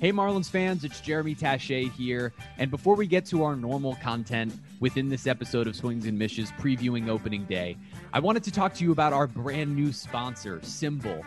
Hey, 0.00 0.12
Marlins 0.14 0.48
fans, 0.48 0.82
it's 0.82 0.98
Jeremy 1.02 1.34
Taché 1.34 1.92
here. 1.92 2.32
And 2.56 2.70
before 2.70 2.96
we 2.96 3.06
get 3.06 3.26
to 3.26 3.44
our 3.44 3.54
normal 3.54 3.96
content 3.96 4.50
within 4.80 5.10
this 5.10 5.26
episode 5.26 5.66
of 5.66 5.76
Swings 5.76 6.06
and 6.06 6.18
Mishes 6.18 6.50
previewing 6.52 7.10
opening 7.10 7.44
day, 7.44 7.76
I 8.14 8.20
wanted 8.20 8.42
to 8.44 8.50
talk 8.50 8.72
to 8.76 8.84
you 8.84 8.92
about 8.92 9.12
our 9.12 9.26
brand 9.26 9.76
new 9.76 9.92
sponsor, 9.92 10.58
SimBull. 10.60 11.22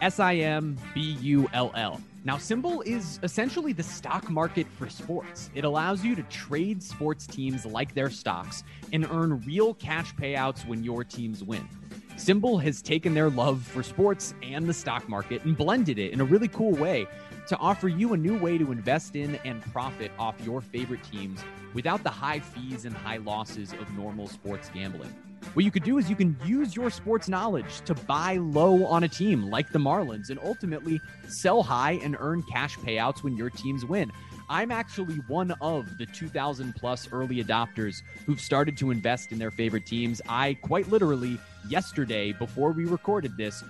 S 0.00 0.20
I 0.20 0.36
M 0.36 0.78
B 0.94 1.18
U 1.20 1.50
L 1.52 1.70
L. 1.74 2.00
Now, 2.24 2.36
SimBull 2.36 2.86
is 2.86 3.20
essentially 3.22 3.74
the 3.74 3.82
stock 3.82 4.30
market 4.30 4.66
for 4.78 4.88
sports. 4.88 5.50
It 5.54 5.66
allows 5.66 6.02
you 6.02 6.14
to 6.16 6.22
trade 6.22 6.82
sports 6.82 7.26
teams 7.26 7.66
like 7.66 7.92
their 7.92 8.08
stocks 8.08 8.64
and 8.94 9.06
earn 9.10 9.42
real 9.42 9.74
cash 9.74 10.14
payouts 10.14 10.66
when 10.66 10.82
your 10.82 11.04
teams 11.04 11.44
win. 11.44 11.68
SimBull 12.16 12.62
has 12.62 12.80
taken 12.80 13.12
their 13.12 13.28
love 13.28 13.60
for 13.62 13.82
sports 13.82 14.34
and 14.42 14.66
the 14.66 14.72
stock 14.72 15.08
market 15.10 15.44
and 15.44 15.56
blended 15.56 15.98
it 15.98 16.12
in 16.12 16.20
a 16.22 16.24
really 16.24 16.48
cool 16.48 16.72
way 16.72 17.06
to 17.48 17.56
offer 17.58 17.88
you 17.88 18.14
a 18.14 18.16
new 18.16 18.38
way 18.38 18.58
to 18.58 18.72
invest 18.72 19.16
in 19.16 19.38
and 19.44 19.62
profit 19.72 20.10
off 20.18 20.34
your 20.44 20.60
favorite 20.60 21.02
teams 21.04 21.40
without 21.74 22.02
the 22.02 22.10
high 22.10 22.40
fees 22.40 22.84
and 22.84 22.96
high 22.96 23.18
losses 23.18 23.72
of 23.74 23.90
normal 23.96 24.26
sports 24.28 24.70
gambling. 24.72 25.14
What 25.52 25.64
you 25.64 25.70
could 25.70 25.84
do 25.84 25.98
is 25.98 26.08
you 26.08 26.16
can 26.16 26.36
use 26.44 26.74
your 26.74 26.90
sports 26.90 27.28
knowledge 27.28 27.82
to 27.82 27.94
buy 27.94 28.38
low 28.38 28.86
on 28.86 29.04
a 29.04 29.08
team 29.08 29.50
like 29.50 29.70
the 29.70 29.78
Marlins 29.78 30.30
and 30.30 30.40
ultimately 30.42 31.00
sell 31.28 31.62
high 31.62 31.92
and 32.02 32.16
earn 32.18 32.42
cash 32.42 32.76
payouts 32.78 33.22
when 33.22 33.36
your 33.36 33.50
teams 33.50 33.84
win. 33.84 34.10
I'm 34.48 34.70
actually 34.70 35.16
one 35.28 35.52
of 35.60 35.98
the 35.98 36.06
2,000 36.06 36.74
plus 36.74 37.08
early 37.12 37.42
adopters 37.42 38.02
who've 38.26 38.40
started 38.40 38.76
to 38.78 38.90
invest 38.90 39.32
in 39.32 39.38
their 39.38 39.50
favorite 39.50 39.86
teams. 39.86 40.20
I 40.28 40.54
quite 40.54 40.88
literally, 40.88 41.38
yesterday, 41.68 42.32
before 42.32 42.72
we 42.72 42.84
recorded 42.84 43.36
this, 43.36 43.62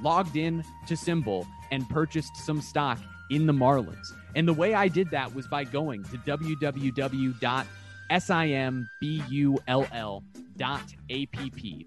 logged 0.00 0.36
in 0.36 0.64
to 0.88 0.94
SimBull 0.94 1.46
and 1.70 1.88
purchased 1.88 2.36
some 2.36 2.60
stock 2.60 2.98
in 3.30 3.46
the 3.46 3.52
Marlins. 3.52 4.12
And 4.36 4.46
the 4.46 4.52
way 4.52 4.74
I 4.74 4.88
did 4.88 5.10
that 5.10 5.34
was 5.34 5.46
by 5.46 5.64
going 5.64 6.04
to 6.04 6.18
www.simbull.app. 6.18 7.66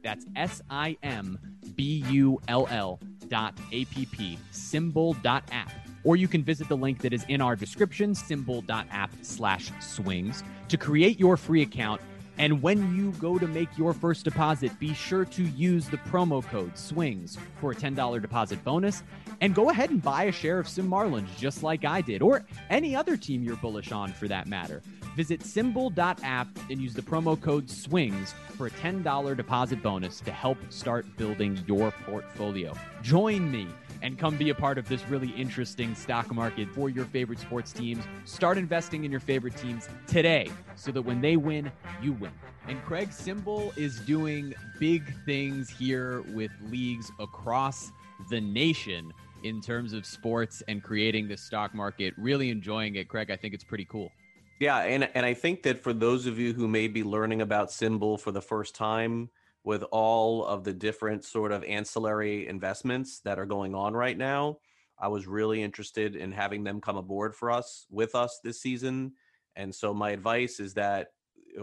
That's 0.03 0.25
S 0.35 0.61
I 0.69 0.97
M 1.03 1.39
B 1.75 2.05
U 2.09 2.41
L 2.47 2.67
L 2.69 2.99
dot 3.29 3.53
app, 3.71 4.37
simbull.app. 4.51 5.71
Or 6.03 6.15
you 6.17 6.27
can 6.27 6.43
visit 6.43 6.67
the 6.67 6.75
link 6.75 6.99
that 7.01 7.13
is 7.13 7.23
in 7.29 7.39
our 7.39 7.55
description, 7.55 8.11
simbull.app 8.13 9.11
slash 9.21 9.71
swings, 9.79 10.43
to 10.67 10.77
create 10.77 11.19
your 11.19 11.37
free 11.37 11.61
account 11.61 12.01
and 12.37 12.61
when 12.61 12.95
you 12.95 13.11
go 13.13 13.37
to 13.37 13.47
make 13.47 13.77
your 13.77 13.93
first 13.93 14.25
deposit, 14.25 14.77
be 14.79 14.93
sure 14.93 15.25
to 15.25 15.43
use 15.43 15.87
the 15.87 15.97
promo 15.97 16.43
code 16.43 16.77
SWINGS 16.77 17.37
for 17.59 17.71
a 17.71 17.75
$10 17.75 18.21
deposit 18.21 18.63
bonus. 18.63 19.03
And 19.41 19.53
go 19.53 19.69
ahead 19.69 19.89
and 19.89 20.01
buy 20.01 20.23
a 20.23 20.31
share 20.31 20.59
of 20.59 20.67
Sim 20.67 20.89
Marlins 20.89 21.35
just 21.37 21.63
like 21.63 21.85
I 21.85 22.01
did, 22.01 22.21
or 22.21 22.43
any 22.69 22.95
other 22.95 23.17
team 23.17 23.43
you're 23.43 23.57
bullish 23.57 23.91
on 23.91 24.13
for 24.13 24.27
that 24.27 24.47
matter. 24.47 24.81
Visit 25.15 25.41
simbull.app 25.41 26.47
and 26.69 26.81
use 26.81 26.93
the 26.93 27.01
promo 27.01 27.39
code 27.39 27.69
SWINGS 27.69 28.33
for 28.57 28.67
a 28.67 28.71
$10 28.71 29.37
deposit 29.37 29.83
bonus 29.83 30.19
to 30.21 30.31
help 30.31 30.57
start 30.69 31.05
building 31.17 31.63
your 31.67 31.91
portfolio. 32.05 32.73
Join 33.03 33.51
me 33.51 33.67
and 34.03 34.19
come 34.19 34.37
be 34.37 34.49
a 34.51 34.55
part 34.55 34.77
of 34.77 34.87
this 34.87 35.07
really 35.07 35.29
interesting 35.29 35.95
stock 35.95 36.31
market 36.31 36.69
for 36.69 36.89
your 36.89 37.05
favorite 37.05 37.39
sports 37.39 37.71
teams. 37.71 38.03
Start 38.25 38.57
investing 38.57 39.05
in 39.05 39.11
your 39.11 39.21
favorite 39.21 39.55
teams 39.57 39.89
today 40.05 40.51
so 40.75 40.91
that 40.91 41.01
when 41.01 41.21
they 41.21 41.37
win, 41.37 41.71
you 42.01 42.13
win. 42.13 42.31
And 42.67 42.81
Craig 42.83 43.09
SimBull 43.09 43.75
is 43.77 43.99
doing 44.01 44.53
big 44.79 45.03
things 45.25 45.69
here 45.69 46.21
with 46.33 46.51
leagues 46.69 47.11
across 47.19 47.91
the 48.29 48.39
nation 48.39 49.11
in 49.43 49.61
terms 49.61 49.93
of 49.93 50.05
sports 50.05 50.61
and 50.67 50.83
creating 50.83 51.27
the 51.27 51.37
stock 51.37 51.73
market. 51.73 52.13
Really 52.17 52.49
enjoying 52.49 52.95
it, 52.95 53.07
Craig. 53.07 53.31
I 53.31 53.35
think 53.35 53.53
it's 53.53 53.63
pretty 53.63 53.85
cool. 53.85 54.11
Yeah, 54.59 54.79
and 54.79 55.09
and 55.15 55.25
I 55.25 55.33
think 55.33 55.63
that 55.63 55.79
for 55.79 55.91
those 55.91 56.25
of 56.25 56.39
you 56.39 56.53
who 56.53 56.67
may 56.67 56.87
be 56.87 57.03
learning 57.03 57.41
about 57.41 57.69
SimBull 57.69 58.19
for 58.19 58.31
the 58.31 58.41
first 58.41 58.75
time, 58.75 59.29
with 59.63 59.83
all 59.91 60.45
of 60.45 60.63
the 60.63 60.73
different 60.73 61.23
sort 61.23 61.51
of 61.51 61.63
ancillary 61.63 62.47
investments 62.47 63.21
that 63.21 63.39
are 63.39 63.45
going 63.45 63.73
on 63.73 63.93
right 63.93 64.17
now. 64.17 64.57
I 64.99 65.07
was 65.07 65.27
really 65.27 65.61
interested 65.61 66.15
in 66.15 66.31
having 66.31 66.63
them 66.63 66.81
come 66.81 66.97
aboard 66.97 67.35
for 67.35 67.49
us 67.51 67.85
with 67.89 68.15
us 68.15 68.39
this 68.43 68.61
season. 68.61 69.13
And 69.55 69.73
so 69.73 69.93
my 69.93 70.11
advice 70.11 70.59
is 70.59 70.73
that 70.75 71.07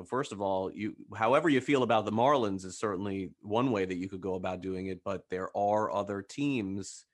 first 0.06 0.33
of 0.33 0.41
all, 0.41 0.71
you 0.72 0.94
however 1.15 1.49
you 1.49 1.61
feel 1.61 1.83
about 1.83 2.05
the 2.05 2.12
Marlins 2.12 2.65
is 2.65 2.78
certainly 2.78 3.31
one 3.41 3.71
way 3.71 3.84
that 3.84 3.97
you 3.97 4.09
could 4.09 4.21
go 4.21 4.34
about 4.34 4.61
doing 4.61 4.87
it, 4.87 5.03
but 5.05 5.28
there 5.31 5.55
are 5.56 5.93
other 5.93 6.22
teams 6.22 7.06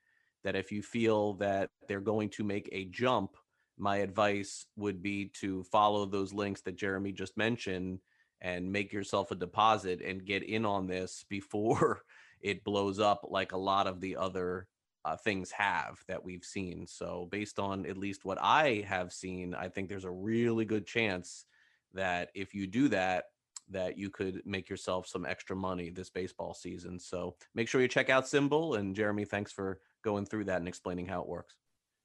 that 0.43 0.55
if 0.55 0.71
you 0.71 0.81
feel 0.81 1.33
that 1.33 1.69
they're 1.87 1.99
going 1.99 2.29
to 2.29 2.43
make 2.43 2.69
a 2.71 2.85
jump, 2.85 3.35
my 3.77 3.97
advice 3.97 4.65
would 4.75 5.01
be 5.01 5.31
to 5.41 5.63
follow 5.63 6.05
those 6.05 6.33
links 6.33 6.61
that 6.61 6.77
Jeremy 6.77 7.11
just 7.11 7.35
mentioned 7.37 7.99
and 8.41 8.71
make 8.71 8.93
yourself 8.93 9.31
a 9.31 9.35
deposit 9.35 10.01
and 10.01 10.25
get 10.25 10.43
in 10.43 10.65
on 10.65 10.87
this 10.87 11.25
before 11.29 12.01
it 12.41 12.63
blows 12.63 12.99
up 12.99 13.25
like 13.29 13.51
a 13.51 13.57
lot 13.57 13.87
of 13.87 13.99
the 13.99 14.15
other 14.15 14.67
uh, 15.05 15.15
things 15.15 15.51
have 15.51 16.03
that 16.07 16.23
we've 16.23 16.43
seen. 16.43 16.85
So, 16.85 17.27
based 17.31 17.59
on 17.59 17.85
at 17.85 17.97
least 17.97 18.25
what 18.25 18.37
I 18.41 18.85
have 18.87 19.13
seen, 19.13 19.55
I 19.55 19.69
think 19.69 19.87
there's 19.87 20.03
a 20.03 20.11
really 20.11 20.65
good 20.65 20.85
chance 20.85 21.45
that 21.93 22.29
if 22.35 22.53
you 22.53 22.67
do 22.67 22.89
that, 22.89 23.25
that 23.69 23.97
you 23.97 24.09
could 24.09 24.41
make 24.45 24.69
yourself 24.69 25.07
some 25.07 25.25
extra 25.25 25.55
money 25.55 25.89
this 25.89 26.09
baseball 26.09 26.53
season. 26.53 26.99
So, 26.99 27.35
make 27.55 27.69
sure 27.69 27.81
you 27.81 27.87
check 27.87 28.09
out 28.09 28.25
SimBull. 28.25 28.77
And 28.77 28.95
Jeremy, 28.95 29.23
thanks 29.23 29.51
for 29.51 29.79
going 30.03 30.25
through 30.25 30.45
that 30.45 30.57
and 30.57 30.67
explaining 30.67 31.05
how 31.05 31.21
it 31.21 31.27
works. 31.27 31.55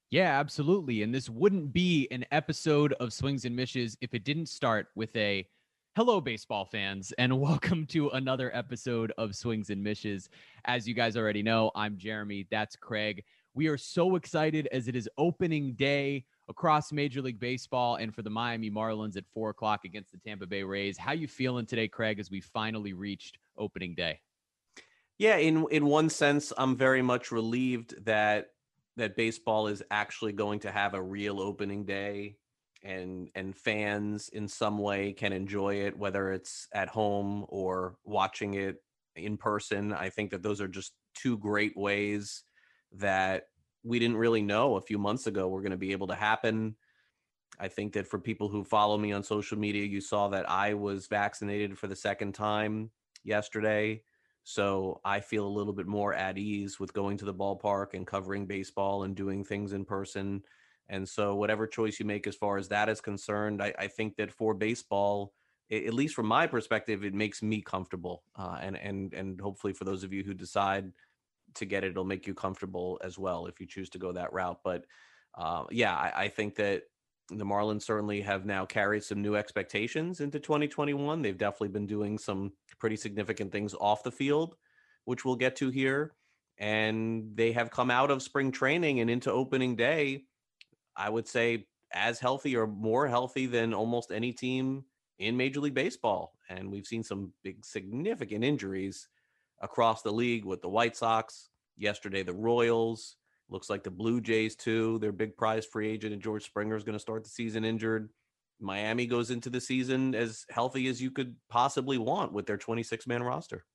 Yeah, 0.09 0.39
absolutely. 0.39 1.03
And 1.03 1.13
this 1.13 1.29
wouldn't 1.29 1.73
be 1.73 2.07
an 2.11 2.23
episode 2.31 2.93
of 2.93 3.11
Swings 3.11 3.45
and 3.45 3.55
Mishes 3.55 3.97
if 3.99 4.13
it 4.13 4.23
didn't 4.23 4.45
start 4.45 4.87
with 4.95 5.13
a 5.15 5.45
Hello, 5.95 6.19
baseball 6.19 6.65
fans, 6.65 7.13
and 7.19 7.39
welcome 7.39 7.85
to 7.85 8.09
another 8.09 8.49
episode 8.55 9.13
of 9.19 9.35
Swings 9.35 9.69
and 9.69 9.83
Mishes. 9.83 10.27
As 10.65 10.87
you 10.87 10.95
guys 10.95 11.15
already 11.15 11.43
know, 11.43 11.69
I'm 11.75 11.99
Jeremy. 11.99 12.47
That's 12.49 12.75
Craig. 12.75 13.23
We 13.53 13.67
are 13.67 13.77
so 13.77 14.15
excited 14.15 14.67
as 14.71 14.87
it 14.87 14.95
is 14.95 15.07
opening 15.19 15.73
day 15.73 16.25
across 16.49 16.91
Major 16.91 17.21
League 17.21 17.39
Baseball 17.39 17.97
and 17.97 18.11
for 18.11 18.23
the 18.23 18.29
Miami 18.31 18.71
Marlins 18.71 19.17
at 19.17 19.27
four 19.35 19.51
o'clock 19.51 19.85
against 19.85 20.11
the 20.11 20.17
Tampa 20.17 20.47
Bay 20.47 20.63
Rays. 20.63 20.97
How 20.97 21.11
you 21.11 21.27
feeling 21.27 21.67
today, 21.67 21.87
Craig, 21.87 22.19
as 22.19 22.31
we 22.31 22.41
finally 22.41 22.93
reached 22.93 23.37
opening 23.55 23.93
day? 23.93 24.19
Yeah, 25.19 25.35
in 25.35 25.67
in 25.69 25.85
one 25.85 26.09
sense, 26.09 26.51
I'm 26.57 26.75
very 26.75 27.03
much 27.03 27.31
relieved 27.31 28.03
that 28.05 28.47
that 28.97 29.15
baseball 29.15 29.67
is 29.67 29.83
actually 29.91 30.33
going 30.33 30.61
to 30.61 30.71
have 30.71 30.95
a 30.95 31.01
real 31.03 31.39
opening 31.39 31.85
day 31.85 32.37
and 32.83 33.29
and 33.35 33.55
fans 33.55 34.29
in 34.29 34.47
some 34.47 34.77
way 34.77 35.13
can 35.13 35.31
enjoy 35.31 35.75
it 35.75 35.97
whether 35.97 36.31
it's 36.31 36.67
at 36.73 36.89
home 36.89 37.45
or 37.47 37.95
watching 38.03 38.55
it 38.55 38.81
in 39.15 39.37
person. 39.37 39.93
I 39.93 40.09
think 40.09 40.31
that 40.31 40.43
those 40.43 40.59
are 40.59 40.67
just 40.67 40.93
two 41.15 41.37
great 41.37 41.77
ways 41.77 42.43
that 42.93 43.47
we 43.83 43.99
didn't 43.99 44.17
really 44.17 44.41
know 44.41 44.75
a 44.75 44.81
few 44.81 44.97
months 44.97 45.27
ago 45.27 45.47
were 45.47 45.61
going 45.61 45.71
to 45.71 45.77
be 45.77 45.91
able 45.91 46.07
to 46.07 46.15
happen. 46.15 46.75
I 47.59 47.67
think 47.67 47.93
that 47.93 48.07
for 48.07 48.17
people 48.17 48.49
who 48.49 48.63
follow 48.63 48.97
me 48.97 49.11
on 49.11 49.23
social 49.23 49.57
media 49.57 49.85
you 49.85 50.01
saw 50.01 50.27
that 50.29 50.49
i 50.49 50.73
was 50.73 51.07
vaccinated 51.07 51.77
for 51.77 51.87
the 51.87 51.95
second 51.95 52.33
time 52.33 52.89
yesterday. 53.23 54.01
So 54.43 54.99
i 55.05 55.19
feel 55.19 55.47
a 55.47 55.55
little 55.57 55.73
bit 55.73 55.87
more 55.87 56.13
at 56.13 56.37
ease 56.37 56.79
with 56.79 56.93
going 56.93 57.17
to 57.17 57.25
the 57.25 57.33
ballpark 57.33 57.93
and 57.93 58.05
covering 58.05 58.45
baseball 58.45 59.03
and 59.03 59.15
doing 59.15 59.43
things 59.43 59.73
in 59.73 59.85
person 59.85 60.43
and 60.89 61.07
so, 61.07 61.35
whatever 61.35 61.67
choice 61.67 61.99
you 61.99 62.05
make 62.05 62.27
as 62.27 62.35
far 62.35 62.57
as 62.57 62.67
that 62.69 62.89
is 62.89 63.01
concerned, 63.01 63.61
I, 63.61 63.73
I 63.77 63.87
think 63.87 64.15
that 64.17 64.31
for 64.31 64.53
baseball, 64.53 65.33
at 65.71 65.93
least 65.93 66.15
from 66.15 66.25
my 66.27 66.45
perspective, 66.45 67.03
it 67.03 67.13
makes 67.13 67.41
me 67.41 67.61
comfortable. 67.61 68.23
Uh, 68.37 68.57
and 68.61 68.77
and 68.77 69.13
and 69.13 69.39
hopefully, 69.39 69.73
for 69.73 69.85
those 69.85 70.03
of 70.03 70.13
you 70.13 70.23
who 70.23 70.33
decide 70.33 70.91
to 71.55 71.65
get 71.65 71.83
it, 71.83 71.91
it'll 71.91 72.03
make 72.03 72.27
you 72.27 72.33
comfortable 72.33 72.99
as 73.03 73.17
well 73.17 73.45
if 73.45 73.59
you 73.59 73.67
choose 73.67 73.89
to 73.91 73.99
go 73.99 74.11
that 74.11 74.33
route. 74.33 74.59
But 74.63 74.85
uh, 75.37 75.63
yeah, 75.71 75.95
I, 75.95 76.23
I 76.23 76.27
think 76.27 76.55
that 76.55 76.83
the 77.29 77.45
Marlins 77.45 77.83
certainly 77.83 78.21
have 78.21 78.45
now 78.45 78.65
carried 78.65 79.03
some 79.03 79.21
new 79.21 79.35
expectations 79.35 80.19
into 80.19 80.39
2021. 80.39 81.21
They've 81.21 81.37
definitely 81.37 81.69
been 81.69 81.87
doing 81.87 82.17
some 82.17 82.51
pretty 82.79 82.97
significant 82.97 83.51
things 83.51 83.73
off 83.79 84.03
the 84.03 84.11
field, 84.11 84.55
which 85.05 85.23
we'll 85.23 85.35
get 85.35 85.55
to 85.57 85.69
here. 85.69 86.13
And 86.57 87.35
they 87.35 87.51
have 87.53 87.71
come 87.71 87.89
out 87.89 88.11
of 88.11 88.21
spring 88.21 88.51
training 88.51 88.99
and 88.99 89.09
into 89.09 89.31
opening 89.31 89.75
day 89.75 90.25
I 90.95 91.09
would 91.09 91.27
say 91.27 91.65
as 91.91 92.19
healthy 92.19 92.55
or 92.55 92.67
more 92.67 93.07
healthy 93.07 93.45
than 93.45 93.73
almost 93.73 94.11
any 94.11 94.31
team 94.33 94.83
in 95.19 95.37
Major 95.37 95.61
League 95.61 95.73
Baseball. 95.73 96.33
And 96.49 96.71
we've 96.71 96.87
seen 96.87 97.03
some 97.03 97.31
big 97.43 97.65
significant 97.65 98.43
injuries 98.43 99.07
across 99.61 100.01
the 100.01 100.11
league 100.11 100.45
with 100.45 100.61
the 100.61 100.69
White 100.69 100.95
Sox, 100.95 101.49
yesterday 101.77 102.23
the 102.23 102.33
Royals, 102.33 103.15
looks 103.49 103.69
like 103.69 103.83
the 103.83 103.91
Blue 103.91 104.19
Jays 104.19 104.55
too. 104.55 104.99
Their 104.99 105.11
big 105.11 105.37
prize 105.37 105.65
free 105.65 105.89
agent 105.89 106.13
and 106.13 106.21
George 106.21 106.43
Springer 106.43 106.75
is 106.75 106.83
going 106.83 106.93
to 106.93 106.99
start 106.99 107.23
the 107.23 107.29
season 107.29 107.63
injured. 107.63 108.09
Miami 108.59 109.05
goes 109.05 109.29
into 109.29 109.49
the 109.49 109.61
season 109.61 110.15
as 110.15 110.45
healthy 110.49 110.87
as 110.87 111.01
you 111.01 111.11
could 111.11 111.35
possibly 111.49 111.97
want 111.97 112.33
with 112.33 112.45
their 112.45 112.57
26 112.57 113.07
man 113.07 113.23
roster. 113.23 113.65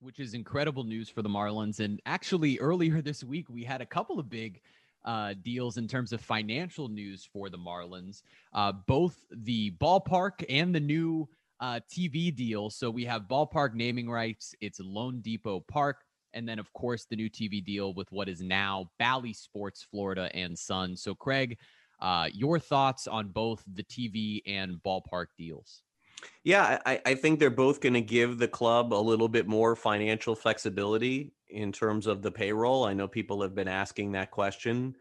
Which 0.00 0.20
is 0.20 0.34
incredible 0.34 0.84
news 0.84 1.08
for 1.08 1.22
the 1.22 1.28
Marlins. 1.28 1.80
And 1.80 2.00
actually, 2.06 2.58
earlier 2.60 3.02
this 3.02 3.24
week, 3.24 3.48
we 3.48 3.64
had 3.64 3.80
a 3.80 3.86
couple 3.86 4.20
of 4.20 4.30
big 4.30 4.60
uh, 5.04 5.34
deals 5.42 5.76
in 5.76 5.88
terms 5.88 6.12
of 6.12 6.20
financial 6.20 6.88
news 6.88 7.28
for 7.32 7.48
the 7.48 7.58
Marlins. 7.58 8.22
Uh, 8.52 8.72
both 8.86 9.16
the 9.30 9.70
ballpark 9.72 10.44
and 10.48 10.74
the 10.74 10.80
new 10.80 11.28
uh, 11.60 11.80
TV 11.90 12.34
deal. 12.34 12.70
So 12.70 12.90
we 12.90 13.04
have 13.04 13.22
ballpark 13.22 13.74
naming 13.74 14.08
rights. 14.08 14.54
It's 14.60 14.80
loanDepot 14.80 15.66
Park. 15.68 16.04
And 16.34 16.48
then, 16.48 16.58
of 16.58 16.72
course, 16.72 17.06
the 17.06 17.16
new 17.16 17.30
TV 17.30 17.64
deal 17.64 17.94
with 17.94 18.12
what 18.12 18.28
is 18.28 18.42
now 18.42 18.90
Bally 18.98 19.32
Sports 19.32 19.86
Florida 19.90 20.30
and 20.34 20.56
Sun. 20.58 20.96
So, 20.96 21.14
Craig, 21.14 21.58
uh, 22.00 22.28
your 22.32 22.58
thoughts 22.58 23.06
on 23.06 23.28
both 23.28 23.64
the 23.72 23.82
TV 23.84 24.42
and 24.46 24.76
ballpark 24.84 25.26
deals? 25.36 25.82
Yeah, 26.44 26.80
I, 26.86 27.00
I 27.04 27.14
think 27.14 27.38
they're 27.38 27.50
both 27.50 27.80
going 27.80 27.94
to 27.94 28.00
give 28.00 28.38
the 28.38 28.48
club 28.48 28.92
a 28.92 28.96
little 28.96 29.28
bit 29.28 29.46
more 29.46 29.76
financial 29.76 30.34
flexibility 30.34 31.32
in 31.48 31.72
terms 31.72 32.06
of 32.06 32.22
the 32.22 32.30
payroll. 32.32 32.84
I 32.84 32.94
know 32.94 33.08
people 33.08 33.42
have 33.42 33.54
been 33.54 33.68
asking 33.68 34.12
that 34.12 34.30
question 34.30 34.96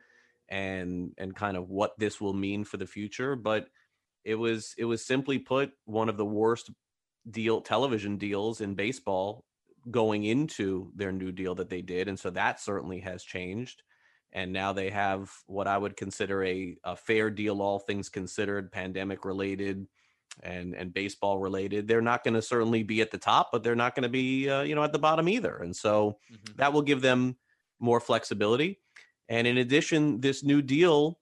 and 0.50 1.14
and 1.18 1.36
kind 1.36 1.58
of 1.58 1.70
what 1.70 1.98
this 1.98 2.22
will 2.22 2.34
mean 2.34 2.64
for 2.64 2.78
the 2.78 2.88
future, 2.88 3.36
but 3.36 3.70
it 4.24 4.36
was 4.36 4.74
it 4.78 4.86
was 4.86 5.06
simply 5.06 5.40
put 5.40 5.72
one 5.86 6.10
of 6.10 6.18
the 6.18 6.26
worst 6.26 6.72
deal 7.30 7.62
television 7.62 8.18
deals 8.18 8.62
in 8.62 8.76
baseball 8.76 9.46
going 9.92 10.26
into 10.26 10.92
their 10.96 11.12
new 11.12 11.32
deal 11.32 11.56
that 11.56 11.70
they 11.70 11.82
did 11.82 12.08
and 12.08 12.20
so 12.20 12.30
that 12.30 12.60
certainly 12.60 13.00
has 13.00 13.24
changed 13.24 13.84
and 14.34 14.52
now 14.52 14.74
they 14.74 14.90
have 14.90 15.32
what 15.48 15.68
I 15.68 15.78
would 15.78 15.96
consider 15.96 16.44
a, 16.44 16.76
a 16.84 16.96
fair 16.96 17.30
deal, 17.30 17.62
all 17.62 17.80
things 17.80 18.10
considered, 18.10 18.72
pandemic 18.72 19.26
related 19.26 19.88
and 20.44 20.76
and 20.76 20.94
baseball 20.94 21.40
related. 21.40 21.88
They're 21.88 22.02
not 22.02 22.24
going 22.24 22.34
to 22.34 22.42
certainly 22.42 22.84
be 22.84 23.02
at 23.02 23.12
the 23.12 23.18
top, 23.18 23.50
but 23.52 23.64
they're 23.64 23.76
not 23.76 23.96
going 23.96 24.04
to 24.04 24.10
be 24.10 24.50
uh, 24.50 24.62
you 24.62 24.76
know 24.76 24.84
at 24.84 24.92
the 24.92 25.00
bottom 25.00 25.28
either. 25.30 25.58
And 25.58 25.76
so 25.76 26.18
mm-hmm. 26.32 26.58
that 26.58 26.74
will 26.74 26.82
give 26.82 27.02
them 27.02 27.38
more 27.80 28.00
flexibility. 28.00 28.80
And 29.30 29.46
in 29.46 29.58
addition, 29.58 30.22
this 30.22 30.44
new 30.44 30.62
deal 30.62 31.20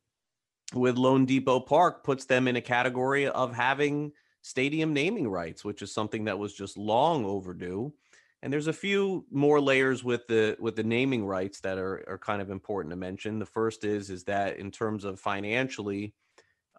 with 0.74 0.98
Lone 0.98 1.26
loanDepot 1.26 1.66
Park 1.68 2.04
puts 2.04 2.26
them 2.26 2.48
in 2.48 2.56
a 2.56 2.62
category 2.62 3.28
of 3.28 3.54
having 3.54 4.12
stadium 4.42 4.94
naming 4.94 5.28
rights, 5.28 5.64
which 5.64 5.82
is 5.82 5.94
something 5.94 6.26
that 6.26 6.38
was 6.38 6.54
just 6.54 6.78
long 6.78 7.26
overdue. 7.26 7.94
And 8.42 8.54
there's 8.54 8.68
a 8.68 8.74
few 8.74 9.26
more 9.32 9.60
layers 9.60 10.04
with 10.04 10.28
the 10.28 10.56
with 10.60 10.76
the 10.76 10.84
naming 10.84 11.26
rights 11.26 11.62
that 11.62 11.78
are 11.78 12.04
are 12.08 12.20
kind 12.20 12.42
of 12.42 12.52
important 12.52 12.92
to 12.92 12.96
mention. 12.96 13.40
The 13.40 13.46
first 13.46 13.84
is 13.84 14.10
is 14.10 14.24
that 14.26 14.58
in 14.58 14.70
terms 14.70 15.04
of 15.04 15.20
financially, 15.20 16.14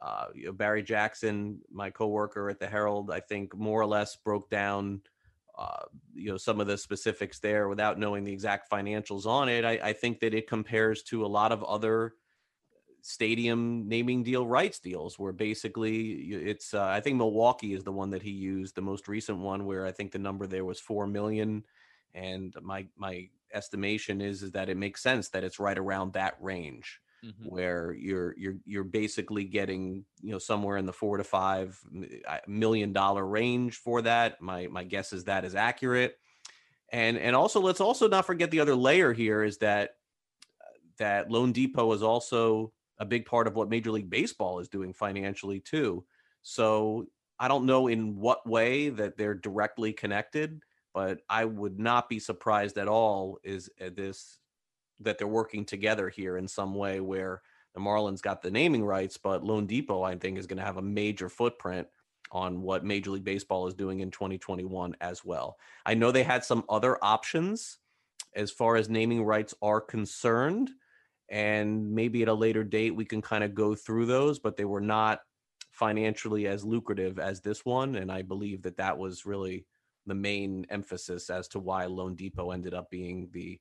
uh, 0.06 0.26
you 0.36 0.46
know, 0.46 0.52
Barry 0.52 0.84
Jackson, 0.84 1.58
my 1.72 1.90
coworker 1.90 2.48
at 2.48 2.60
the 2.60 2.68
Herald, 2.68 3.10
I 3.10 3.18
think 3.18 3.56
more 3.56 3.80
or 3.80 3.86
less 3.86 4.14
broke 4.14 4.48
down, 4.48 5.00
uh, 5.58 5.86
you 6.14 6.30
know, 6.30 6.36
some 6.36 6.60
of 6.60 6.68
the 6.68 6.78
specifics 6.78 7.40
there 7.40 7.68
without 7.68 7.98
knowing 7.98 8.22
the 8.22 8.32
exact 8.32 8.70
financials 8.70 9.26
on 9.26 9.48
it. 9.48 9.64
I, 9.64 9.72
I, 9.82 9.92
think 9.92 10.20
that 10.20 10.32
it 10.32 10.46
compares 10.46 11.02
to 11.04 11.24
a 11.24 11.26
lot 11.26 11.50
of 11.50 11.64
other 11.64 12.14
stadium 13.02 13.88
naming 13.88 14.22
deal 14.22 14.46
rights 14.46 14.78
deals, 14.78 15.18
where 15.18 15.32
basically 15.32 16.10
it's. 16.34 16.72
Uh, 16.72 16.84
I 16.84 17.00
think 17.00 17.16
Milwaukee 17.16 17.74
is 17.74 17.82
the 17.82 17.90
one 17.90 18.10
that 18.10 18.22
he 18.22 18.30
used, 18.30 18.76
the 18.76 18.82
most 18.82 19.08
recent 19.08 19.38
one, 19.38 19.66
where 19.66 19.86
I 19.86 19.90
think 19.90 20.12
the 20.12 20.20
number 20.20 20.46
there 20.46 20.64
was 20.64 20.78
four 20.78 21.08
million, 21.08 21.64
and 22.14 22.54
my 22.62 22.86
my 22.96 23.28
estimation 23.52 24.20
is 24.20 24.44
is 24.44 24.52
that 24.52 24.68
it 24.68 24.76
makes 24.76 25.02
sense 25.02 25.30
that 25.30 25.42
it's 25.42 25.58
right 25.58 25.78
around 25.78 26.12
that 26.12 26.36
range 26.40 27.00
mm-hmm. 27.26 27.48
where 27.48 27.92
you're 27.92 28.34
you're 28.38 28.56
you're 28.64 28.84
basically 28.84 29.44
getting 29.44 30.04
you 30.22 30.32
know 30.32 30.38
somewhere 30.38 30.76
in 30.76 30.86
the 30.86 30.92
four 30.92 31.16
to 31.16 31.24
five 31.24 31.78
million 32.46 32.92
dollar 32.92 33.26
range 33.26 33.76
for 33.76 34.02
that. 34.02 34.40
My 34.40 34.66
my 34.68 34.84
guess 34.84 35.12
is 35.12 35.24
that 35.24 35.44
is 35.44 35.54
accurate. 35.54 36.18
And 36.92 37.18
and 37.18 37.34
also 37.34 37.60
let's 37.60 37.80
also 37.80 38.08
not 38.08 38.26
forget 38.26 38.50
the 38.50 38.60
other 38.60 38.76
layer 38.76 39.12
here 39.12 39.42
is 39.42 39.58
that 39.58 39.90
that 40.98 41.28
loanDepot 41.28 41.94
is 41.94 42.02
also 42.02 42.72
a 42.98 43.04
big 43.04 43.26
part 43.26 43.46
of 43.46 43.54
what 43.54 43.68
Major 43.68 43.90
League 43.90 44.08
Baseball 44.08 44.60
is 44.60 44.68
doing 44.68 44.94
financially 44.94 45.60
too. 45.60 46.04
So 46.42 47.06
I 47.38 47.48
don't 47.48 47.66
know 47.66 47.88
in 47.88 48.16
what 48.16 48.48
way 48.48 48.88
that 48.90 49.18
they're 49.18 49.34
directly 49.34 49.92
connected, 49.92 50.62
but 50.94 51.20
I 51.28 51.44
would 51.44 51.78
not 51.78 52.08
be 52.08 52.18
surprised 52.18 52.78
at 52.78 52.88
all 52.88 53.38
is 53.44 53.68
uh, 53.84 53.90
this 53.94 54.38
that 55.00 55.18
they're 55.18 55.26
working 55.26 55.64
together 55.64 56.08
here 56.08 56.36
in 56.36 56.48
some 56.48 56.74
way 56.74 57.00
where 57.00 57.42
the 57.74 57.80
Marlins 57.80 58.22
got 58.22 58.40
the 58.40 58.50
naming 58.50 58.84
rights, 58.84 59.18
but 59.18 59.42
loanDepot, 59.42 60.06
I 60.06 60.16
think, 60.16 60.38
is 60.38 60.46
going 60.46 60.58
to 60.58 60.64
have 60.64 60.78
a 60.78 60.82
major 60.82 61.28
footprint 61.28 61.86
on 62.32 62.62
what 62.62 62.84
Major 62.84 63.10
League 63.10 63.24
Baseball 63.24 63.66
is 63.66 63.74
doing 63.74 64.00
in 64.00 64.10
2021 64.10 64.96
as 65.00 65.24
well. 65.24 65.58
I 65.84 65.94
know 65.94 66.10
they 66.10 66.22
had 66.22 66.44
some 66.44 66.64
other 66.68 66.98
options 67.04 67.78
as 68.34 68.50
far 68.50 68.76
as 68.76 68.88
naming 68.88 69.24
rights 69.24 69.54
are 69.62 69.80
concerned, 69.80 70.70
and 71.28 71.92
maybe 71.92 72.22
at 72.22 72.28
a 72.28 72.34
later 72.34 72.64
date 72.64 72.94
we 72.94 73.04
can 73.04 73.22
kind 73.22 73.44
of 73.44 73.54
go 73.54 73.74
through 73.74 74.06
those, 74.06 74.38
but 74.38 74.56
they 74.56 74.64
were 74.64 74.80
not 74.80 75.20
financially 75.70 76.46
as 76.46 76.64
lucrative 76.64 77.18
as 77.18 77.40
this 77.40 77.64
one. 77.64 77.96
And 77.96 78.10
I 78.10 78.22
believe 78.22 78.62
that 78.62 78.78
that 78.78 78.96
was 78.96 79.26
really 79.26 79.66
the 80.06 80.14
main 80.14 80.66
emphasis 80.70 81.28
as 81.28 81.48
to 81.48 81.58
why 81.58 81.84
loanDepot 81.84 82.54
ended 82.54 82.74
up 82.74 82.90
being 82.90 83.28
the 83.32 83.60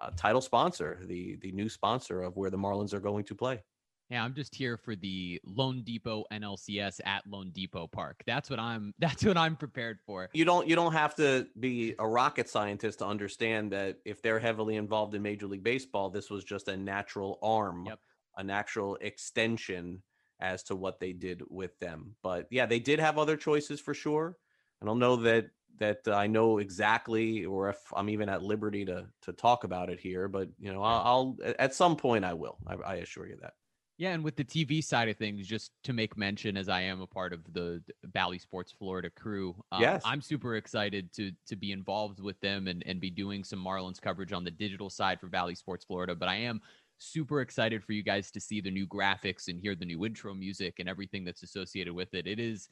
uh, 0.00 0.10
title 0.16 0.40
sponsor, 0.40 1.00
the 1.06 1.36
the 1.36 1.52
new 1.52 1.68
sponsor 1.68 2.22
of 2.22 2.36
where 2.36 2.50
the 2.50 2.58
Marlins 2.58 2.92
are 2.92 3.00
going 3.00 3.24
to 3.24 3.34
play. 3.34 3.62
Yeah, 4.10 4.22
I'm 4.22 4.34
just 4.34 4.54
here 4.54 4.76
for 4.76 4.94
the 4.94 5.40
loanDepot 5.48 6.24
NLCS 6.32 7.00
at 7.04 7.26
loanDepot 7.28 7.90
Park. 7.90 8.22
That's 8.24 8.48
what 8.48 8.60
I'm. 8.60 8.94
That's 8.98 9.24
what 9.24 9.36
I'm 9.36 9.56
prepared 9.56 9.98
for. 10.06 10.28
You 10.32 10.44
don't. 10.44 10.68
You 10.68 10.76
don't 10.76 10.92
have 10.92 11.14
to 11.16 11.46
be 11.58 11.94
a 11.98 12.06
rocket 12.06 12.48
scientist 12.48 13.00
to 13.00 13.06
understand 13.06 13.72
that 13.72 13.98
if 14.04 14.22
they're 14.22 14.38
heavily 14.38 14.76
involved 14.76 15.14
in 15.14 15.22
Major 15.22 15.46
League 15.46 15.64
Baseball, 15.64 16.10
this 16.10 16.30
was 16.30 16.44
just 16.44 16.68
a 16.68 16.76
natural 16.76 17.38
arm, 17.42 17.84
yep. 17.86 17.98
a 18.36 18.44
natural 18.44 18.96
extension 19.00 20.02
as 20.40 20.62
to 20.64 20.76
what 20.76 21.00
they 21.00 21.12
did 21.12 21.42
with 21.48 21.76
them. 21.80 22.14
But 22.22 22.46
yeah, 22.50 22.66
they 22.66 22.78
did 22.78 23.00
have 23.00 23.18
other 23.18 23.36
choices 23.36 23.80
for 23.80 23.94
sure. 23.94 24.36
I 24.82 24.86
don't 24.86 24.98
know 24.98 25.16
that 25.16 25.46
that 25.78 26.06
I 26.06 26.26
know 26.26 26.58
exactly, 26.58 27.44
or 27.44 27.68
if 27.68 27.78
I'm 27.94 28.08
even 28.08 28.28
at 28.28 28.42
liberty 28.42 28.84
to 28.86 29.06
to 29.22 29.32
talk 29.32 29.64
about 29.64 29.90
it 29.90 30.00
here. 30.00 30.28
But 30.28 30.48
you 30.58 30.72
know, 30.72 30.82
I'll, 30.82 31.36
I'll 31.42 31.54
at 31.58 31.74
some 31.74 31.96
point 31.96 32.24
I 32.24 32.34
will. 32.34 32.58
I, 32.66 32.74
I, 32.74 32.94
assure 32.96 33.26
you 33.26 33.36
that. 33.42 33.54
Yeah, 33.98 34.10
and 34.10 34.22
with 34.22 34.36
the 34.36 34.44
TV 34.44 34.84
side 34.84 35.08
of 35.08 35.16
things, 35.16 35.46
just 35.46 35.70
to 35.84 35.92
make 35.92 36.18
mention, 36.18 36.56
as 36.56 36.68
I 36.68 36.82
am 36.82 37.00
a 37.00 37.06
part 37.06 37.32
of 37.32 37.40
the 37.52 37.82
Bally 38.04 38.38
Sports 38.38 38.70
Florida 38.70 39.08
crew, 39.08 39.56
um, 39.72 39.80
yes. 39.80 40.02
I'm 40.04 40.20
super 40.20 40.56
excited 40.56 41.12
to 41.14 41.32
to 41.46 41.56
be 41.56 41.72
involved 41.72 42.20
with 42.20 42.38
them 42.40 42.68
and 42.68 42.82
and 42.86 43.00
be 43.00 43.10
doing 43.10 43.44
some 43.44 43.64
Marlins 43.64 44.00
coverage 44.00 44.32
on 44.32 44.44
the 44.44 44.50
digital 44.50 44.90
side 44.90 45.20
for 45.20 45.28
Bally 45.28 45.54
Sports 45.54 45.84
Florida. 45.84 46.14
But 46.14 46.28
I 46.28 46.36
am 46.36 46.60
super 46.98 47.40
excited 47.40 47.84
for 47.84 47.92
you 47.92 48.02
guys 48.02 48.30
to 48.30 48.40
see 48.40 48.60
the 48.60 48.70
new 48.70 48.86
graphics 48.86 49.48
and 49.48 49.60
hear 49.60 49.74
the 49.74 49.84
new 49.84 50.04
intro 50.04 50.34
music 50.34 50.76
and 50.78 50.88
everything 50.88 51.24
that's 51.24 51.42
associated 51.42 51.92
with 51.92 52.14
it. 52.14 52.26
It 52.26 52.38
is 52.38 52.68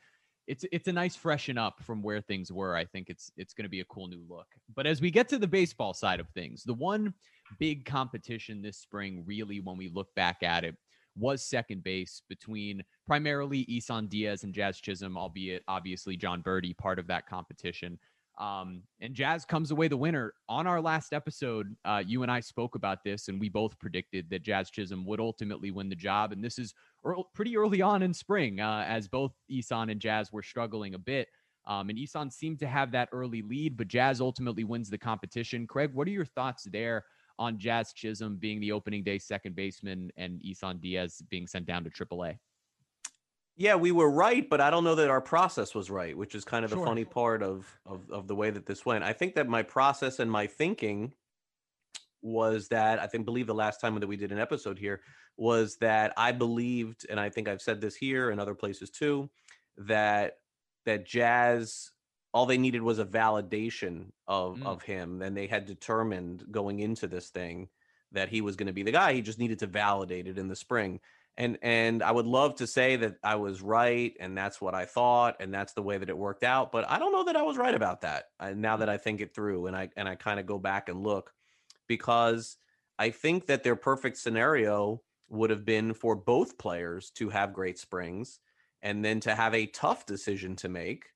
it's 0.46 0.64
it's 0.72 0.88
a 0.88 0.92
nice 0.92 1.16
freshen 1.16 1.56
up 1.58 1.82
from 1.82 2.02
where 2.02 2.20
things 2.20 2.52
were. 2.52 2.76
I 2.76 2.84
think 2.84 3.08
it's 3.08 3.30
it's 3.36 3.54
going 3.54 3.64
to 3.64 3.70
be 3.70 3.80
a 3.80 3.84
cool 3.86 4.08
new 4.08 4.22
look. 4.28 4.46
But 4.74 4.86
as 4.86 5.00
we 5.00 5.10
get 5.10 5.28
to 5.30 5.38
the 5.38 5.46
baseball 5.46 5.94
side 5.94 6.20
of 6.20 6.28
things, 6.30 6.62
the 6.64 6.74
one 6.74 7.14
big 7.58 7.84
competition 7.84 8.62
this 8.62 8.78
spring, 8.78 9.22
really, 9.26 9.60
when 9.60 9.76
we 9.76 9.88
look 9.88 10.14
back 10.14 10.42
at 10.42 10.64
it, 10.64 10.76
was 11.16 11.42
second 11.42 11.82
base 11.82 12.22
between 12.28 12.82
primarily 13.06 13.60
Isan 13.68 14.06
Diaz 14.06 14.44
and 14.44 14.52
Jazz 14.52 14.78
Chisholm, 14.80 15.16
albeit 15.16 15.62
obviously 15.68 16.16
Jon 16.16 16.42
Berti 16.42 16.76
part 16.76 16.98
of 16.98 17.06
that 17.06 17.26
competition. 17.26 17.98
Um, 18.38 18.82
and 19.00 19.14
Jazz 19.14 19.44
comes 19.44 19.70
away 19.70 19.86
the 19.86 19.96
winner. 19.96 20.34
On 20.48 20.66
our 20.66 20.80
last 20.80 21.12
episode, 21.12 21.74
uh, 21.84 22.02
you 22.04 22.22
and 22.22 22.32
I 22.32 22.40
spoke 22.40 22.74
about 22.74 23.04
this, 23.04 23.28
and 23.28 23.40
we 23.40 23.48
both 23.48 23.78
predicted 23.78 24.28
that 24.30 24.42
Jazz 24.42 24.70
Chisholm 24.70 25.06
would 25.06 25.20
ultimately 25.20 25.70
win 25.70 25.88
the 25.88 25.94
job. 25.94 26.32
And 26.32 26.42
this 26.42 26.58
is 26.58 26.74
early, 27.04 27.25
pretty 27.34 27.56
early 27.56 27.82
on 27.82 28.02
in 28.02 28.12
spring, 28.14 28.61
uh, 28.61 28.84
as 28.87 29.08
both 29.08 29.32
Isan 29.49 29.90
and 29.90 30.00
Jazz 30.00 30.32
were 30.32 30.42
struggling 30.42 30.94
a 30.94 30.99
bit. 30.99 31.28
Um, 31.66 31.88
and 31.88 31.99
Isan 31.99 32.30
seemed 32.30 32.58
to 32.61 32.66
have 32.66 32.92
that 32.92 33.08
early 33.12 33.42
lead, 33.42 33.76
but 33.76 33.88
Jazz 33.88 34.20
ultimately 34.20 34.64
wins 34.64 34.90
the 34.90 34.99
competition. 34.99 35.66
Craig, 35.66 35.94
what 35.94 36.06
are 36.06 36.12
your 36.12 36.26
thoughts 36.26 36.64
there 36.70 37.04
on 37.38 37.58
Jazz 37.58 37.92
Chisholm 37.92 38.37
being 38.37 38.61
the 38.61 38.73
opening 38.73 39.02
day 39.02 39.18
second 39.18 39.56
baseman 39.56 40.11
and 40.16 40.40
Isan 40.44 40.78
Diaz 40.78 41.23
being 41.30 41.46
sent 41.46 41.66
down 41.66 41.84
to 41.84 41.90
AAA? 41.90 42.38
Yeah, 43.56 43.76
we 43.76 43.92
were 43.92 44.11
right, 44.11 44.49
but 44.49 44.61
I 44.61 44.68
don't 44.68 44.82
know 44.82 44.96
that 44.96 45.08
our 45.08 45.20
process 45.20 45.75
was 45.75 45.88
right, 45.88 46.16
which 46.16 46.34
is 46.34 46.44
kind 46.44 46.64
of 46.64 46.73
the 46.73 46.76
funny 46.78 47.04
part 47.04 47.40
of, 47.40 47.66
of 47.87 48.11
of 48.11 48.26
the 48.26 48.34
way 48.34 48.50
that 48.50 48.66
this 48.66 48.84
went. 48.84 49.04
I 49.04 49.12
think 49.12 49.37
that 49.37 49.49
my 49.49 49.62
process 49.62 50.18
and 50.18 50.28
my 50.28 50.49
thinking 50.49 51.12
was 52.25 52.69
that 52.69 52.99
I 52.99 53.07
think 53.07 53.25
believe 53.25 53.47
the 53.47 53.54
last 53.54 53.81
time 53.81 53.99
that 53.99 54.07
we 54.07 54.16
did 54.16 54.33
an 54.33 54.38
episode 54.38 54.78
here 54.78 55.00
was 55.37 55.76
that 55.76 56.12
I 56.16 56.33
believed, 56.33 57.07
and 57.09 57.21
I 57.21 57.28
think 57.28 57.49
I've 57.49 57.62
said 57.62 57.81
this 57.81 57.95
here 57.95 58.31
and 58.31 58.40
other 58.40 58.54
places 58.54 58.90
too, 58.90 59.31
that 59.78 60.38
that 60.87 61.07
Jazz 61.07 61.90
all 62.33 62.47
they 62.47 62.59
needed 62.59 62.83
was 62.83 62.99
a 62.99 63.04
validation 63.04 64.07
of 64.26 64.59
mm. 64.59 64.66
of 64.66 64.83
him, 64.83 65.23
and 65.23 65.37
they 65.37 65.47
had 65.47 65.66
determined 65.66 66.45
going 66.50 66.81
into 66.81 67.07
this 67.07 67.28
thing 67.28 67.69
that 68.12 68.28
he 68.28 68.40
was 68.40 68.57
going 68.57 68.66
to 68.69 68.73
be 68.73 68.83
the 68.83 68.93
guy. 68.93 69.12
He 69.12 69.23
just 69.23 69.38
needed 69.38 69.59
to 69.61 69.66
validate 69.66 70.26
it 70.28 70.38
in 70.38 70.49
the 70.49 70.57
spring 70.57 71.00
and 71.37 71.59
and 71.62 72.02
I 72.02 72.12
would 72.12 72.26
love 72.26 72.57
to 72.57 72.66
say 72.66 72.97
that 72.97 73.16
I 73.23 73.37
was 73.37 73.61
right 73.61 74.14
and 74.21 74.37
that's 74.37 74.61
what 74.61 74.75
I 74.75 74.85
thought 74.85 75.37
and 75.40 75.52
that's 75.52 75.73
the 75.73 75.83
way 75.83 75.99
that 75.99 76.09
it 76.09 76.16
worked 76.16 76.45
out, 76.45 76.71
but 76.71 76.88
I 76.88 76.99
don't 76.99 77.12
know 77.12 77.25
that 77.25 77.37
I 77.37 77.43
was 77.43 77.57
right 77.57 77.75
about 77.75 78.02
that. 78.02 78.26
Uh, 78.38 78.50
now 78.50 78.76
that 78.76 78.88
I 78.88 78.99
think 78.99 79.21
it 79.21 79.35
through 79.35 79.66
and 79.66 79.76
I 79.76 79.88
and 79.97 80.09
I 80.09 80.14
kind 80.14 80.38
of 80.38 80.47
go 80.47 80.59
back 80.59 80.88
and 80.88 81.02
look 81.02 81.33
because 81.88 82.57
I 82.99 83.11
think 83.11 83.47
that 83.47 83.64
their 83.64 83.76
perfect 83.76 84.19
scenario 84.19 85.03
would 85.29 85.50
have 85.50 85.64
been 85.64 85.95
for 85.95 86.14
both 86.14 86.59
players 86.59 87.11
to 87.11 87.29
have 87.31 87.53
great 87.53 87.79
springs 87.79 88.41
and 88.83 89.05
then 89.05 89.21
to 89.21 89.35
have 89.35 89.55
a 89.55 89.67
tough 89.67 90.07
decision 90.07 90.57
to 90.57 90.69
make 90.69 91.07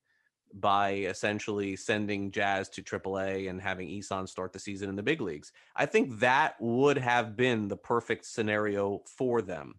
by 0.53 0.93
essentially 0.93 1.75
sending 1.75 2.31
Jazz 2.31 2.69
to 2.69 2.81
AAA 2.81 3.49
and 3.49 3.61
having 3.61 3.89
Isan 3.89 4.25
start 4.25 4.51
the 4.51 4.59
season 4.59 4.89
in 4.89 4.95
the 4.95 5.03
big 5.03 5.21
leagues. 5.21 5.51
I 5.75 5.85
think 5.85 6.19
that 6.19 6.55
would 6.59 6.97
have 6.97 7.37
been 7.37 7.67
the 7.67 7.77
perfect 7.77 8.25
scenario 8.25 9.01
for 9.05 9.41
them. 9.41 9.75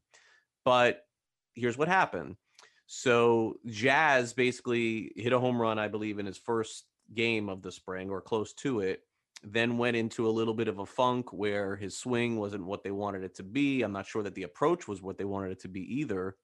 But 0.64 1.04
here's 1.54 1.76
what 1.76 1.88
happened. 1.88 2.36
So 2.86 3.56
Jazz 3.66 4.32
basically 4.32 5.12
hit 5.16 5.32
a 5.32 5.38
home 5.40 5.60
run, 5.60 5.78
I 5.78 5.88
believe, 5.88 6.18
in 6.18 6.26
his 6.26 6.38
first 6.38 6.84
game 7.12 7.48
of 7.48 7.62
the 7.62 7.72
spring 7.72 8.10
or 8.10 8.20
close 8.20 8.52
to 8.54 8.80
it. 8.80 9.02
Then 9.42 9.78
went 9.78 9.96
into 9.96 10.28
a 10.28 10.30
little 10.30 10.54
bit 10.54 10.68
of 10.68 10.78
a 10.80 10.86
funk 10.86 11.32
where 11.32 11.76
his 11.76 11.96
swing 11.96 12.36
wasn't 12.36 12.66
what 12.66 12.82
they 12.84 12.90
wanted 12.90 13.24
it 13.24 13.34
to 13.36 13.42
be. 13.42 13.82
I'm 13.82 13.92
not 13.92 14.06
sure 14.06 14.22
that 14.22 14.34
the 14.34 14.42
approach 14.42 14.86
was 14.86 15.00
what 15.02 15.16
they 15.16 15.24
wanted 15.24 15.52
it 15.52 15.60
to 15.60 15.68
be 15.68 15.80
either. 16.00 16.36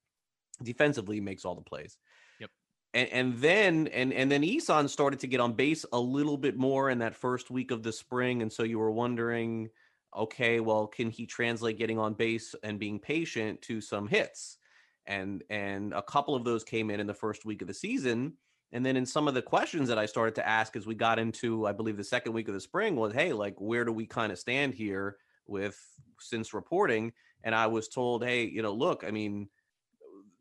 Defensively, 0.62 1.20
makes 1.20 1.44
all 1.44 1.54
the 1.54 1.60
plays 1.60 1.98
Yep. 2.40 2.50
and, 2.94 3.08
and 3.10 3.38
then 3.38 3.86
and 3.88 4.12
and 4.12 4.30
then 4.32 4.42
Isan 4.42 4.88
started 4.88 5.20
to 5.20 5.26
get 5.26 5.40
on 5.40 5.52
base 5.52 5.84
a 5.92 6.00
little 6.00 6.38
bit 6.38 6.56
more 6.56 6.88
in 6.90 6.98
that 7.00 7.14
first 7.14 7.50
week 7.50 7.70
of 7.70 7.82
the 7.82 7.92
spring, 7.92 8.40
and 8.42 8.50
so 8.52 8.62
you 8.62 8.78
were 8.78 8.90
wondering, 8.90 9.68
okay, 10.16 10.60
well, 10.60 10.86
can 10.86 11.10
he 11.10 11.26
translate 11.26 11.76
getting 11.78 11.98
on 11.98 12.14
base 12.14 12.54
and 12.62 12.78
being 12.78 12.98
patient 12.98 13.60
to 13.62 13.80
some 13.80 14.08
hits? 14.08 14.58
And 15.06 15.44
and 15.50 15.92
a 15.92 16.02
couple 16.02 16.34
of 16.34 16.44
those 16.44 16.64
came 16.64 16.90
in 16.90 17.00
in 17.00 17.06
the 17.06 17.14
first 17.14 17.44
week 17.44 17.60
of 17.62 17.68
the 17.68 17.74
season. 17.74 18.34
And 18.72 18.84
then 18.84 18.96
in 18.96 19.06
some 19.06 19.28
of 19.28 19.34
the 19.34 19.42
questions 19.42 19.88
that 19.88 19.98
I 19.98 20.06
started 20.06 20.34
to 20.36 20.46
ask 20.46 20.76
as 20.76 20.86
we 20.86 20.94
got 20.94 21.18
into, 21.18 21.66
I 21.66 21.72
believe 21.72 21.96
the 21.96 22.04
second 22.04 22.32
week 22.32 22.48
of 22.48 22.54
the 22.54 22.60
spring 22.60 22.96
was, 22.96 23.12
hey, 23.12 23.32
like 23.32 23.54
where 23.58 23.84
do 23.84 23.92
we 23.92 24.06
kind 24.06 24.32
of 24.32 24.38
stand 24.38 24.74
here 24.74 25.16
with 25.46 25.78
since 26.18 26.52
reporting? 26.52 27.12
And 27.44 27.54
I 27.54 27.68
was 27.68 27.88
told, 27.88 28.24
hey, 28.24 28.44
you 28.44 28.62
know, 28.62 28.72
look, 28.72 29.04
I 29.06 29.12
mean, 29.12 29.48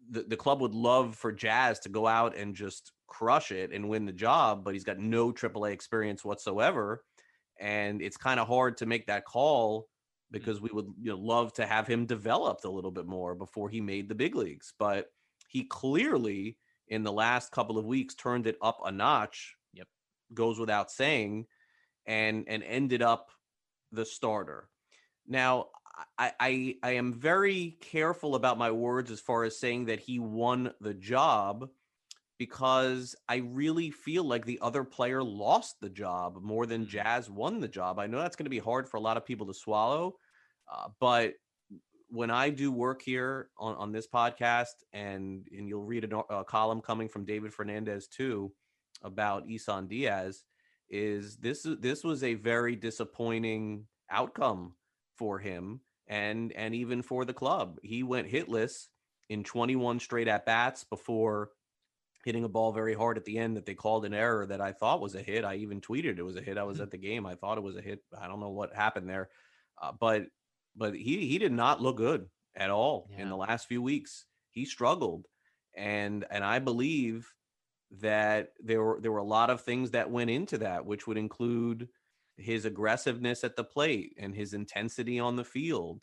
the, 0.10 0.24
the 0.24 0.38
club 0.38 0.62
would 0.62 0.74
love 0.74 1.16
for 1.16 1.32
Jazz 1.32 1.80
to 1.82 1.90
go 1.90 2.08
out 2.08 2.36
and 2.36 2.56
just 2.56 2.92
crush 3.08 3.52
it 3.52 3.72
and 3.72 3.90
win 3.90 4.06
the 4.06 4.12
job, 4.12 4.64
but 4.64 4.74
he's 4.74 4.84
got 4.84 5.00
no 5.00 5.32
AAA 5.32 5.72
experience 5.72 6.24
whatsoever. 6.24 7.04
And 7.60 8.02
it's 8.02 8.18
kind 8.18 8.40
of 8.40 8.48
hard 8.48 8.78
to 8.78 8.86
make 8.86 9.08
that 9.08 9.26
call 9.26 9.82
mm. 9.82 9.86
because 10.32 10.62
we 10.62 10.70
would 10.74 10.88
you 11.02 11.12
know, 11.12 11.18
love 11.18 11.54
to 11.54 11.66
have 11.66 11.88
him 11.88 12.06
developed 12.06 12.66
a 12.66 12.70
little 12.70 12.92
bit 12.92 13.06
more 13.06 13.36
before 13.36 13.70
he 13.70 13.82
made 13.82 14.10
the 14.10 14.16
big 14.16 14.36
leagues. 14.36 14.74
But 14.78 15.08
he 15.48 15.64
clearly, 15.64 16.58
in 16.88 17.04
the 17.04 17.12
last 17.12 17.52
couple 17.52 17.78
of 17.78 17.86
weeks, 17.86 18.16
turned 18.16 18.48
it 18.48 18.58
up 18.62 18.80
a 18.86 18.92
notch. 18.92 19.56
Yep. 19.74 19.88
Goes 20.34 20.60
without 20.60 20.92
saying, 20.92 21.46
and 22.06 22.46
and 22.48 22.64
ended 22.64 23.02
up 23.02 23.30
the 23.92 24.06
starter. 24.06 24.70
Now, 25.28 25.68
I, 26.18 26.32
I 26.40 26.76
I 26.84 26.92
am 26.92 27.14
very 27.14 27.78
careful 27.82 28.36
about 28.36 28.58
my 28.58 28.72
words 28.72 29.12
as 29.12 29.22
far 29.22 29.44
as 29.44 29.60
saying 29.60 29.86
that 29.86 30.00
he 30.00 30.20
won 30.20 30.72
the 30.82 30.94
job 30.94 31.70
because 32.38 33.16
I 33.30 33.38
really 33.38 33.92
feel 33.92 34.24
like 34.24 34.46
the 34.46 34.60
other 34.62 34.84
player 34.84 35.24
lost 35.24 35.80
the 35.80 35.90
job 35.90 36.40
more 36.42 36.66
than 36.66 36.86
mm. 36.86 36.90
Jazz 36.90 37.30
won 37.30 37.60
the 37.60 37.68
job. 37.68 38.00
I 38.00 38.08
know 38.08 38.20
that's 38.20 38.36
going 38.36 38.46
to 38.46 38.50
be 38.50 38.60
hard 38.60 38.90
for 38.90 38.98
a 38.98 39.02
lot 39.02 39.18
of 39.18 39.26
people 39.26 39.48
to 39.48 39.54
swallow, 39.54 40.16
uh, 40.72 40.90
but 41.00 41.34
when 42.10 42.32
I 42.32 42.50
do 42.50 42.72
work 42.72 43.02
here 43.02 43.50
on, 43.58 43.76
on 43.76 43.92
this 43.92 44.08
podcast, 44.08 44.84
and 44.94 45.48
and 45.56 45.68
you'll 45.68 45.84
read 45.84 46.12
a, 46.12 46.18
a 46.34 46.44
column 46.44 46.82
coming 46.82 47.10
from 47.10 47.26
David 47.26 47.54
Fernandez 47.54 48.08
too 48.08 48.52
about 49.02 49.50
Isan 49.50 49.88
Diaz, 49.88 50.44
is 50.90 51.38
this 51.38 51.66
this 51.80 52.04
was 52.04 52.24
a 52.24 52.36
very 52.36 52.76
disappointing 52.76 53.86
outcome 54.10 54.76
for 55.18 55.40
him 55.40 55.82
and 56.08 56.52
and 56.54 56.76
even 56.76 57.02
for 57.02 57.26
the 57.26 57.34
club. 57.34 57.78
He 57.84 58.04
went 58.04 58.32
hitless 58.32 58.88
in 59.30 59.44
21 59.44 60.00
straight 60.00 60.28
at 60.28 60.46
bats 60.46 60.84
before 60.84 61.50
hitting 62.26 62.44
a 62.44 62.50
ball 62.50 62.72
very 62.72 62.96
hard 62.96 63.18
at 63.18 63.26
the 63.26 63.38
end 63.38 63.56
that 63.56 63.66
they 63.66 63.76
called 63.76 64.04
an 64.06 64.14
error 64.14 64.46
that 64.48 64.62
I 64.62 64.72
thought 64.72 65.02
was 65.02 65.16
a 65.16 65.22
hit. 65.22 65.46
I 65.46 65.56
even 65.56 65.80
tweeted 65.80 66.18
it 66.18 66.24
was 66.24 66.36
a 66.36 66.42
hit. 66.42 66.58
I 66.58 66.64
was 66.64 66.78
mm-hmm. 66.78 66.84
at 66.84 66.92
the 66.92 66.98
game. 66.98 67.26
I 67.26 67.36
thought 67.36 67.58
it 67.58 67.64
was 67.64 67.76
a 67.76 67.82
hit. 67.82 68.00
I 68.20 68.28
don't 68.28 68.40
know 68.40 68.50
what 68.50 68.76
happened 68.76 69.08
there, 69.08 69.30
uh, 69.82 69.92
but 70.00 70.24
but 70.76 70.96
he 70.96 71.28
he 71.28 71.38
did 71.38 71.52
not 71.52 71.82
look 71.82 71.98
good 71.98 72.28
at 72.56 72.70
all 72.70 73.08
yeah. 73.12 73.22
in 73.22 73.30
the 73.30 73.38
last 73.38 73.68
few 73.68 73.82
weeks. 73.82 74.26
He 74.52 74.66
struggled, 74.66 75.28
and 75.76 76.26
and 76.30 76.44
I 76.44 76.60
believe 76.60 77.32
that 78.00 78.50
there 78.64 78.84
were 78.84 79.00
there 79.02 79.12
were 79.12 79.20
a 79.20 79.24
lot 79.24 79.50
of 79.50 79.62
things 79.62 79.92
that 79.92 80.12
went 80.12 80.30
into 80.30 80.58
that, 80.60 80.86
which 80.86 81.08
would 81.08 81.18
include 81.18 81.88
his 82.38 82.66
aggressiveness 82.66 83.44
at 83.44 83.56
the 83.56 83.64
plate 83.64 84.16
and 84.20 84.36
his 84.36 84.54
intensity 84.54 85.20
on 85.20 85.36
the 85.36 85.44
field 85.44 86.02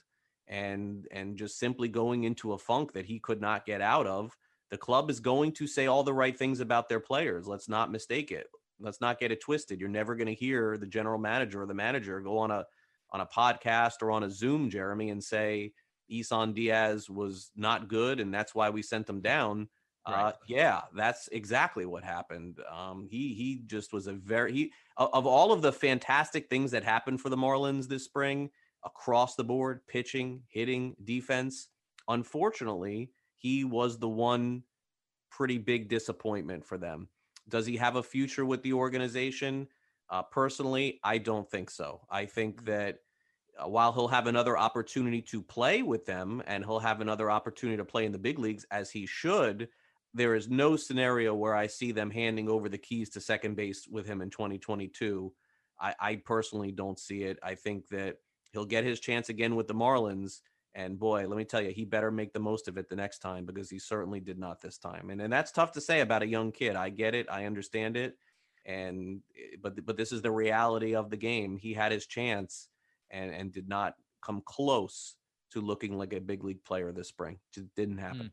and 0.49 1.07
and 1.13 1.37
just 1.37 1.59
simply 1.59 1.89
going 1.89 2.25
into 2.25 2.53
a 2.53 2.59
funk 2.59 2.93
that 2.93 3.05
he 3.05 3.19
could 3.19 3.41
not 3.41 3.67
get 3.67 3.81
out 3.81 4.07
of 4.07 4.37
the 4.71 4.79
club 4.79 5.11
is 5.11 5.21
going 5.21 5.53
to 5.53 5.67
say 5.67 5.87
all 5.87 6.03
the 6.03 6.13
right 6.13 6.39
things 6.39 6.61
about 6.61 6.89
their 6.89 7.01
players 7.01 7.47
let's 7.47 7.69
not 7.69 7.93
mistake 7.93 8.33
it 8.33 8.47
let's 8.81 9.01
not 9.01 9.21
get 9.21 9.31
it 9.31 9.41
twisted 9.41 9.79
you're 9.79 9.89
never 9.89 10.17
going 10.17 10.27
to 10.27 10.35
hear 10.35 10.77
the 10.79 10.87
general 10.87 11.19
manager 11.19 11.63
or 11.63 11.67
the 11.67 11.75
manager 11.75 12.21
go 12.21 12.39
on 12.39 12.51
a 12.51 12.65
on 13.13 13.21
a 13.21 13.27
podcast 13.27 14.03
or 14.03 14.11
on 14.11 14.25
a 14.25 14.31
zoom 14.31 14.69
jeremy 14.69 15.11
and 15.11 15.23
say 15.23 15.73
isan 16.09 16.53
diaz 16.53 17.09
was 17.09 17.51
not 17.57 17.89
good 17.89 18.21
and 18.21 18.33
that's 18.33 18.55
why 18.55 18.69
we 18.71 18.83
sent 18.83 19.09
him 19.09 19.21
down 19.21 19.69
Right. 20.09 20.31
Uh, 20.31 20.33
yeah, 20.49 20.81
that's 20.97 21.29
exactly 21.29 21.87
what 21.87 22.03
happened. 22.03 22.59
Um, 22.69 23.07
he 23.09 23.35
he 23.35 23.63
just 23.67 23.93
was 23.93 24.09
a 24.09 24.15
very 24.15 24.53
he 24.53 24.73
of 24.97 25.27
all 25.27 25.53
of 25.53 25.63
the 25.63 25.73
fantastic 25.73 26.49
things 26.49 26.73
that 26.73 26.83
happened 26.83 27.21
for 27.21 27.29
the 27.29 27.37
Marlins 27.37 27.87
this 27.87 28.05
spring 28.05 28.51
across 28.85 29.37
the 29.37 29.45
board, 29.45 29.87
pitching, 29.87 30.43
hitting, 30.49 30.97
defense. 31.05 31.69
Unfortunately, 32.09 33.13
he 33.37 33.63
was 33.63 33.99
the 33.99 34.09
one 34.09 34.65
pretty 35.31 35.59
big 35.59 35.89
disappointment 35.89 36.65
for 36.65 36.79
them. 36.79 37.09
Does 37.49 37.65
he 37.65 37.77
have 37.77 37.95
a 37.95 38.03
future 38.03 38.45
with 38.45 38.63
the 38.63 38.73
organization? 38.73 39.69
Uh, 40.13 40.23
personally, 40.23 41.01
I 41.03 41.17
don't 41.17 41.51
think 41.51 41.71
so. 41.71 42.03
I 42.11 42.27
think 42.27 42.63
mm. 42.63 42.67
that 42.67 42.99
uh, 43.59 43.67
while 43.67 43.93
he'll 43.93 44.09
have 44.09 44.27
another 44.27 44.59
opportunity 44.59 45.23
to 45.23 45.43
play 45.43 45.83
with 45.83 46.05
them 46.05 46.43
and 46.47 46.65
he'll 46.65 46.79
have 46.79 47.01
another 47.01 47.31
opportunity 47.31 47.79
to 47.79 47.85
play 47.85 48.05
in 48.05 48.13
the 48.13 48.19
big 48.19 48.39
leagues 48.39 48.67
as 48.71 48.91
he 48.91 49.07
should, 49.07 49.69
there 50.13 50.35
is 50.35 50.51
no 50.51 50.77
scenario 50.77 51.35
where 51.35 51.55
I 51.55 51.67
see 51.67 51.93
them 51.93 52.11
handing 52.11 52.51
over 52.51 52.69
the 52.69 52.77
keys 52.77 53.09
to 53.11 53.21
second 53.23 53.57
base 53.57 53.89
with 53.91 54.07
him 54.07 54.21
in 54.21 54.29
2022. 54.29 55.33
I, 55.81 55.95
I 55.99 56.17
personally 56.17 56.73
don't 56.73 56.99
see 56.99 57.23
it. 57.23 57.39
I 57.43 57.55
think 57.55 57.89
that 57.89 58.17
he'll 58.53 58.67
get 58.67 58.85
his 58.85 59.01
chance 59.01 59.31
again 59.31 59.57
with 59.57 59.67
the 59.67 59.75
Marlins. 59.75 60.41
And 60.75 60.99
boy, 60.99 61.27
let 61.27 61.39
me 61.39 61.45
tell 61.47 61.63
you, 61.63 61.71
he 61.71 61.87
better 61.87 62.11
make 62.11 62.35
the 62.35 62.39
most 62.39 62.69
of 62.69 62.77
it 62.77 62.91
the 62.91 62.97
next 62.97 63.21
time 63.21 63.47
because 63.47 63.71
he 63.71 63.79
certainly 63.79 64.21
did 64.21 64.39
not 64.39 64.61
this 64.61 64.77
time. 64.77 65.09
And 65.09 65.23
and 65.23 65.33
that's 65.33 65.53
tough 65.53 65.73
to 65.73 65.81
say 65.81 66.01
about 66.01 66.23
a 66.23 66.27
young 66.27 66.53
kid. 66.53 66.77
I 66.77 66.91
get 66.91 67.15
it, 67.15 67.27
I 67.31 67.47
understand 67.47 67.97
it, 67.97 68.17
and 68.65 69.21
eh, 69.37 69.57
but 69.63 69.85
but 69.85 69.97
this 69.97 70.13
is 70.13 70.23
the 70.23 70.31
reality 70.31 70.95
of 70.95 71.11
the 71.11 71.17
game. 71.17 71.57
He 71.57 71.73
had 71.73 71.93
his 71.93 72.07
chance 72.07 72.69
and 73.11 73.33
and 73.33 73.53
did 73.53 73.69
not 73.69 73.95
come 74.23 74.43
close 74.45 75.17
to 75.53 75.61
looking 75.61 75.99
like 75.99 76.13
a 76.13 76.21
big 76.21 76.45
league 76.45 76.65
player 76.65 76.93
this 76.93 77.09
spring. 77.09 77.39
Just 77.53 77.75
didn't 77.77 77.99
happen. 77.99 78.27
Mm. 78.27 78.31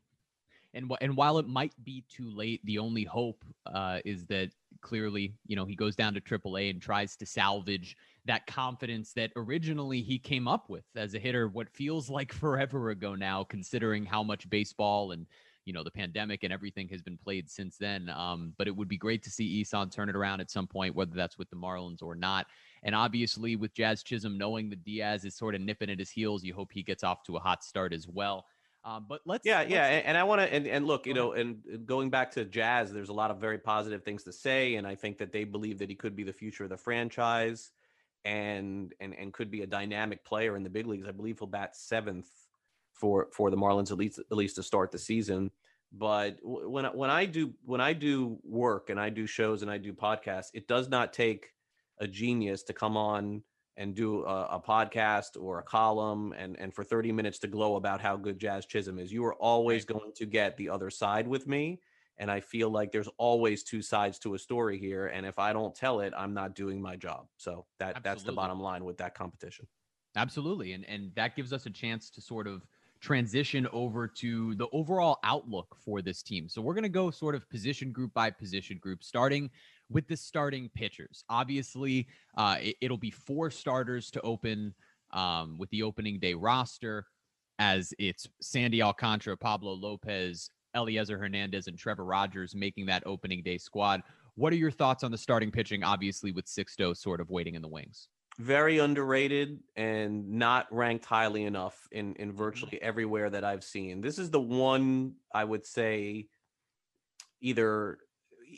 And 0.74 0.92
and 1.02 1.18
while 1.18 1.40
it 1.40 1.48
might 1.48 1.74
be 1.84 2.06
too 2.10 2.30
late, 2.30 2.62
the 2.64 2.78
only 2.78 3.04
hope 3.04 3.44
uh, 3.66 4.00
is 4.06 4.28
that 4.28 4.52
clearly, 4.82 5.34
you 5.48 5.56
know, 5.56 5.66
he 5.66 5.76
goes 5.76 5.96
down 5.96 6.14
to 6.14 6.22
AAA 6.22 6.70
and 6.70 6.82
tries 6.82 7.16
to 7.18 7.26
salvage 7.26 7.98
that 8.26 8.46
confidence 8.46 9.14
that 9.14 9.32
originally 9.36 10.02
he 10.02 10.20
came 10.20 10.48
up 10.48 10.70
with 10.70 10.84
as 10.96 11.16
a 11.16 11.20
hitter. 11.20 11.48
What 11.48 11.70
feels 11.70 12.10
like 12.10 12.32
forever 12.32 12.92
ago 12.92 13.16
now, 13.16 13.44
considering 13.44 14.06
how 14.06 14.22
much 14.22 14.50
baseball 14.50 15.12
and 15.12 15.26
you 15.70 15.74
know 15.74 15.84
the 15.84 15.92
pandemic 15.92 16.44
and 16.44 16.52
everything 16.52 16.88
has 16.90 17.04
been 17.04 17.16
played 17.16 17.48
since 17.48 17.78
then. 17.78 18.10
Um, 18.10 18.56
but 18.58 18.68
it 18.68 18.76
would 18.76 18.88
be 18.88 18.98
great 18.98 19.22
to 19.22 19.30
see 19.30 19.62
Isan 19.62 19.92
turn 19.92 20.10
it 20.10 20.16
around 20.16 20.42
at 20.42 20.50
some 20.50 20.66
point, 20.66 20.96
whether 20.96 21.14
that's 21.14 21.38
with 21.38 21.48
the 21.52 21.56
Marlins 21.56 22.02
or 22.02 22.16
not. 22.16 22.48
And 22.82 22.96
obviously, 22.96 23.56
with 23.56 23.76
Jazz 23.76 24.02
Chisholm 24.02 24.36
knowing 24.36 24.72
that 24.72 24.84
Diaz 24.84 25.26
is 25.26 25.36
sort 25.36 25.54
of 25.54 25.62
nipping 25.62 25.92
at 25.92 26.00
his 26.00 26.10
heels, 26.10 26.44
you 26.44 26.56
hope 26.56 26.72
he 26.74 26.82
gets 26.82 27.04
off 27.04 27.22
to 27.26 27.38
a 27.38 27.40
hot 27.40 27.64
start 27.64 27.94
as 27.94 28.08
well. 28.08 28.48
Um, 28.84 29.06
but 29.08 29.22
let's 29.26 29.46
yeah 29.46 29.60
let's, 29.60 29.70
yeah, 29.70 29.86
and, 29.86 30.06
and 30.08 30.18
I 30.18 30.24
want 30.24 30.42
to 30.42 30.52
and, 30.52 30.66
and 30.66 30.88
look, 30.88 31.06
you 31.06 31.14
know, 31.14 31.34
and 31.34 31.86
going 31.86 32.10
back 32.10 32.32
to 32.32 32.46
Jazz, 32.46 32.92
there's 32.92 33.10
a 33.10 33.14
lot 33.14 33.30
of 33.30 33.38
very 33.38 33.60
positive 33.60 34.04
things 34.04 34.24
to 34.24 34.34
say, 34.34 34.74
and 34.74 34.88
I 34.88 34.96
think 34.96 35.20
that 35.20 35.32
they 35.32 35.44
believe 35.44 35.78
that 35.78 35.90
he 35.90 35.96
could 35.96 36.16
be 36.16 36.24
the 36.24 36.34
future 36.34 36.64
of 36.64 36.72
the 36.72 36.78
franchise, 36.78 37.70
and 38.26 38.92
and 39.00 39.14
and 39.14 39.34
could 39.34 39.52
be 39.52 39.62
a 39.62 39.68
dynamic 39.68 40.26
player 40.26 40.56
in 40.56 40.64
the 40.64 40.70
big 40.72 40.88
leagues. 40.88 41.08
I 41.08 41.12
believe 41.12 41.38
he'll 41.38 41.48
bat 41.48 41.76
seventh 41.76 42.28
for 43.00 43.28
for 43.32 43.50
the 43.50 43.58
Marlins 43.58 43.92
at 43.92 43.98
least 43.98 44.20
at 44.20 44.38
least 44.38 44.56
to 44.58 44.64
start 44.64 44.92
the 44.92 45.00
season. 45.00 45.52
But 45.92 46.38
when 46.44 46.86
when 46.86 47.10
I 47.10 47.26
do 47.26 47.54
when 47.64 47.82
I 47.82 47.94
do 47.94 48.38
work 48.44 48.90
and 48.90 49.00
I 49.00 49.10
do 49.10 49.26
shows 49.26 49.62
and 49.62 49.72
I 49.72 49.78
do 49.78 49.94
podcasts, 49.94 50.50
it 50.54 50.68
does 50.68 50.90
not 50.90 51.14
take 51.14 51.48
a 52.00 52.08
genius 52.08 52.64
to 52.64 52.74
come 52.74 52.96
on 52.96 53.42
and 53.76 53.96
do 53.96 54.24
a, 54.26 54.46
a, 54.46 54.60
podcast 54.60 55.42
or 55.42 55.60
a 55.60 55.64
column 55.64 56.34
and 56.38 56.60
and 56.60 56.74
for 56.74 56.84
30 56.84 57.12
minutes 57.12 57.40
to 57.40 57.48
glow 57.48 57.78
about 57.78 58.02
how 58.02 58.18
good 58.18 58.38
Jazz 58.38 58.66
Chisholm 58.66 59.00
is. 59.00 59.12
You 59.12 59.26
are 59.26 59.36
always 59.36 59.86
going 59.86 60.12
to 60.16 60.26
get 60.26 60.58
the 60.58 60.70
other 60.70 60.90
side 60.90 61.28
with 61.28 61.48
me. 61.48 61.80
And 62.18 62.30
I 62.30 62.42
feel 62.42 62.70
like 62.70 62.92
there's 62.92 63.08
always 63.18 63.64
two 63.64 63.82
sides 63.82 64.20
to 64.20 64.34
a 64.34 64.40
story 64.40 64.78
here. 64.78 65.08
And 65.08 65.26
if 65.26 65.40
I 65.40 65.54
don't 65.54 65.74
tell 65.74 66.02
it, 66.02 66.14
I'm 66.18 66.34
not 66.34 66.54
doing 66.54 66.82
my 66.82 66.98
job. 66.98 67.28
So 67.38 67.66
that 67.80 67.96
Absolutely. 67.96 68.02
that's 68.04 68.24
the 68.24 68.34
bottom 68.34 68.60
line 68.60 68.84
with 68.84 68.98
that 68.98 69.16
competition. 69.16 69.66
Absolutely. 70.16 70.74
And 70.74 70.86
and 70.86 71.12
that 71.16 71.36
gives 71.36 71.54
us 71.54 71.66
a 71.66 71.70
chance 71.70 72.10
to 72.12 72.22
sort 72.22 72.48
of 72.48 72.68
transition 73.02 73.68
over 73.72 74.08
to 74.08 74.56
the 74.56 74.68
overall 74.72 75.20
outlook 75.24 75.76
for 75.84 76.02
this 76.02 76.22
team. 76.22 76.50
So 76.50 76.62
we're 76.62 76.74
going 76.74 76.84
to 76.84 76.90
go 76.90 77.12
sort 77.12 77.36
of 77.36 77.50
position 77.50 77.92
group 77.92 78.14
by 78.14 78.30
position 78.30 78.78
group, 78.78 79.04
starting 79.04 79.50
with 79.90 80.08
the 80.08 80.18
starting 80.18 80.70
pitchers. 80.76 81.24
Obviously, 81.30 82.08
uh, 82.38 82.58
it, 82.60 82.90
will 82.90 82.98
be 82.98 83.12
four 83.12 83.50
starters 83.50 84.12
to 84.12 84.22
open 84.22 84.74
um, 85.12 85.58
with 85.58 85.70
the 85.70 85.84
opening 85.84 86.20
day 86.20 86.34
roster, 86.34 87.08
as 87.58 87.94
it's 88.00 88.28
Sandy 88.42 88.82
Alcantara, 88.82 89.38
Pablo 89.38 89.74
Lopez, 89.74 90.50
Elieser 90.76 91.18
Hernandez, 91.20 91.68
and 91.68 91.78
Trevor 91.78 92.06
Rogers 92.06 92.54
making 92.54 92.86
that 92.88 93.04
opening 93.06 93.42
day 93.42 93.58
squad. 93.58 94.04
What 94.36 94.54
are 94.54 94.58
your 94.58 94.72
thoughts 94.72 95.04
on 95.04 95.12
the 95.12 95.18
starting 95.18 95.52
pitching? 95.52 95.84
Obviously, 95.84 96.32
with 96.32 96.46
Sixto 96.46 96.96
sort 96.96 97.20
of 97.20 97.30
waiting 97.30 97.56
in 97.56 97.62
the 97.62 97.68
wings 97.68 98.08
very 98.40 98.80
underrated 98.80 99.60
and 99.76 100.30
not 100.32 100.66
ranked 100.72 101.06
highly 101.06 101.44
enough 101.44 101.88
in 101.92 102.16
in 102.16 102.30
mm-hmm. 102.30 102.38
virtually 102.38 102.82
everywhere 102.82 103.30
that 103.30 103.44
I've 103.44 103.64
seen. 103.64 104.02
This 104.02 104.18
is 104.18 104.32
the 104.32 104.40
one 104.40 105.14
I 105.34 105.44
would 105.44 105.66
say 105.66 106.28
either 107.42 108.00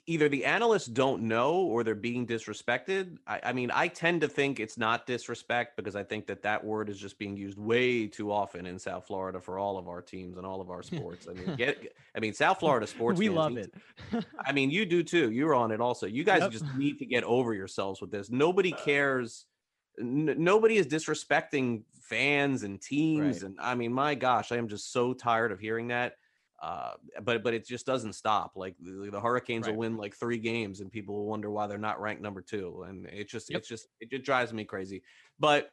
either 0.05 0.29
the 0.29 0.45
analysts 0.45 0.85
don't 0.87 1.23
know 1.23 1.55
or 1.55 1.83
they're 1.83 1.95
being 1.95 2.25
disrespected. 2.25 3.17
I, 3.27 3.41
I, 3.45 3.53
mean, 3.53 3.71
I 3.73 3.89
tend 3.89 4.21
to 4.21 4.27
think 4.27 4.59
it's 4.59 4.77
not 4.77 5.05
disrespect 5.05 5.75
because 5.75 5.97
I 5.97 6.03
think 6.03 6.27
that 6.27 6.43
that 6.43 6.63
word 6.63 6.89
is 6.89 6.97
just 6.97 7.19
being 7.19 7.35
used 7.35 7.57
way 7.57 8.07
too 8.07 8.31
often 8.31 8.65
in 8.65 8.79
South 8.79 9.05
Florida 9.05 9.41
for 9.41 9.59
all 9.59 9.77
of 9.77 9.89
our 9.89 10.01
teams 10.01 10.37
and 10.37 10.45
all 10.45 10.61
of 10.61 10.69
our 10.69 10.81
sports. 10.83 11.27
I 11.29 11.33
mean, 11.33 11.55
get, 11.57 11.93
I 12.15 12.19
mean, 12.19 12.33
South 12.33 12.59
Florida 12.59 12.87
sports. 12.87 13.19
we 13.19 13.29
love 13.29 13.57
it. 13.57 13.73
I 14.45 14.53
mean, 14.53 14.71
you 14.71 14.85
do 14.85 15.03
too. 15.03 15.29
You're 15.31 15.55
on 15.55 15.71
it 15.71 15.81
also. 15.81 16.07
You 16.07 16.23
guys 16.23 16.41
yep. 16.41 16.51
just 16.51 16.65
need 16.75 16.99
to 16.99 17.05
get 17.05 17.23
over 17.25 17.53
yourselves 17.53 17.99
with 17.99 18.11
this. 18.11 18.29
Nobody 18.29 18.71
cares 18.71 19.45
n- 20.01 20.35
nobody 20.37 20.77
is 20.77 20.87
disrespecting 20.87 21.83
fans 22.01 22.63
and 22.63 22.81
teams 22.81 23.41
right. 23.41 23.51
and 23.51 23.59
i 23.61 23.73
mean 23.73 23.93
my 23.93 24.15
gosh 24.15 24.51
i 24.51 24.57
am 24.57 24.67
just 24.67 24.91
so 24.91 25.13
tired 25.13 25.51
of 25.51 25.59
hearing 25.59 25.87
that 25.87 26.15
uh, 26.61 26.91
but 27.23 27.43
but 27.43 27.55
it 27.55 27.65
just 27.65 27.87
doesn't 27.87 28.13
stop. 28.13 28.51
Like 28.55 28.75
the, 28.79 29.09
the 29.11 29.19
Hurricanes 29.19 29.65
right. 29.65 29.73
will 29.73 29.79
win 29.79 29.97
like 29.97 30.15
three 30.15 30.37
games, 30.37 30.79
and 30.79 30.91
people 30.91 31.15
will 31.15 31.25
wonder 31.25 31.49
why 31.49 31.65
they're 31.65 31.79
not 31.79 31.99
ranked 31.99 32.21
number 32.21 32.41
two. 32.41 32.85
And 32.87 33.07
it 33.07 33.27
just 33.27 33.49
yep. 33.49 33.59
it's 33.59 33.67
just 33.67 33.87
it 33.99 34.11
just 34.11 34.23
drives 34.23 34.53
me 34.53 34.63
crazy. 34.63 35.01
But 35.39 35.71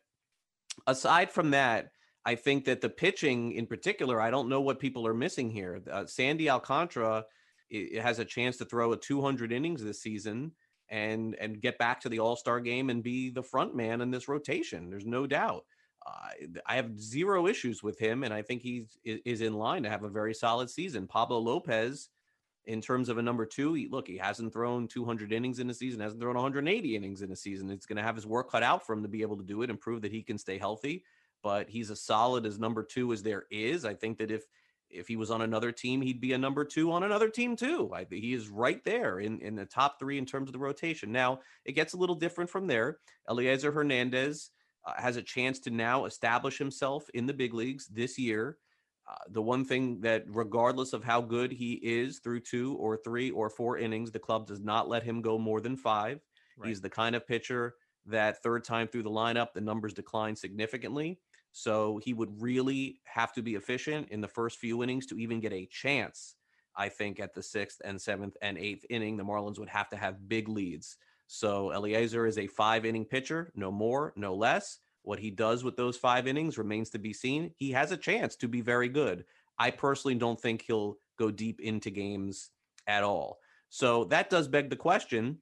aside 0.87 1.31
from 1.31 1.51
that, 1.51 1.93
I 2.25 2.37
think 2.37 2.65
that 2.65 2.81
the 2.81 2.89
pitching 2.89 3.53
in 3.53 3.67
particular, 3.67 4.19
I 4.19 4.31
don't 4.31 4.49
know 4.49 4.63
what 4.63 4.81
people 4.81 5.07
are 5.07 5.15
missing 5.15 5.51
here. 5.51 5.83
Uh, 5.91 6.07
Sandy 6.07 6.49
Alcantara 6.49 7.27
it, 7.69 8.01
has 8.01 8.19
a 8.19 8.25
chance 8.25 8.57
to 8.57 8.65
throw 8.65 8.93
a 8.93 8.97
200 8.97 9.53
innings 9.53 9.85
this 9.85 10.01
season 10.01 10.53
and 10.91 11.35
and 11.37 11.61
get 11.61 11.79
back 11.79 12.01
to 12.01 12.09
the 12.09 12.21
All 12.21 12.37
Star 12.37 12.61
game 12.61 12.91
and 12.91 13.03
be 13.03 13.31
the 13.31 13.43
front 13.43 13.75
man 13.75 14.01
in 14.01 14.11
this 14.11 14.29
rotation. 14.29 14.91
There's 14.91 15.07
no 15.07 15.27
doubt. 15.27 15.65
Uh, 16.07 16.47
I 16.67 16.77
have 16.77 16.99
zero 17.01 17.47
issues 17.47 17.83
with 17.83 17.99
him, 17.99 18.23
and 18.25 18.33
I 18.33 18.43
think 18.43 18.63
he 18.63 18.87
is 19.05 19.41
in 19.41 19.55
line 19.55 19.83
to 19.83 19.91
have 19.91 20.05
a 20.05 20.09
very 20.09 20.35
solid 20.35 20.71
season. 20.71 21.07
Pablo 21.07 21.39
Lopez, 21.39 22.09
in 22.67 22.81
terms 22.81 23.09
of 23.09 23.19
a 23.19 23.23
number 23.23 23.45
two, 23.45 23.75
he, 23.75 23.89
look, 23.89 24.07
he 24.07 24.17
hasn't 24.17 24.53
thrown 24.53 24.87
200 24.89 25.33
innings 25.33 25.59
in 25.59 25.69
a 25.69 25.75
season, 25.75 26.01
hasn't 26.01 26.21
thrown 26.21 26.37
180 26.37 26.97
innings 26.97 27.23
in 27.23 27.33
a 27.33 27.37
season. 27.37 27.71
It's 27.71 27.87
going 27.87 27.97
to 27.97 28.03
have 28.03 28.15
his 28.15 28.27
work 28.27 28.51
cut 28.51 28.63
out 28.63 28.87
for 28.87 28.93
him 28.93 29.03
to 29.03 29.09
be 29.09 29.23
able 29.23 29.37
to 29.37 29.45
do 29.45 29.63
it 29.63 29.71
and 29.71 29.81
prove 29.81 30.03
that 30.03 30.13
he 30.13 30.23
can 30.23 30.39
stay 30.39 30.57
healthy. 30.57 31.03
But 31.43 31.69
he's 31.69 31.91
as 31.91 32.01
solid 32.01 32.47
as 32.47 32.59
number 32.59 32.83
two 32.83 33.13
as 33.13 33.23
there 33.23 33.45
is. 33.51 33.85
I 33.85 33.95
think 33.95 34.19
that 34.19 34.31
if 34.31 34.45
if 34.91 35.09
he 35.09 35.17
was 35.17 35.31
on 35.31 35.43
another 35.43 35.73
team, 35.73 36.01
he'd 36.01 36.21
be 36.21 36.33
a 36.33 36.39
number 36.39 36.65
two 36.65 36.93
on 36.93 37.03
another 37.03 37.29
team 37.29 37.57
too. 37.57 37.91
I, 37.95 38.07
he 38.11 38.33
is 38.33 38.49
right 38.49 38.83
there 38.85 39.21
in, 39.21 39.41
in 39.41 39.55
the 39.55 39.67
top 39.67 39.99
three 39.99 40.19
in 40.19 40.27
terms 40.27 40.49
of 40.49 40.53
the 40.53 40.59
rotation. 40.59 41.13
Now 41.13 41.41
it 41.65 41.73
gets 41.73 41.95
a 41.95 41.97
little 41.97 42.15
different 42.15 42.51
from 42.51 42.67
there. 42.67 42.99
Elieser 43.29 43.73
Hernandez 43.73 44.51
uh, 44.87 44.95
has 44.97 45.17
a 45.17 45.23
chance 45.23 45.59
to 45.61 45.71
now 45.71 46.05
establish 46.05 46.59
himself 46.59 47.09
in 47.15 47.27
the 47.27 47.35
big 47.35 47.55
leagues 47.55 47.87
this 47.87 48.19
year. 48.19 48.59
Uh, 49.11 49.15
the 49.31 49.43
one 49.43 49.65
thing 49.65 50.01
that, 50.03 50.25
regardless 50.29 50.93
of 50.93 51.03
how 51.03 51.21
good 51.21 51.51
he 51.51 51.75
is 51.75 52.19
through 52.19 52.41
two 52.41 52.77
or 52.77 52.97
three 52.97 53.31
or 53.31 53.49
four 53.49 53.79
innings, 53.79 54.11
the 54.11 54.19
club 54.19 54.47
does 54.47 54.61
not 54.61 54.89
let 54.89 55.03
him 55.03 55.23
go 55.23 55.39
more 55.39 55.61
than 55.61 55.77
five. 55.77 56.21
Right. 56.59 56.69
He's 56.69 56.81
the 56.81 56.91
kind 56.91 57.17
of 57.17 57.27
pitcher 57.27 57.75
that 58.07 58.43
third 58.43 58.65
time 58.65 58.89
through 58.89 59.05
the 59.05 59.11
lineup, 59.11 59.53
the 59.55 59.61
numbers 59.61 59.95
decline 59.95 60.37
significantly. 60.37 61.21
So 61.53 62.01
he 62.05 62.15
would 62.15 62.41
really 62.41 63.01
have 63.05 63.33
to 63.35 63.43
be 63.43 63.55
efficient 63.55 64.09
in 64.11 64.21
the 64.21 64.29
first 64.29 64.59
few 64.59 64.83
innings 64.83 65.07
to 65.07 65.19
even 65.19 65.41
get 65.41 65.53
a 65.53 65.67
chance. 65.67 66.35
I 66.77 66.89
think 66.89 67.19
at 67.19 67.35
the 67.35 67.43
sixth 67.43 67.81
and 67.85 68.01
seventh 68.01 68.37
and 68.41 68.57
eighth 68.57 68.85
inning, 68.89 69.17
the 69.17 69.25
Marlins 69.25 69.59
would 69.59 69.69
have 69.69 69.89
to 69.91 69.97
have 69.97 70.29
big 70.29 70.49
leads. 70.49 70.97
So 71.27 71.71
Elieser 71.75 72.29
is 72.29 72.39
a 72.39 72.47
five 72.47 72.87
inning 72.87 73.05
pitcher, 73.05 73.53
no 73.55 73.71
more, 73.71 74.13
no 74.17 74.35
less. 74.35 74.79
What 75.03 75.19
he 75.19 75.31
does 75.31 75.65
with 75.65 75.77
those 75.77 75.97
five 75.97 76.27
innings 76.27 76.59
remains 76.59 76.91
to 76.91 76.99
be 76.99 77.13
seen. 77.13 77.51
He 77.57 77.71
has 77.73 77.93
a 77.93 77.97
chance 77.97 78.37
to 78.37 78.49
be 78.49 78.61
very 78.61 78.89
good. 78.89 79.25
I 79.59 79.71
personally 79.71 80.15
don't 80.15 80.41
think 80.41 80.63
he'll 80.63 80.99
go 81.19 81.31
deep 81.31 81.61
into 81.61 81.91
games 81.91 82.51
at 82.87 83.03
all. 83.03 83.39
So 83.71 84.05
that 84.05 84.31
does 84.31 84.49
beg 84.49 84.71
the 84.71 84.77
question 84.77 85.39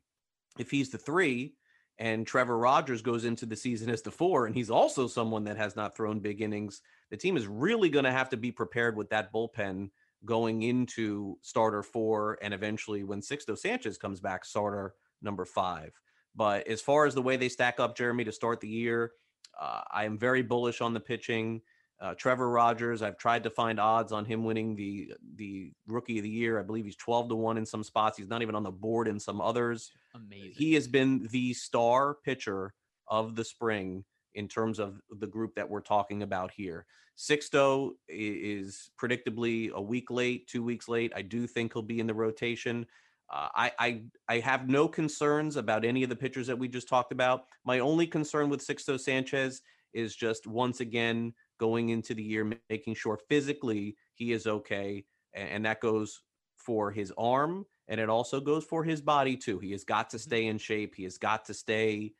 if 0.59 0.71
he's 0.71 0.91
the 0.91 0.99
three, 0.99 1.55
and 1.99 2.27
Trevor 2.27 2.59
Rogers 2.59 3.03
goes 3.03 3.25
into 3.25 3.47
the 3.47 3.57
season 3.57 3.89
as 3.89 4.03
the 4.03 4.11
four, 4.11 4.47
and 4.47 4.55
he's 4.55 4.71
also 4.71 5.07
someone 5.07 5.45
that 5.45 5.57
has 5.57 5.77
not 5.77 5.97
thrown 5.97 6.21
big 6.21 6.43
innings. 6.43 6.83
The 7.11 7.17
team 7.17 7.37
is 7.37 7.47
really 7.47 7.89
going 7.89 8.05
to 8.05 8.13
have 8.13 8.29
to 8.31 8.37
be 8.37 8.53
prepared 8.53 8.97
with 8.97 9.09
that 9.11 9.33
bullpen 9.33 9.91
going 10.25 10.63
into 10.63 11.39
starter 11.41 11.83
four, 11.83 12.39
and 12.43 12.53
eventually 12.53 13.05
when 13.05 13.21
Sixto 13.21 13.57
Sanchez 13.57 13.97
comes 13.97 14.21
back, 14.21 14.45
starter 14.45 14.95
number 15.23 15.45
five. 15.45 15.93
But 16.35 16.67
as 16.67 16.83
far 16.83 17.07
as 17.07 17.15
the 17.15 17.23
way 17.23 17.37
they 17.37 17.49
stack 17.49 17.81
up, 17.81 17.97
Jeremy, 17.97 18.25
to 18.25 18.33
start 18.33 18.61
the 18.61 18.69
year, 18.69 19.13
uh, 19.59 19.81
I 19.91 20.05
am 20.05 20.19
very 20.19 20.43
bullish 20.43 20.83
on 20.83 20.93
the 20.93 21.01
pitching. 21.01 21.63
Uh, 21.99 22.15
Trevor 22.15 22.51
Rogers, 22.51 23.01
I've 23.01 23.17
tried 23.17 23.45
to 23.45 23.51
find 23.51 23.81
odds 23.81 24.13
on 24.13 24.27
him 24.27 24.45
winning 24.45 24.77
the 24.77 25.15
the 25.37 25.73
rookie 25.87 26.19
of 26.19 26.25
the 26.25 26.29
year. 26.31 26.61
I 26.61 26.63
believe 26.63 26.85
he's 26.85 26.97
12 26.97 27.31
to 27.31 27.37
1 27.37 27.57
in 27.57 27.65
some 27.65 27.83
spots. 27.83 28.19
He's 28.19 28.29
not 28.29 28.43
even 28.43 28.55
on 28.55 28.63
the 28.63 28.71
board 28.71 29.09
in 29.09 29.19
some 29.19 29.41
others. 29.41 29.91
Amazing. 30.15 30.53
He 30.55 30.75
has 30.75 30.87
been 30.87 31.27
the 31.31 31.55
star 31.55 32.19
pitcher 32.23 32.75
of 33.09 33.35
the 33.35 33.45
spring 33.45 34.05
in 34.35 34.47
terms 34.47 34.79
of 34.79 35.01
the 35.19 35.27
group 35.27 35.55
that 35.55 35.69
we're 35.69 35.81
talking 35.81 36.23
about 36.23 36.51
here. 36.51 36.85
Sixto 37.17 37.93
is 38.09 38.91
predictably 39.01 39.71
a 39.71 39.81
week 39.81 40.11
late, 40.11 40.47
two 40.49 40.63
weeks 40.63 40.89
late. 40.89 41.13
I 41.17 41.23
do 41.23 41.47
think 41.47 41.73
he'll 41.73 41.81
be 41.81 42.01
in 42.01 42.07
the 42.07 42.15
rotation. 42.15 42.87
Uh, 43.33 43.49
I, 43.55 43.73
I 43.79 44.03
I 44.29 44.39
have 44.41 44.69
no 44.69 44.87
concerns 44.87 45.57
about 45.57 45.85
any 45.85 46.03
of 46.03 46.11
the 46.11 46.17
pitchers 46.17 46.47
that 46.47 46.59
we 46.59 46.69
just 46.69 46.89
talked 46.89 47.11
about. 47.11 47.47
My 47.65 47.79
only 47.79 48.07
concern 48.07 48.51
with 48.51 48.65
Sixto 48.65 49.01
Sanchez 49.01 49.63
is 49.95 50.15
just 50.15 50.47
once 50.47 50.81
again 50.81 51.33
going 51.59 51.91
into 51.91 52.15
the 52.15 52.23
year, 52.23 52.51
making 52.69 52.95
sure 52.95 53.19
physically 53.29 53.97
he 54.15 54.33
is 54.33 54.47
okay. 54.47 55.05
And 55.35 55.65
that 55.67 55.81
goes 55.81 56.23
for 56.57 56.91
his 56.91 57.13
arm 57.17 57.67
and 57.89 58.01
it 58.01 58.09
also 58.09 58.41
goes 58.41 58.65
for 58.65 58.85
his 58.85 59.01
body 59.01 59.37
too. 59.37 59.59
He 59.59 59.73
has 59.73 59.85
got 59.85 60.11
to 60.11 60.17
mm-hmm. 60.17 60.23
stay 60.23 60.47
in 60.47 60.59
shape. 60.59 60.95
He 60.95 61.05
has 61.05 61.19
got 61.19 61.45
to 61.47 61.55
stay 61.55 62.13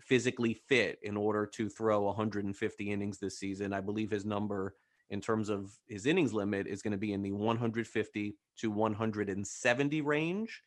physically 0.00 0.54
fit 0.54 0.98
in 1.02 1.16
order 1.16 1.46
to 1.46 1.68
throw 1.68 2.02
150 2.02 2.90
innings 2.90 3.18
this 3.18 3.38
season. 3.38 3.72
I 3.72 3.80
believe 3.80 4.10
his 4.10 4.24
number 4.24 4.74
in 5.10 5.20
terms 5.20 5.48
of 5.48 5.70
his 5.88 6.06
innings 6.06 6.32
limit 6.32 6.66
is 6.66 6.82
going 6.82 6.92
to 6.92 6.98
be 6.98 7.12
in 7.12 7.22
the 7.22 7.32
150 7.32 8.36
to 8.58 8.70
170 8.70 10.00
range. 10.00 10.62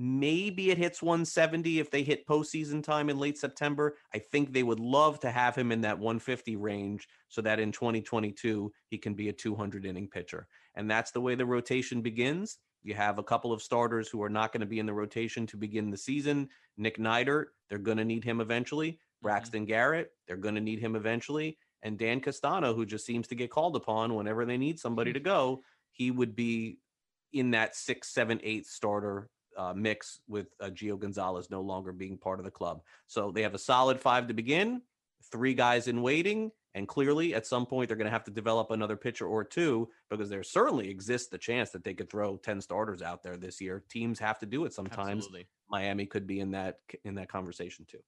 Maybe 0.00 0.70
it 0.70 0.78
hits 0.78 1.02
170 1.02 1.80
if 1.80 1.90
they 1.90 2.04
hit 2.04 2.24
postseason 2.24 2.84
time 2.84 3.10
in 3.10 3.18
late 3.18 3.36
September. 3.36 3.96
I 4.14 4.20
think 4.20 4.52
they 4.52 4.62
would 4.62 4.78
love 4.78 5.18
to 5.20 5.30
have 5.32 5.56
him 5.56 5.72
in 5.72 5.80
that 5.80 5.98
150 5.98 6.54
range 6.54 7.08
so 7.26 7.42
that 7.42 7.58
in 7.58 7.72
2022 7.72 8.72
he 8.86 8.96
can 8.96 9.14
be 9.14 9.28
a 9.28 9.32
200 9.32 9.84
inning 9.84 10.08
pitcher. 10.08 10.46
And 10.76 10.88
that's 10.88 11.10
the 11.10 11.20
way 11.20 11.34
the 11.34 11.44
rotation 11.44 12.00
begins. 12.00 12.58
You 12.84 12.94
have 12.94 13.18
a 13.18 13.24
couple 13.24 13.52
of 13.52 13.60
starters 13.60 14.08
who 14.08 14.22
are 14.22 14.28
not 14.28 14.52
going 14.52 14.60
to 14.60 14.66
be 14.66 14.78
in 14.78 14.86
the 14.86 14.94
rotation 14.94 15.48
to 15.48 15.56
begin 15.56 15.90
the 15.90 15.96
season. 15.96 16.48
Nick 16.76 16.98
Neidert, 16.98 17.46
they're 17.68 17.78
going 17.78 17.98
to 17.98 18.04
need 18.04 18.22
him 18.22 18.40
eventually. 18.40 18.92
Mm-hmm. 18.92 19.22
Braxton 19.26 19.62
mm-hmm. 19.62 19.68
Garrett, 19.68 20.12
they're 20.28 20.36
going 20.36 20.54
to 20.54 20.60
need 20.60 20.78
him 20.78 20.94
eventually. 20.94 21.58
And 21.82 21.98
Dan 21.98 22.20
Castano, 22.20 22.72
who 22.72 22.86
just 22.86 23.04
seems 23.04 23.26
to 23.28 23.34
get 23.34 23.50
called 23.50 23.74
upon 23.74 24.14
whenever 24.14 24.44
they 24.44 24.58
need 24.58 24.78
somebody 24.78 25.12
to 25.12 25.20
go, 25.20 25.62
he 25.90 26.12
would 26.12 26.36
be 26.36 26.78
in 27.32 27.50
that 27.50 27.74
six, 27.74 28.14
seven, 28.14 28.38
eight 28.44 28.64
starter 28.64 29.28
uh, 29.58 29.74
mix 29.74 30.20
with 30.28 30.54
uh, 30.60 30.66
Gio 30.66 30.98
Gonzalez 30.98 31.50
no 31.50 31.60
longer 31.60 31.92
being 31.92 32.16
part 32.16 32.38
of 32.38 32.44
the 32.44 32.50
club. 32.50 32.80
So 33.06 33.30
they 33.30 33.42
have 33.42 33.54
a 33.54 33.58
solid 33.58 34.00
five 34.00 34.28
to 34.28 34.34
begin, 34.34 34.80
three 35.30 35.52
guys 35.52 35.88
in 35.88 36.00
waiting, 36.00 36.52
and 36.74 36.86
clearly 36.86 37.34
at 37.34 37.46
some 37.46 37.66
point 37.66 37.88
they're 37.88 37.96
going 37.96 38.06
to 38.06 38.12
have 38.12 38.24
to 38.24 38.30
develop 38.30 38.70
another 38.70 38.96
pitcher 38.96 39.26
or 39.26 39.42
two 39.42 39.88
because 40.10 40.30
there 40.30 40.42
certainly 40.42 40.88
exists 40.88 41.28
the 41.28 41.38
chance 41.38 41.70
that 41.70 41.82
they 41.82 41.92
could 41.92 42.08
throw 42.08 42.36
10 42.36 42.60
starters 42.60 43.02
out 43.02 43.22
there 43.22 43.36
this 43.36 43.60
year. 43.60 43.82
Teams 43.90 44.18
have 44.20 44.38
to 44.38 44.46
do 44.46 44.64
it 44.64 44.72
sometimes. 44.72 45.24
Absolutely. 45.24 45.48
Miami 45.68 46.06
could 46.06 46.26
be 46.26 46.40
in 46.40 46.52
that 46.52 46.78
in 47.04 47.14
that 47.16 47.28
conversation 47.28 47.84
too. 47.86 47.98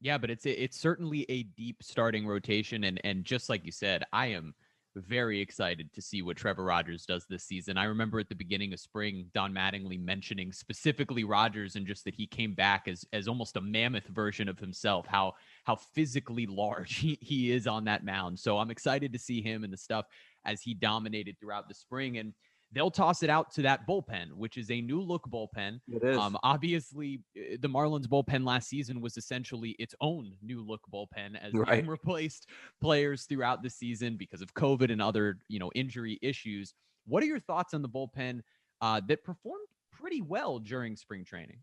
Yeah, 0.00 0.18
but 0.18 0.30
it's 0.30 0.46
it's 0.46 0.78
certainly 0.78 1.26
a 1.28 1.42
deep 1.42 1.82
starting 1.82 2.26
rotation 2.26 2.84
and 2.84 3.00
and 3.02 3.24
just 3.24 3.48
like 3.48 3.64
you 3.64 3.72
said, 3.72 4.04
I 4.12 4.26
am 4.26 4.54
very 4.98 5.40
excited 5.40 5.92
to 5.92 6.02
see 6.02 6.22
what 6.22 6.36
Trevor 6.36 6.64
Rogers 6.64 7.06
does 7.06 7.26
this 7.28 7.44
season. 7.44 7.76
I 7.76 7.84
remember 7.84 8.18
at 8.18 8.28
the 8.28 8.34
beginning 8.34 8.72
of 8.72 8.80
spring, 8.80 9.26
Don 9.34 9.52
Mattingly 9.52 10.00
mentioning 10.00 10.52
specifically 10.52 11.24
Rogers 11.24 11.76
and 11.76 11.86
just 11.86 12.04
that 12.04 12.14
he 12.14 12.26
came 12.26 12.54
back 12.54 12.88
as 12.88 13.04
as 13.12 13.28
almost 13.28 13.56
a 13.56 13.60
mammoth 13.60 14.06
version 14.08 14.48
of 14.48 14.58
himself. 14.58 15.06
How 15.06 15.34
how 15.64 15.76
physically 15.76 16.46
large 16.46 16.96
he, 17.00 17.18
he 17.20 17.52
is 17.52 17.66
on 17.66 17.84
that 17.84 18.04
mound. 18.04 18.38
So 18.38 18.58
I'm 18.58 18.70
excited 18.70 19.12
to 19.12 19.18
see 19.18 19.42
him 19.42 19.64
and 19.64 19.72
the 19.72 19.76
stuff 19.76 20.06
as 20.44 20.62
he 20.62 20.74
dominated 20.74 21.36
throughout 21.40 21.68
the 21.68 21.74
spring. 21.74 22.18
And 22.18 22.32
they'll 22.72 22.90
toss 22.90 23.22
it 23.22 23.30
out 23.30 23.52
to 23.54 23.62
that 23.62 23.86
bullpen, 23.86 24.32
which 24.34 24.56
is 24.56 24.70
a 24.70 24.80
new 24.80 25.00
look 25.00 25.24
bullpen. 25.28 25.80
It 25.88 26.02
is. 26.02 26.16
Um, 26.16 26.36
obviously, 26.42 27.20
eh, 27.36 27.56
the 27.60 27.68
Marlins 27.68 28.06
bullpen 28.06 28.44
last 28.44 28.68
season 28.68 29.00
was 29.00 29.16
essentially 29.16 29.70
its 29.78 29.94
own 30.00 30.32
new 30.42 30.64
look 30.64 30.82
bullpen 30.92 31.38
as 31.40 31.54
right. 31.54 31.82
they 31.82 31.88
replaced 31.88 32.48
players 32.80 33.24
throughout 33.24 33.62
the 33.62 33.70
season 33.70 34.16
because 34.16 34.42
of 34.42 34.52
COVID 34.54 34.92
and 34.92 35.00
other 35.00 35.38
you 35.48 35.58
know 35.58 35.70
injury 35.74 36.18
issues. 36.22 36.74
What 37.06 37.22
are 37.22 37.26
your 37.26 37.40
thoughts 37.40 37.74
on 37.74 37.82
the 37.82 37.88
bullpen 37.88 38.40
uh, 38.80 39.00
that 39.08 39.24
performed 39.24 39.66
pretty 39.92 40.20
well 40.20 40.58
during 40.58 40.96
spring 40.96 41.24
training? 41.24 41.58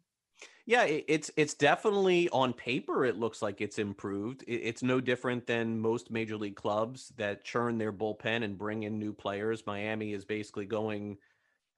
Yeah, 0.68 0.84
it's 0.86 1.30
it's 1.38 1.54
definitely 1.54 2.28
on 2.30 2.52
paper. 2.52 3.06
It 3.06 3.18
looks 3.18 3.44
like 3.44 3.62
it's 3.62 3.78
improved. 3.78 4.44
It's 4.48 4.82
no 4.82 5.00
different 5.00 5.46
than 5.46 5.80
most 5.80 6.10
major 6.10 6.38
league 6.38 6.56
clubs 6.56 7.14
that 7.18 7.44
churn 7.44 7.78
their 7.78 7.94
bullpen 7.94 8.44
and 8.44 8.58
bring 8.58 8.84
in 8.84 8.98
new 8.98 9.14
players. 9.14 9.68
Miami 9.68 10.14
is 10.14 10.26
basically 10.26 10.66
going 10.66 11.18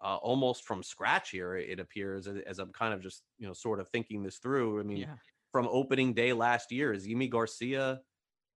uh, 0.01 0.15
almost 0.15 0.63
from 0.63 0.83
scratch 0.83 1.31
here. 1.31 1.57
It 1.57 1.81
appears 1.81 2.27
as, 2.27 2.59
I'm 2.59 2.71
kind 2.71 2.93
of 2.93 3.01
just 3.01 3.23
you 3.37 3.45
know 3.45 3.53
sort 3.53 3.81
of 3.81 3.89
thinking 3.89 4.23
this 4.23 4.37
through. 4.37 4.79
I 4.79 4.83
mean, 4.83 4.97
yeah. 4.99 5.15
from 5.51 5.67
opening 5.69 6.13
day 6.13 6.31
last 6.31 6.71
year, 6.71 6.93
is 6.93 7.05
Yimi 7.05 7.29
Garcia 7.29 7.99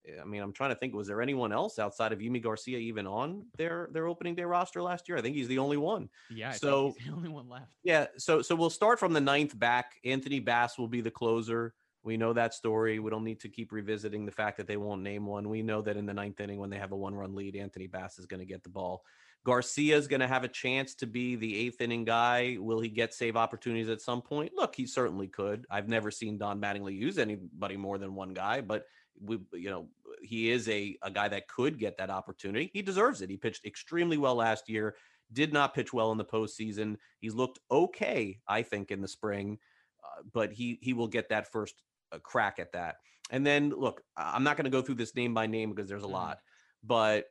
Eh, 0.07 0.21
I 0.21 0.25
mean, 0.25 0.41
I'm 0.41 0.53
trying 0.53 0.71
to 0.71 0.75
think. 0.75 0.93
Was 0.93 1.07
there 1.07 1.21
anyone 1.21 1.51
else 1.51 1.79
outside 1.79 2.11
of 2.11 2.19
Yimi 2.19 2.41
Garcia 2.41 2.77
even 2.77 3.07
on 3.07 3.45
their 3.57 3.89
their 3.91 4.07
opening 4.07 4.35
day 4.35 4.43
roster 4.43 4.81
last 4.81 5.07
year? 5.07 5.17
I 5.17 5.21
think 5.21 5.35
he's 5.35 5.47
the 5.47 5.59
only 5.59 5.77
one. 5.77 6.09
Yeah, 6.29 6.51
so 6.51 6.95
the 7.05 7.13
only 7.13 7.29
one 7.29 7.49
left. 7.49 7.71
Yeah, 7.83 8.07
so 8.17 8.41
so 8.41 8.55
we'll 8.55 8.69
start 8.69 8.99
from 8.99 9.13
the 9.13 9.21
ninth 9.21 9.57
back. 9.57 9.93
Anthony 10.03 10.39
Bass 10.39 10.77
will 10.77 10.87
be 10.87 11.01
the 11.01 11.11
closer. 11.11 11.73
We 12.03 12.17
know 12.17 12.33
that 12.33 12.55
story. 12.55 12.97
We 12.97 13.11
don't 13.11 13.23
need 13.23 13.39
to 13.41 13.49
keep 13.49 13.71
revisiting 13.71 14.25
the 14.25 14.31
fact 14.31 14.57
that 14.57 14.65
they 14.65 14.77
won't 14.77 15.03
name 15.03 15.27
one. 15.27 15.49
We 15.49 15.61
know 15.61 15.83
that 15.83 15.97
in 15.97 16.07
the 16.07 16.13
ninth 16.13 16.39
inning, 16.39 16.57
when 16.57 16.71
they 16.71 16.79
have 16.79 16.93
a 16.93 16.97
one 16.97 17.13
run 17.13 17.35
lead, 17.35 17.55
Anthony 17.55 17.85
Bass 17.85 18.17
is 18.17 18.25
going 18.25 18.39
to 18.39 18.45
get 18.45 18.63
the 18.63 18.69
ball. 18.69 19.03
Garcia 19.43 19.97
is 19.97 20.07
going 20.07 20.19
to 20.19 20.27
have 20.27 20.43
a 20.43 20.47
chance 20.47 20.93
to 20.95 21.07
be 21.07 21.35
the 21.35 21.57
eighth 21.57 21.81
inning 21.81 22.05
guy. 22.05 22.57
Will 22.59 22.79
he 22.79 22.89
get 22.89 23.13
save 23.13 23.35
opportunities 23.35 23.89
at 23.89 24.01
some 24.01 24.21
point? 24.21 24.51
Look, 24.55 24.75
he 24.75 24.85
certainly 24.85 25.27
could. 25.27 25.65
I've 25.69 25.89
never 25.89 26.11
seen 26.11 26.37
Don 26.37 26.61
Mattingly 26.61 26.95
use 26.95 27.17
anybody 27.17 27.75
more 27.75 27.97
than 27.97 28.13
one 28.13 28.33
guy, 28.33 28.61
but 28.61 28.85
we, 29.19 29.39
you 29.54 29.69
know, 29.69 29.88
he 30.21 30.50
is 30.50 30.67
a, 30.69 30.97
a 31.02 31.12
guy 31.12 31.28
that 31.28 31.47
could 31.47 31.80
get 31.80 31.97
that 31.97 32.10
opportunity. 32.10 32.69
He 32.74 32.82
deserves 32.82 33.21
it. 33.21 33.30
He 33.30 33.38
pitched 33.38 33.65
extremely 33.65 34.17
well 34.17 34.36
last 34.36 34.69
year, 34.69 34.95
did 35.34 35.54
not 35.54 35.74
pitch 35.74 35.93
well 35.93 36.12
in 36.12 36.17
the 36.17 36.26
postseason. 36.26 36.97
He's 37.19 37.34
looked 37.34 37.60
okay, 37.69 38.39
I 38.47 38.62
think, 38.62 38.91
in 38.91 39.02
the 39.02 39.08
spring, 39.08 39.58
uh, 40.04 40.24
but 40.34 40.52
he 40.52 40.80
he 40.82 40.93
will 40.93 41.08
get 41.08 41.30
that 41.30 41.52
first 41.52 41.76
uh, 42.12 42.19
crack 42.19 42.60
at 42.60 42.74
that. 42.74 42.97
And 43.30 43.45
then 43.45 43.69
look, 43.69 44.02
I'm 44.17 44.43
not 44.43 44.58
going 44.58 44.65
to 44.65 44.71
go 44.71 44.82
through 44.82 44.95
this 44.95 45.15
name 45.15 45.34
by 45.34 45.47
name 45.47 45.71
because 45.71 45.89
there's 45.89 46.04
a 46.04 46.08
mm. 46.08 46.12
lot, 46.12 46.39
but 46.84 47.26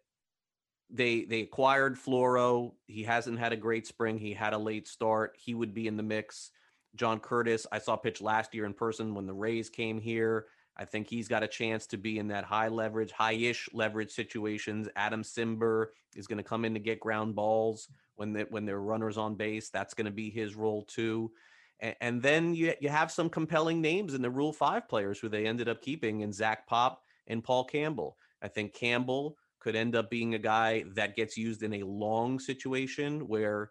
they 0.91 1.25
they 1.25 1.41
acquired 1.41 1.97
Floro. 1.97 2.73
He 2.87 3.03
hasn't 3.03 3.39
had 3.39 3.53
a 3.53 3.57
great 3.57 3.87
spring. 3.87 4.19
He 4.19 4.33
had 4.33 4.53
a 4.53 4.59
late 4.59 4.89
start. 4.89 5.37
He 5.39 5.55
would 5.55 5.75
be 5.75 5.87
in 5.87 5.97
the 5.97 6.03
mix. 6.03 6.51
John 6.97 7.21
Curtis, 7.21 7.67
I 7.71 7.79
saw 7.79 7.97
pitch 7.97 8.21
last 8.21 8.55
year 8.55 8.65
in 8.65 8.75
person 8.75 9.15
when 9.15 9.27
the 9.27 9.33
Rays 9.33 9.71
came 9.71 10.01
here. 10.01 10.47
I 10.81 10.87
think 10.87 11.11
he's 11.11 11.29
got 11.29 11.43
a 11.43 11.49
chance 11.49 11.87
to 11.89 11.99
be 11.99 12.19
in 12.19 12.29
that 12.29 12.45
high 12.45 12.69
leverage, 12.69 13.13
high-ish 13.13 13.69
leverage 13.75 14.11
situations. 14.11 14.89
Adam 14.97 15.23
Cimber 15.23 15.89
is 16.17 16.27
going 16.27 16.39
to 16.39 16.43
come 16.43 16.65
in 16.65 16.73
to 16.73 16.81
get 16.81 16.99
ground 16.99 17.35
balls 17.35 17.89
when 18.17 18.33
they, 18.33 18.45
when 18.45 18.65
there 18.65 18.77
are 18.77 18.83
runners 18.83 19.19
on 19.19 19.35
base. 19.35 19.69
That's 19.69 19.93
going 19.93 20.07
to 20.07 20.11
be 20.11 20.31
his 20.31 20.57
role 20.57 20.85
too. 20.85 21.33
And, 21.81 21.95
and, 22.01 22.23
then 22.23 22.55
you 22.55 22.73
you 22.81 22.89
have 22.89 23.13
some 23.13 23.29
compelling 23.29 23.83
names 23.83 24.15
in 24.15 24.23
the 24.23 24.31
Rule 24.31 24.55
Five 24.55 24.89
players 24.89 25.19
who 25.19 25.29
they 25.29 25.47
ended 25.47 25.69
up 25.69 25.83
keeping 25.83 26.23
in 26.23 26.33
Zach 26.33 26.67
Pop 26.67 27.03
and 27.27 27.45
Paul 27.45 27.65
Campbell. 27.65 28.17
I 28.41 28.49
think 28.49 28.73
Campbell 28.73 29.37
could 29.59 29.77
end 29.77 29.95
up 29.95 30.09
being 30.09 30.35
a 30.35 30.39
guy 30.39 30.85
that 30.95 31.15
gets 31.15 31.37
used 31.37 31.63
in 31.63 31.75
a 31.75 31.83
long 31.83 32.39
situation 32.39 33.29
where 33.29 33.71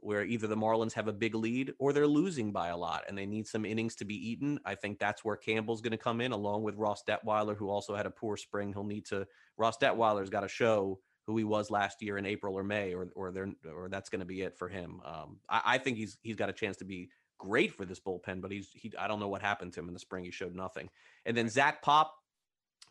where 0.00 0.24
either 0.24 0.46
the 0.46 0.56
Marlins 0.56 0.92
have 0.92 1.08
a 1.08 1.12
big 1.12 1.34
lead 1.34 1.72
or 1.78 1.92
they're 1.92 2.06
losing 2.06 2.52
by 2.52 2.68
a 2.68 2.76
lot 2.76 3.04
and 3.08 3.16
they 3.16 3.26
need 3.26 3.46
some 3.46 3.64
innings 3.64 3.94
to 3.96 4.04
be 4.04 4.14
eaten. 4.14 4.58
I 4.64 4.74
think 4.74 4.98
that's 4.98 5.24
where 5.24 5.36
Campbell's 5.36 5.80
going 5.80 5.92
to 5.92 5.96
come 5.96 6.20
in 6.20 6.32
along 6.32 6.62
with 6.62 6.76
Ross 6.76 7.02
Detwiler, 7.02 7.56
who 7.56 7.68
also 7.68 7.94
had 7.94 8.06
a 8.06 8.10
poor 8.10 8.36
spring. 8.36 8.72
He'll 8.72 8.84
need 8.84 9.06
to, 9.06 9.26
Ross 9.56 9.78
Detwiler's 9.78 10.30
got 10.30 10.40
to 10.40 10.48
show 10.48 11.00
who 11.26 11.36
he 11.36 11.44
was 11.44 11.70
last 11.70 12.02
year 12.02 12.18
in 12.18 12.26
April 12.26 12.54
or 12.54 12.62
May, 12.62 12.94
or, 12.94 13.08
or 13.16 13.32
they're, 13.32 13.52
or 13.74 13.88
that's 13.88 14.08
going 14.08 14.20
to 14.20 14.26
be 14.26 14.42
it 14.42 14.56
for 14.56 14.68
him. 14.68 15.00
Um, 15.04 15.38
I, 15.48 15.62
I 15.64 15.78
think 15.78 15.96
he's, 15.96 16.18
he's 16.22 16.36
got 16.36 16.48
a 16.48 16.52
chance 16.52 16.76
to 16.78 16.84
be 16.84 17.08
great 17.38 17.74
for 17.74 17.84
this 17.84 18.00
bullpen, 18.00 18.40
but 18.40 18.52
he's, 18.52 18.68
he, 18.72 18.92
I 18.98 19.08
don't 19.08 19.20
know 19.20 19.28
what 19.28 19.42
happened 19.42 19.72
to 19.72 19.80
him 19.80 19.88
in 19.88 19.94
the 19.94 20.00
spring. 20.00 20.24
He 20.24 20.30
showed 20.30 20.54
nothing. 20.54 20.88
And 21.24 21.36
then 21.36 21.48
Zach 21.48 21.82
Pop, 21.82 22.14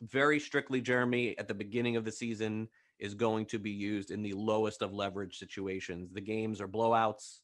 very 0.01 0.39
strictly 0.39 0.81
Jeremy 0.81 1.37
at 1.37 1.47
the 1.47 1.53
beginning 1.53 1.95
of 1.95 2.03
the 2.03 2.11
season 2.11 2.67
is 2.99 3.13
going 3.13 3.45
to 3.47 3.59
be 3.59 3.71
used 3.71 4.11
in 4.11 4.21
the 4.21 4.33
lowest 4.33 4.81
of 4.81 4.93
leverage 4.93 5.37
situations. 5.37 6.11
The 6.13 6.21
games 6.21 6.61
are 6.61 6.67
blowouts. 6.67 7.39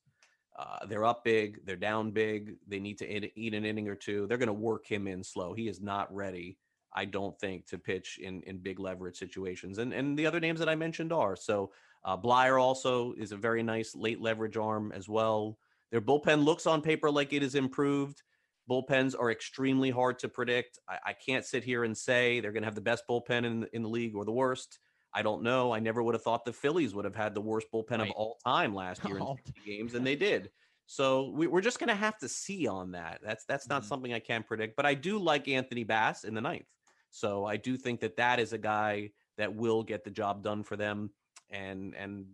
Uh, 0.58 0.86
they're 0.86 1.06
up 1.06 1.24
big, 1.24 1.66
they're 1.66 1.76
down 1.76 2.12
big. 2.12 2.56
They 2.68 2.80
need 2.80 2.98
to 3.00 3.40
eat 3.40 3.54
an 3.54 3.66
inning 3.66 3.88
or 3.88 3.96
two. 3.96 4.28
They're 4.28 4.38
going 4.38 4.48
to 4.48 4.54
work 4.54 4.86
him 4.86 5.08
in 5.08 5.24
slow. 5.24 5.54
He 5.54 5.68
is 5.68 5.82
not 5.82 6.14
ready, 6.14 6.58
I 6.94 7.06
don't 7.06 7.40
think, 7.40 7.68
to 7.68 7.78
pitch 7.78 8.20
in 8.22 8.42
in 8.44 8.58
big 8.58 8.80
leverage 8.80 9.18
situations. 9.18 9.78
And 9.78 9.94
and 9.94 10.18
the 10.18 10.26
other 10.26 10.40
names 10.40 10.60
that 10.60 10.70
I 10.70 10.76
mentioned 10.76 11.14
are 11.14 11.36
so. 11.36 11.72
Uh, 12.04 12.18
Bleier 12.18 12.60
also 12.60 13.14
is 13.14 13.32
a 13.32 13.38
very 13.38 13.62
nice 13.62 13.94
late 13.94 14.20
leverage 14.20 14.58
arm 14.58 14.92
as 14.92 15.08
well. 15.08 15.60
Their 15.92 16.02
bullpen 16.02 16.44
looks 16.44 16.66
on 16.66 16.82
paper 16.82 17.12
like 17.12 17.32
it 17.32 17.44
is 17.44 17.54
improved. 17.54 18.24
Bullpens 18.68 19.14
are 19.20 19.30
extremely 19.30 19.92
hard 19.92 20.18
to 20.20 20.28
predict. 20.28 20.80
I, 20.90 20.98
I 21.08 21.14
can't 21.14 21.46
sit 21.46 21.64
here 21.64 21.84
and 21.84 21.96
say 21.96 22.40
they're 22.40 22.54
going 22.54 22.64
to 22.64 22.68
have 22.68 22.76
the 22.76 22.82
best 22.82 23.04
bullpen 23.08 23.46
in, 23.46 23.68
in 23.74 23.84
the 23.84 23.90
league 23.90 24.16
or 24.16 24.26
the 24.26 24.32
worst. 24.32 24.80
I 25.14 25.22
don't 25.22 25.44
know. 25.44 25.74
I 25.74 25.80
never 25.80 26.02
would 26.02 26.16
have 26.16 26.24
thought 26.24 26.46
the 26.46 26.54
Phillies 26.54 26.96
would 26.96 27.06
have 27.06 27.16
had 27.16 27.34
the 27.34 27.42
worst 27.42 27.68
bullpen 27.74 28.00
right. 28.00 28.10
of 28.10 28.12
all 28.12 28.38
time 28.46 28.74
last 28.84 29.04
year 29.06 29.18
in 29.18 29.36
games, 29.66 29.96
and 29.96 30.06
they 30.06 30.16
did. 30.30 30.50
So 30.86 31.30
we, 31.30 31.48
are 31.48 31.62
just 31.62 31.80
going 31.80 31.90
to 31.90 31.96
have 31.96 32.18
to 32.20 32.28
see 32.28 32.68
on 32.68 32.92
that. 32.92 33.22
That's 33.24 33.46
that's 33.46 33.68
not 33.68 33.82
mm-hmm. 33.82 33.90
something 33.90 34.14
I 34.14 34.20
can 34.20 34.44
predict, 34.44 34.76
but 34.76 34.86
I 34.86 34.94
do 34.94 35.18
like 35.18 35.48
Anthony 35.48 35.84
Bass 35.84 36.24
in 36.24 36.34
the 36.34 36.42
ninth. 36.42 36.66
So 37.12 37.46
I 37.46 37.58
do 37.58 37.78
think 37.78 38.00
that 38.02 38.18
that 38.18 38.40
is 38.40 38.54
a 38.54 38.58
guy 38.58 39.12
that 39.38 39.54
will 39.54 39.84
get 39.84 40.04
the 40.04 40.12
job 40.12 40.44
done 40.44 40.64
for 40.64 40.76
them, 40.76 41.12
and 41.50 41.96
and 41.96 42.26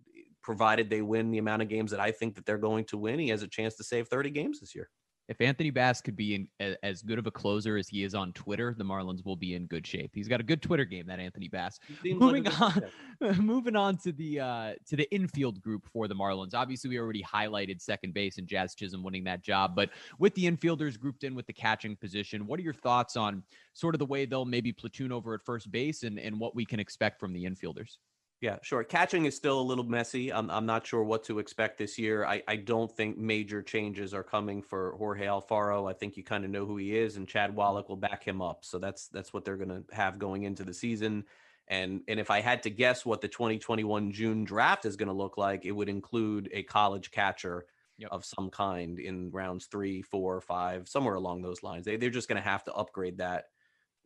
provided 0.43 0.89
they 0.89 1.01
win 1.01 1.29
the 1.29 1.39
amount 1.39 1.61
of 1.61 1.67
games 1.67 1.91
that 1.91 1.99
I 1.99 2.11
think 2.11 2.35
that 2.35 2.45
they're 2.45 2.57
going 2.57 2.85
to 2.85 2.97
win, 2.97 3.19
he 3.19 3.27
has 3.29 3.43
a 3.43 3.49
chance 3.49 3.75
to 3.75 3.83
save 3.83 4.07
30 4.07 4.29
games 4.29 4.61
this 4.61 4.73
year 4.73 4.89
if 5.27 5.41
Anthony 5.41 5.71
Bass 5.71 5.99
could 6.01 6.15
be 6.15 6.35
in, 6.35 6.75
as 6.83 7.01
good 7.01 7.19
of 7.19 7.27
a 7.27 7.31
closer 7.31 7.77
as 7.77 7.89
he 7.89 8.03
is 8.03 8.15
on 8.15 8.31
Twitter, 8.31 8.73
the 8.77 8.83
Marlins 8.83 9.25
will 9.25 9.35
be 9.35 9.55
in 9.55 9.65
good 9.65 9.85
shape. 9.85 10.11
He's 10.13 10.27
got 10.27 10.39
a 10.39 10.43
good 10.43 10.61
Twitter 10.61 10.85
game, 10.85 11.05
that 11.07 11.19
Anthony 11.19 11.49
Bass. 11.49 11.79
Moving 12.03 12.45
like 12.45 12.61
on, 12.61 12.83
moving 13.45 13.75
on 13.75 13.97
to 13.97 14.13
the 14.13 14.39
uh, 14.39 14.73
to 14.87 14.95
the 14.95 15.13
infield 15.13 15.61
group 15.61 15.85
for 15.91 16.07
the 16.07 16.15
Marlins. 16.15 16.53
Obviously, 16.53 16.89
we 16.89 16.97
already 16.97 17.23
highlighted 17.23 17.81
second 17.81 18.13
base 18.13 18.37
and 18.37 18.47
Jazz 18.47 18.73
Chisholm 18.73 19.03
winning 19.03 19.25
that 19.25 19.43
job, 19.43 19.75
but 19.75 19.89
with 20.17 20.33
the 20.35 20.49
infielders 20.49 20.97
grouped 20.97 21.23
in 21.23 21.35
with 21.35 21.45
the 21.45 21.53
catching 21.53 21.95
position, 21.95 22.47
what 22.47 22.59
are 22.59 22.63
your 22.63 22.73
thoughts 22.73 23.17
on 23.17 23.43
sort 23.73 23.95
of 23.95 23.99
the 23.99 24.05
way 24.05 24.25
they'll 24.25 24.45
maybe 24.45 24.71
platoon 24.71 25.11
over 25.11 25.33
at 25.33 25.43
first 25.43 25.71
base 25.71 26.03
and 26.03 26.19
and 26.19 26.39
what 26.39 26.55
we 26.55 26.65
can 26.65 26.79
expect 26.79 27.19
from 27.19 27.33
the 27.33 27.43
infielders? 27.43 27.97
Yeah, 28.39 28.58
sure. 28.62 28.84
Catching 28.84 29.26
is 29.26 29.36
still 29.36 29.60
a 29.60 29.62
little 29.62 29.84
messy. 29.84 30.32
I'm, 30.32 30.52
I'm 30.52 30.67
not 30.67 30.86
sure 30.86 31.04
what 31.04 31.23
to 31.23 31.39
expect 31.39 31.80
this 31.80 31.97
year. 31.97 32.23
I, 32.23 32.43
I 32.47 32.56
don't 32.58 32.91
think 32.91 33.17
major 33.17 33.63
changes 33.63 34.13
are 34.13 34.23
coming 34.23 34.62
for 34.62 34.95
Jorge 34.97 35.26
Alfaro. 35.26 35.89
I 35.89 35.93
think 35.93 36.17
you 36.17 36.23
kind 36.23 36.45
of 36.45 36.52
know 36.52 36.65
who 36.65 36.78
he 36.78 36.95
is, 36.95 37.17
and 37.17 37.28
Chad 37.28 37.50
mm-hmm. 37.50 37.58
Wallach 37.58 37.89
will 37.89 37.95
back 37.95 38.23
him 38.23 38.41
up. 38.41 38.63
So 38.63 38.78
that's 38.78 39.08
that's 39.08 39.34
what 39.34 39.43
they're 39.43 39.58
going 39.58 39.69
to 39.69 39.84
have 39.91 40.19
going 40.19 40.43
into 40.43 40.63
the 40.63 40.73
season. 40.73 41.23
And 41.67 42.02
and 42.08 42.19
if 42.19 42.30
I 42.30 42.41
had 42.41 42.62
to 42.63 42.69
guess 42.69 43.06
what 43.06 43.21
the 43.21 43.28
2021 43.28 44.12
June 44.12 44.43
draft 44.43 44.86
is 44.86 44.95
going 44.95 45.08
to 45.08 45.13
look 45.13 45.38
like, 45.38 45.65
it 45.65 45.71
would 45.71 45.89
include 45.89 46.47
a 46.54 46.62
college 46.62 47.10
catcher 47.10 47.65
yep. 47.97 48.12
of 48.12 48.23
some 48.23 48.52
kind 48.52 49.00
in 49.00 49.32
rounds 49.32 49.65
three, 49.65 50.04
four, 50.04 50.41
five, 50.41 50.88
somewhere 50.88 51.15
along 51.15 51.41
those 51.41 51.63
lines. 51.63 51.86
They 51.86 51.97
they're 51.97 52.12
just 52.12 52.30
going 52.30 52.41
to 52.41 52.47
have 52.47 52.63
to 52.65 52.73
upgrade 52.73 53.17
that 53.17 53.45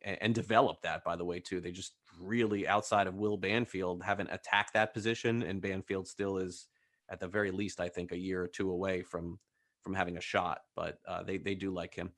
and, 0.00 0.18
and 0.22 0.34
develop 0.34 0.82
that. 0.82 1.04
By 1.04 1.16
the 1.16 1.24
way, 1.24 1.38
too, 1.38 1.60
they 1.60 1.70
just 1.70 1.92
really 2.20 2.66
outside 2.66 3.06
of 3.06 3.14
Will 3.14 3.36
Banfield 3.36 4.02
haven't 4.02 4.30
attacked 4.30 4.74
that 4.74 4.94
position, 4.94 5.42
and 5.42 5.60
Banfield 5.60 6.06
still 6.08 6.38
is 6.38 6.68
at 7.10 7.20
the 7.20 7.28
very 7.28 7.50
least, 7.50 7.80
I 7.80 7.88
think, 7.88 8.12
a 8.12 8.18
year 8.18 8.42
or 8.42 8.48
two 8.48 8.70
away 8.70 9.02
from 9.02 9.38
from 9.82 9.94
having 9.94 10.16
a 10.16 10.20
shot. 10.20 10.60
But 10.76 10.98
uh, 11.06 11.22
they 11.22 11.38
they 11.38 11.54
do 11.54 11.70
like 11.70 11.94
him. 11.94 12.10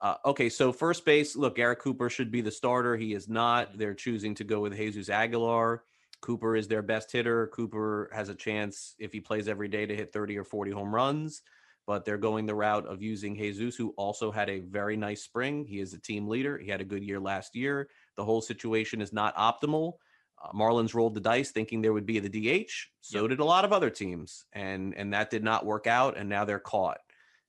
Uh, 0.00 0.14
okay, 0.24 0.48
so 0.48 0.72
first 0.72 1.04
base, 1.04 1.36
look, 1.36 1.56
Garrett 1.56 1.78
Cooper 1.78 2.08
should 2.08 2.30
be 2.30 2.40
the 2.40 2.50
starter. 2.50 2.96
He 2.96 3.12
is 3.12 3.28
not. 3.28 3.76
They're 3.76 3.94
choosing 3.94 4.34
to 4.36 4.44
go 4.44 4.60
with 4.60 4.74
Jesus 4.74 5.10
Aguilar. 5.10 5.84
Cooper 6.22 6.56
is 6.56 6.68
their 6.68 6.82
best 6.82 7.12
hitter. 7.12 7.48
Cooper 7.48 8.10
has 8.12 8.28
a 8.28 8.34
chance 8.34 8.94
if 8.98 9.12
he 9.12 9.20
plays 9.20 9.48
every 9.48 9.68
day 9.68 9.86
to 9.86 9.94
hit 9.94 10.12
30 10.12 10.38
or 10.38 10.44
40 10.44 10.70
home 10.70 10.94
runs 10.94 11.42
but 11.86 12.04
they're 12.04 12.18
going 12.18 12.46
the 12.46 12.54
route 12.54 12.86
of 12.86 13.02
using 13.02 13.34
Jesus, 13.34 13.76
who 13.76 13.94
also 13.96 14.30
had 14.30 14.48
a 14.48 14.60
very 14.60 14.96
nice 14.96 15.22
spring. 15.22 15.64
He 15.64 15.80
is 15.80 15.94
a 15.94 15.98
team 15.98 16.28
leader. 16.28 16.58
He 16.58 16.70
had 16.70 16.80
a 16.80 16.84
good 16.84 17.02
year 17.02 17.18
last 17.20 17.56
year. 17.56 17.88
The 18.16 18.24
whole 18.24 18.40
situation 18.40 19.00
is 19.00 19.12
not 19.12 19.34
optimal. 19.36 19.94
Uh, 20.42 20.52
Marlins 20.52 20.94
rolled 20.94 21.14
the 21.14 21.20
dice 21.20 21.50
thinking 21.50 21.82
there 21.82 21.92
would 21.92 22.06
be 22.06 22.18
the 22.18 22.28
DH. 22.28 22.70
So 23.00 23.22
yep. 23.22 23.30
did 23.30 23.40
a 23.40 23.44
lot 23.44 23.64
of 23.64 23.72
other 23.72 23.90
teams, 23.90 24.46
and 24.52 24.94
and 24.96 25.12
that 25.12 25.30
did 25.30 25.44
not 25.44 25.66
work 25.66 25.86
out. 25.86 26.16
And 26.16 26.28
now 26.28 26.44
they're 26.44 26.58
caught. 26.58 26.98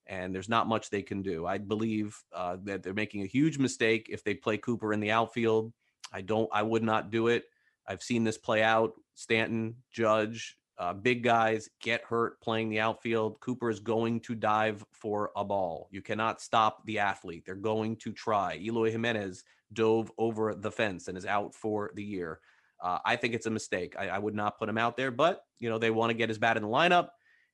and 0.08 0.34
there's 0.36 0.50
not 0.50 0.68
much 0.68 0.90
they 0.90 1.02
can 1.02 1.22
do. 1.22 1.46
I 1.46 1.58
believe 1.58 2.18
uh, 2.34 2.58
that 2.64 2.84
they're 2.84 2.94
making 2.94 3.22
a 3.22 3.28
huge 3.28 3.58
mistake 3.58 4.08
if 4.10 4.24
they 4.24 4.34
play 4.34 4.58
Cooper 4.58 4.92
in 4.94 5.00
the 5.00 5.12
outfield. 5.12 5.72
I 6.12 6.22
don't. 6.22 6.50
I 6.52 6.64
would 6.64 6.84
not 6.84 7.12
do 7.12 7.28
it. 7.28 7.46
I've 7.88 8.04
seen 8.04 8.24
this 8.24 8.38
play 8.38 8.64
out. 8.64 8.94
Stanton, 9.16 9.76
Judge, 9.92 10.58
uh, 10.82 10.94
big 10.94 11.22
guys 11.22 11.70
get 11.80 12.04
hurt 12.04 12.42
playing 12.42 12.68
the 12.68 12.80
outfield. 12.80 13.40
Cooper 13.40 13.70
is 13.70 13.80
going 13.80 14.20
to 14.22 14.34
dive 14.34 14.84
for 14.92 15.30
a 15.36 15.46
ball. 15.46 15.88
You 15.92 16.02
cannot 16.02 16.42
stop 16.42 16.84
the 16.88 16.98
athlete. 16.98 17.44
They're 17.46 17.54
going 17.54 17.98
to 17.98 18.12
try. 18.12 18.58
Eloy 18.58 18.90
Jimenez 18.90 19.44
dove 19.74 20.12
over 20.18 20.56
the 20.56 20.72
fence 20.72 21.08
and 21.08 21.16
is 21.16 21.26
out 21.28 21.54
for 21.54 21.92
the 21.94 22.04
year. 22.04 22.40
Uh, 22.82 22.98
I 23.06 23.16
think 23.16 23.36
it's 23.36 23.46
a 23.46 23.52
mistake. 23.52 23.94
I, 23.96 24.08
I, 24.08 24.18
would 24.18 24.34
not 24.34 24.58
put 24.58 24.70
him 24.70 24.80
out 24.80 24.98
there, 24.98 25.12
but 25.12 25.44
you 25.60 25.70
know 25.70 25.78
they 25.78 25.92
want 25.92 26.10
to 26.10 26.16
get 26.16 26.30
his 26.30 26.40
bat 26.40 26.58
in 26.58 26.64
the 26.64 26.70
lineup, 26.70 27.10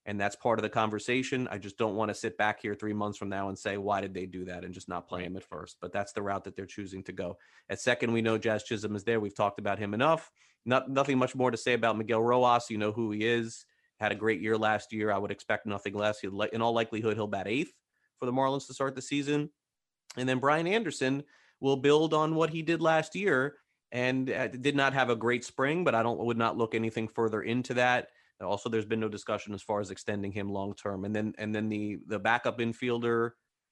and 0.07 0.19
that's 0.19 0.37
part 0.37 0.57
of 0.57 0.63
the 0.63 0.69
conversation. 0.69 1.49
I 1.51 1.57
just 1.57 1.77
don't 1.77 1.95
want 1.95 2.09
to 2.09 2.15
sit 2.15 2.37
back 2.37 2.61
here 2.61 2.73
three 2.73 2.93
months 2.93 3.17
from 3.17 3.27
now 3.27 3.49
and 3.49 3.59
say 3.59 3.75
why 3.77 3.99
did 3.99 4.13
they 4.13 4.25
do 4.25 4.45
that 4.45 4.63
and 4.63 4.73
just 4.73 4.87
not 4.87 5.07
play 5.07 5.23
him 5.23 5.35
at 5.35 5.43
first. 5.43 5.77
But 5.81 5.91
that's 5.91 6.13
the 6.13 6.21
route 6.21 6.45
that 6.45 6.55
they're 6.55 6.65
choosing 6.65 7.03
to 7.03 7.11
go. 7.11 7.37
At 7.69 7.81
second, 7.81 8.13
we 8.13 8.21
know 8.21 8.37
Jazz 8.37 8.63
Chisholm 8.63 8.95
is 8.95 9.03
there. 9.03 9.19
We've 9.19 9.35
talked 9.35 9.59
about 9.59 9.79
him 9.79 9.93
enough. 9.93 10.31
Not 10.65 10.89
nothing 10.89 11.17
much 11.17 11.35
more 11.35 11.51
to 11.51 11.57
say 11.57 11.73
about 11.73 11.97
Miguel 11.97 12.21
Rojas. 12.21 12.69
You 12.69 12.77
know 12.77 12.93
who 12.93 13.11
he 13.11 13.25
is. 13.25 13.65
Had 13.99 14.13
a 14.13 14.15
great 14.15 14.39
year 14.39 14.57
last 14.57 14.93
year. 14.93 15.11
I 15.11 15.17
would 15.17 15.31
expect 15.31 15.65
nothing 15.65 15.93
less. 15.93 16.19
He'll, 16.19 16.41
in 16.41 16.61
all 16.61 16.73
likelihood, 16.73 17.15
he'll 17.17 17.27
bat 17.27 17.47
eighth 17.47 17.73
for 18.17 18.25
the 18.25 18.33
Marlins 18.33 18.67
to 18.67 18.73
start 18.73 18.95
the 18.95 19.01
season. 19.01 19.49
And 20.15 20.27
then 20.27 20.39
Brian 20.39 20.67
Anderson 20.67 21.23
will 21.59 21.77
build 21.77 22.13
on 22.13 22.33
what 22.33 22.49
he 22.49 22.61
did 22.61 22.81
last 22.81 23.13
year 23.13 23.55
and 23.91 24.29
uh, 24.29 24.47
did 24.47 24.75
not 24.75 24.93
have 24.93 25.09
a 25.09 25.15
great 25.15 25.43
spring, 25.43 25.83
but 25.83 25.95
I 25.95 26.03
don't 26.03 26.19
would 26.19 26.37
not 26.37 26.57
look 26.57 26.75
anything 26.75 27.09
further 27.09 27.41
into 27.41 27.73
that. 27.75 28.07
Also, 28.41 28.69
there's 28.69 28.85
been 28.85 28.99
no 28.99 29.09
discussion 29.09 29.53
as 29.53 29.61
far 29.61 29.79
as 29.79 29.91
extending 29.91 30.31
him 30.31 30.51
long 30.51 30.73
term. 30.75 31.05
And 31.05 31.15
then 31.15 31.33
and 31.37 31.53
then 31.53 31.69
the 31.69 31.97
the 32.07 32.19
backup 32.19 32.59
infielder 32.59 33.31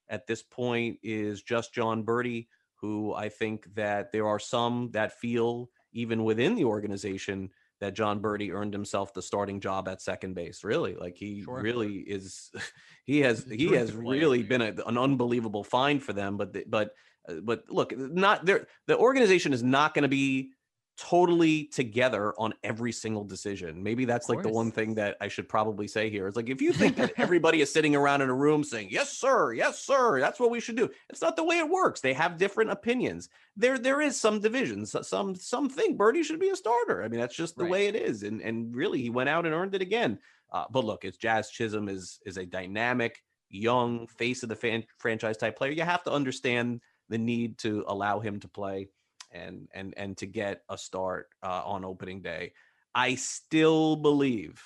at 0.09 0.27
this 0.27 0.43
point 0.43 0.97
is 1.03 1.41
just 1.41 1.73
Jon 1.73 2.03
Berti, 2.03 2.47
who 2.75 3.13
I 3.13 3.29
think 3.29 3.73
that 3.75 4.11
there 4.11 4.27
are 4.27 4.39
some 4.39 4.89
that 4.91 5.19
feel 5.19 5.69
even 5.93 6.23
within 6.23 6.55
the 6.55 6.65
organization 6.65 7.49
that 7.81 7.93
Jon 7.93 8.21
Berti 8.21 8.51
earned 8.51 8.73
himself 8.73 9.13
the 9.13 9.21
starting 9.21 9.59
job 9.59 9.87
at 9.87 10.01
second 10.01 10.33
base. 10.33 10.63
Really, 10.63 10.95
like 10.95 11.17
he 11.17 11.43
sure. 11.43 11.61
really 11.61 11.97
is. 11.97 12.51
He 13.07 13.19
has 13.19 13.43
he 13.43 13.67
has 13.73 13.93
really 13.93 14.41
been 14.41 14.63
a, 14.63 14.73
an 14.87 14.97
unbelievable 14.97 15.63
find 15.63 16.01
for 16.01 16.11
them. 16.11 16.37
But 16.37 16.53
the, 16.53 16.63
but 16.67 16.95
uh, 17.29 17.35
but 17.43 17.65
look, 17.69 17.95
not 17.95 18.47
there. 18.47 18.65
The 18.87 18.97
organization 18.97 19.53
is 19.53 19.61
not 19.61 19.93
going 19.93 20.01
to 20.01 20.09
be 20.09 20.53
totally 20.97 21.65
together 21.65 22.33
on 22.37 22.53
every 22.63 22.91
single 22.91 23.23
decision. 23.23 23.83
Maybe 23.83 24.05
that's 24.05 24.29
like 24.29 24.41
the 24.41 24.49
one 24.49 24.71
thing 24.71 24.95
that 24.95 25.17
I 25.19 25.27
should 25.27 25.49
probably 25.49 25.87
say 25.87 26.09
here 26.09 26.27
is 26.27 26.35
like 26.35 26.49
if 26.49 26.61
you 26.61 26.71
think 26.71 26.95
that 26.95 27.13
everybody 27.17 27.61
is 27.61 27.71
sitting 27.71 27.95
around 27.95 28.21
in 28.21 28.29
a 28.29 28.33
room 28.33 28.63
saying, 28.63 28.89
"Yes, 28.91 29.11
sir. 29.11 29.53
Yes, 29.53 29.79
sir. 29.79 30.19
That's 30.19 30.39
what 30.39 30.51
we 30.51 30.59
should 30.59 30.77
do." 30.77 30.89
It's 31.09 31.21
not 31.21 31.35
the 31.35 31.43
way 31.43 31.57
it 31.57 31.69
works. 31.69 32.01
They 32.01 32.13
have 32.13 32.37
different 32.37 32.71
opinions. 32.71 33.29
There 33.57 33.77
there 33.77 34.01
is 34.01 34.19
some 34.19 34.39
divisions. 34.39 34.95
Some 35.01 35.35
some 35.35 35.69
think 35.69 35.97
Berti 35.97 36.23
should 36.23 36.39
be 36.39 36.49
a 36.49 36.55
starter. 36.55 37.03
I 37.03 37.07
mean, 37.07 37.19
that's 37.19 37.35
just 37.35 37.57
the 37.57 37.63
right. 37.63 37.71
way 37.71 37.87
it 37.87 37.95
is. 37.95 38.23
And 38.23 38.41
and 38.41 38.75
really 38.75 39.01
he 39.01 39.09
went 39.09 39.29
out 39.29 39.45
and 39.45 39.53
earned 39.53 39.75
it 39.75 39.81
again. 39.81 40.19
Uh, 40.51 40.65
but 40.71 40.85
look, 40.85 41.03
it's 41.03 41.17
Jazz 41.17 41.49
Chisholm 41.49 41.89
is 41.89 42.19
is 42.25 42.37
a 42.37 42.45
dynamic 42.45 43.21
young 43.49 44.07
face 44.07 44.43
of 44.43 44.49
the 44.49 44.55
fan, 44.55 44.83
franchise 44.97 45.37
type 45.37 45.57
player. 45.57 45.71
You 45.71 45.83
have 45.83 46.03
to 46.03 46.11
understand 46.11 46.81
the 47.09 47.17
need 47.17 47.57
to 47.59 47.83
allow 47.87 48.19
him 48.19 48.39
to 48.39 48.47
play 48.47 48.89
and 49.35 49.67
and 49.73 49.93
and 49.97 50.17
to 50.17 50.25
get 50.25 50.63
a 50.69 50.77
start 50.77 51.29
uh, 51.43 51.61
on 51.65 51.85
opening 51.85 52.21
day. 52.21 52.53
I 52.93 53.15
still 53.15 53.95
believe 53.97 54.61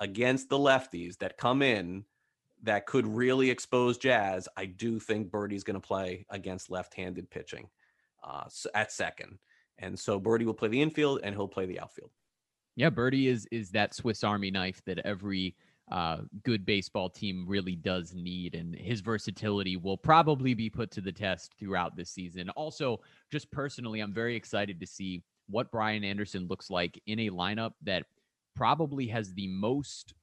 against 0.00 0.50
the 0.50 0.58
lefties 0.58 1.16
that 1.18 1.38
come 1.38 1.62
in 1.62 2.04
that 2.62 2.86
could 2.86 3.06
really 3.06 3.50
expose 3.50 3.96
Jazz. 3.96 4.48
I 4.56 4.66
do 4.66 4.98
think 4.98 5.30
Berti's 5.30 5.64
going 5.64 5.80
to 5.80 5.86
play 5.86 6.26
against 6.30 6.70
left-handed 6.70 7.30
pitching 7.30 7.68
uh, 8.22 8.44
at 8.74 8.92
second, 8.92 9.38
and 9.78 9.98
so 9.98 10.20
Berti 10.20 10.44
will 10.44 10.54
play 10.54 10.68
the 10.68 10.82
infield 10.82 11.20
and 11.22 11.34
he'll 11.34 11.48
play 11.48 11.66
the 11.66 11.80
outfield. 11.80 12.10
Yeah, 12.76 12.90
Berti 12.90 13.28
is 13.28 13.46
is 13.50 13.70
that 13.70 13.94
Swiss 13.94 14.22
Army 14.22 14.50
knife 14.50 14.82
that 14.84 14.98
every 15.00 15.56
uh, 15.90 16.18
good 16.42 16.66
baseball 16.66 17.08
team 17.08 17.44
really 17.46 17.76
does 17.76 18.14
need. 18.14 18.54
And 18.54 18.74
his 18.74 19.00
versatility 19.00 19.76
will 19.76 19.96
probably 19.96 20.54
be 20.54 20.68
put 20.68 20.90
to 20.92 21.00
the 21.00 21.12
test 21.12 21.54
throughout 21.58 21.96
this 21.96 22.10
season. 22.10 22.50
Also, 22.50 23.00
just 23.30 23.50
personally, 23.50 24.00
I'm 24.00 24.12
very 24.12 24.36
excited 24.36 24.80
to 24.80 24.86
see 24.86 25.22
what 25.48 25.70
Brian 25.70 26.02
Anderson 26.02 26.48
looks 26.48 26.70
like 26.70 27.00
in 27.06 27.20
a 27.20 27.30
lineup 27.30 27.72
that 27.82 28.04
probably 28.56 29.06
has 29.06 29.32
the 29.34 29.46
most 29.46 30.14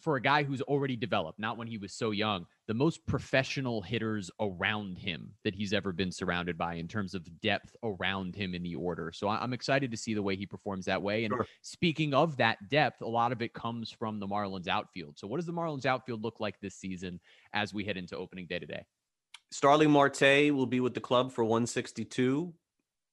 for 0.00 0.16
a 0.16 0.20
guy 0.20 0.42
who's 0.42 0.60
already 0.62 0.96
developed, 0.96 1.38
not 1.38 1.56
when 1.56 1.66
he 1.66 1.78
was 1.78 1.92
so 1.92 2.10
young, 2.10 2.46
the 2.66 2.74
most 2.74 3.06
professional 3.06 3.80
hitters 3.82 4.30
around 4.40 4.98
him 4.98 5.32
that 5.44 5.54
he's 5.54 5.72
ever 5.72 5.92
been 5.92 6.10
surrounded 6.10 6.58
by 6.58 6.74
in 6.74 6.88
terms 6.88 7.14
of 7.14 7.40
depth 7.40 7.74
around 7.82 8.34
him 8.34 8.54
in 8.54 8.62
the 8.62 8.74
order. 8.74 9.12
So 9.12 9.28
I'm 9.28 9.52
excited 9.52 9.90
to 9.90 9.96
see 9.96 10.14
the 10.14 10.22
way 10.22 10.36
he 10.36 10.46
performs 10.46 10.86
that 10.86 11.02
way. 11.02 11.24
And 11.24 11.32
sure. 11.34 11.46
speaking 11.62 12.14
of 12.14 12.36
that 12.38 12.68
depth, 12.68 13.02
a 13.02 13.08
lot 13.08 13.32
of 13.32 13.42
it 13.42 13.54
comes 13.54 13.90
from 13.90 14.20
the 14.20 14.26
Marlins 14.26 14.68
outfield. 14.68 15.18
So 15.18 15.26
what 15.26 15.36
does 15.36 15.46
the 15.46 15.52
Marlins 15.52 15.86
outfield 15.86 16.22
look 16.22 16.40
like 16.40 16.60
this 16.60 16.74
season 16.74 17.20
as 17.52 17.72
we 17.72 17.84
head 17.84 17.96
into 17.96 18.16
opening 18.16 18.46
day 18.46 18.58
today? 18.58 18.84
Starling 19.50 19.90
Marte 19.90 20.52
will 20.52 20.66
be 20.66 20.80
with 20.80 20.94
the 20.94 21.00
club 21.00 21.32
for 21.32 21.44
162 21.44 22.52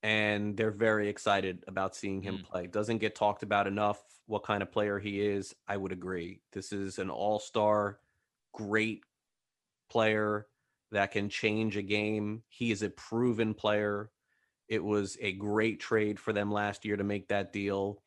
and 0.04 0.58
they're 0.58 0.72
very 0.72 1.10
excited 1.10 1.64
about 1.68 1.96
seeing 1.96 2.22
him 2.22 2.40
mm. 2.40 2.44
play. 2.44 2.68
Doesn't 2.68 2.98
get 2.98 3.16
talked 3.16 3.44
about 3.44 3.68
enough 3.68 4.02
what 4.26 4.44
kind 4.44 4.62
of 4.62 4.72
player 4.72 5.00
he 5.00 5.22
is. 5.22 5.54
I 5.68 5.78
would 5.78 5.92
agree. 5.92 6.42
This 6.54 6.72
is 6.72 7.00
an 7.00 7.10
all-star, 7.10 8.00
great 8.54 9.04
player 9.90 10.48
that 10.92 11.12
can 11.12 11.30
change 11.30 11.78
a 11.78 11.82
game. 11.82 12.44
He 12.50 12.72
is 12.72 12.82
a 12.82 12.90
proven 12.90 13.54
player. 13.54 14.12
It 14.68 14.84
was 14.84 15.18
a 15.22 15.34
great 15.34 15.80
trade 15.80 16.20
for 16.20 16.34
them 16.34 16.52
last 16.52 16.86
year 16.86 16.98
to 16.98 17.04
make 17.04 17.28
that 17.28 17.54
deal 17.54 18.02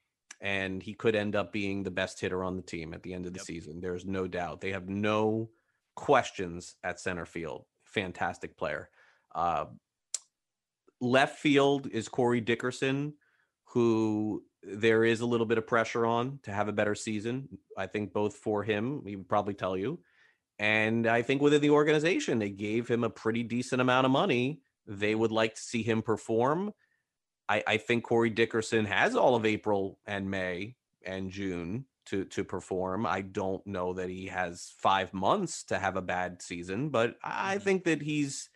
and 0.44 0.82
he 0.82 0.92
could 0.92 1.16
end 1.16 1.34
up 1.34 1.52
being 1.52 1.82
the 1.82 1.90
best 1.90 2.20
hitter 2.20 2.44
on 2.44 2.54
the 2.54 2.62
team 2.62 2.92
at 2.92 3.02
the 3.02 3.14
end 3.14 3.26
of 3.26 3.32
the 3.32 3.38
yep. 3.38 3.46
season. 3.46 3.80
There's 3.80 4.04
no 4.04 4.26
doubt. 4.26 4.60
They 4.60 4.72
have 4.72 4.88
no 4.90 5.48
questions 5.96 6.76
at 6.84 7.00
center 7.00 7.24
field. 7.24 7.64
Fantastic 7.84 8.56
player. 8.56 8.90
Uh, 9.34 9.66
left 11.00 11.38
field 11.38 11.86
is 11.86 12.08
Corey 12.08 12.40
Dickerson, 12.40 13.14
who 13.66 14.44
there 14.62 15.04
is 15.04 15.20
a 15.20 15.26
little 15.26 15.46
bit 15.46 15.58
of 15.58 15.66
pressure 15.66 16.06
on 16.06 16.38
to 16.44 16.52
have 16.52 16.68
a 16.68 16.72
better 16.72 16.94
season. 16.94 17.48
I 17.76 17.86
think 17.86 18.12
both 18.12 18.36
for 18.36 18.62
him, 18.62 19.02
he 19.06 19.16
would 19.16 19.28
probably 19.28 19.54
tell 19.54 19.76
you. 19.76 20.00
And 20.58 21.06
I 21.06 21.22
think 21.22 21.42
within 21.42 21.60
the 21.60 21.70
organization, 21.70 22.38
they 22.38 22.50
gave 22.50 22.88
him 22.88 23.04
a 23.04 23.10
pretty 23.10 23.42
decent 23.42 23.80
amount 23.80 24.06
of 24.06 24.12
money. 24.12 24.60
They 24.86 25.14
would 25.14 25.32
like 25.32 25.56
to 25.56 25.60
see 25.60 25.82
him 25.82 26.02
perform. 26.02 26.72
I, 27.48 27.62
I 27.66 27.76
think 27.76 28.04
Corey 28.04 28.30
Dickerson 28.30 28.84
has 28.86 29.16
all 29.16 29.34
of 29.34 29.44
April 29.44 29.98
and 30.06 30.30
May 30.30 30.76
and 31.04 31.30
June 31.30 31.86
to 32.06 32.24
to 32.26 32.44
perform. 32.44 33.06
I 33.06 33.22
don't 33.22 33.66
know 33.66 33.94
that 33.94 34.08
he 34.08 34.26
has 34.26 34.72
five 34.78 35.12
months 35.12 35.64
to 35.64 35.78
have 35.78 35.96
a 35.96 36.02
bad 36.02 36.42
season, 36.42 36.90
but 36.90 37.16
I 37.22 37.56
mm-hmm. 37.56 37.64
think 37.64 37.84
that 37.84 38.02
he's 38.02 38.48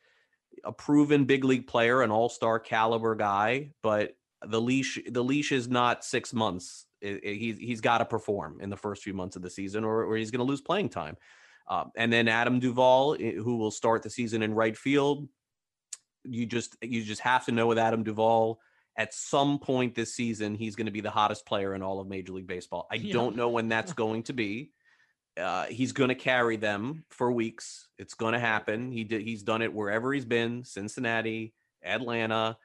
a 0.64 0.72
proven 0.72 1.24
big 1.24 1.44
league 1.44 1.66
player, 1.66 2.02
an 2.02 2.10
all 2.10 2.28
star 2.28 2.58
caliber 2.58 3.14
guy, 3.14 3.70
but 3.82 4.16
the 4.46 4.60
leash 4.60 4.98
the 5.08 5.22
leash 5.22 5.52
is 5.52 5.68
not 5.68 6.04
six 6.04 6.32
months. 6.32 6.86
It, 7.00 7.20
it, 7.22 7.36
he's 7.36 7.58
he's 7.58 7.80
got 7.80 7.98
to 7.98 8.04
perform 8.04 8.60
in 8.60 8.70
the 8.70 8.76
first 8.76 9.02
few 9.02 9.14
months 9.14 9.36
of 9.36 9.42
the 9.42 9.50
season, 9.50 9.84
or, 9.84 10.04
or 10.04 10.16
he's 10.16 10.30
going 10.30 10.44
to 10.44 10.50
lose 10.50 10.60
playing 10.60 10.88
time. 10.90 11.16
Um, 11.68 11.90
and 11.96 12.12
then 12.12 12.28
Adam 12.28 12.60
Duvall, 12.60 13.16
who 13.16 13.56
will 13.56 13.70
start 13.70 14.02
the 14.02 14.10
season 14.10 14.42
in 14.42 14.54
right 14.54 14.76
field. 14.76 15.28
You 16.24 16.46
just 16.46 16.76
you 16.82 17.02
just 17.02 17.20
have 17.22 17.44
to 17.46 17.52
know 17.52 17.66
with 17.66 17.78
Adam 17.78 18.02
Duvall 18.02 18.60
at 18.96 19.14
some 19.14 19.60
point 19.60 19.94
this 19.94 20.14
season 20.14 20.56
he's 20.56 20.74
going 20.74 20.86
to 20.86 20.92
be 20.92 21.00
the 21.00 21.10
hottest 21.10 21.46
player 21.46 21.74
in 21.74 21.82
all 21.82 22.00
of 22.00 22.08
Major 22.08 22.32
League 22.32 22.48
Baseball. 22.48 22.86
I 22.90 22.96
yeah. 22.96 23.12
don't 23.12 23.36
know 23.36 23.48
when 23.48 23.68
that's 23.68 23.92
going 23.94 24.24
to 24.24 24.32
be. 24.32 24.72
Uh, 25.38 25.66
he's 25.66 25.92
going 25.92 26.08
to 26.08 26.14
carry 26.14 26.56
them 26.56 27.04
for 27.10 27.30
weeks. 27.30 27.88
It's 27.98 28.14
going 28.14 28.32
to 28.32 28.38
happen. 28.38 28.90
He 28.90 29.04
did. 29.04 29.22
He's 29.22 29.42
done 29.42 29.62
it 29.62 29.72
wherever 29.72 30.12
he's 30.12 30.24
been: 30.24 30.64
Cincinnati, 30.64 31.54
Atlanta. 31.82 32.56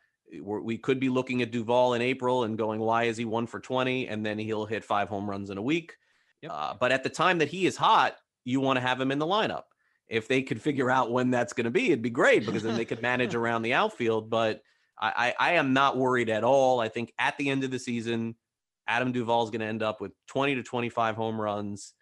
We're, 0.42 0.62
we 0.62 0.78
could 0.78 1.00
be 1.00 1.10
looking 1.10 1.42
at 1.42 1.52
Duvall 1.52 1.94
in 1.94 2.02
April 2.02 2.44
and 2.44 2.58
going, 2.58 2.80
"Why 2.80 3.04
is 3.04 3.18
he 3.18 3.26
one 3.26 3.48
for 3.48 3.60
20?" 3.60 4.08
And 4.08 4.26
then 4.26 4.40
he'll 4.40 4.66
hit 4.66 4.84
five 4.84 5.10
home 5.10 5.30
runs 5.30 5.50
in 5.50 5.58
a 5.58 5.62
week. 5.62 5.96
Yep. 6.42 6.52
Uh, 6.54 6.74
but 6.80 6.92
at 6.92 7.04
the 7.04 7.10
time 7.10 7.38
that 7.40 7.50
he 7.50 7.66
is 7.66 7.78
hot, 7.78 8.16
you 8.44 8.60
want 8.60 8.78
to 8.78 8.82
have 8.82 9.00
him 9.00 9.12
in 9.12 9.20
the 9.20 9.26
lineup. 9.26 9.64
If 10.08 10.28
they 10.28 10.42
could 10.42 10.62
figure 10.62 10.92
out 10.92 11.12
when 11.12 11.32
that's 11.32 11.54
going 11.54 11.66
to 11.66 11.72
be, 11.72 11.88
it'd 11.88 12.02
be 12.02 12.10
great 12.10 12.46
because 12.46 12.64
then 12.64 12.76
they 12.76 12.86
could 12.86 13.02
manage 13.02 13.36
around 13.36 13.62
the 13.62 13.74
outfield. 13.74 14.30
But 14.30 14.62
I, 15.00 15.34
I, 15.40 15.52
I 15.52 15.54
am 15.54 15.74
not 15.74 15.98
worried 15.98 16.30
at 16.30 16.44
all. 16.44 16.80
I 16.80 16.90
think 16.90 17.14
at 17.18 17.38
the 17.38 17.50
end 17.50 17.64
of 17.64 17.72
the 17.72 17.80
season, 17.80 18.36
Adam 18.88 19.12
Duvall 19.12 19.44
is 19.46 19.50
going 19.50 19.62
to 19.62 19.68
end 19.68 19.82
up 19.82 20.02
with 20.02 20.12
20 20.28 20.56
to 20.56 20.64
25 20.64 21.16
home 21.16 21.40
runs 21.40 21.94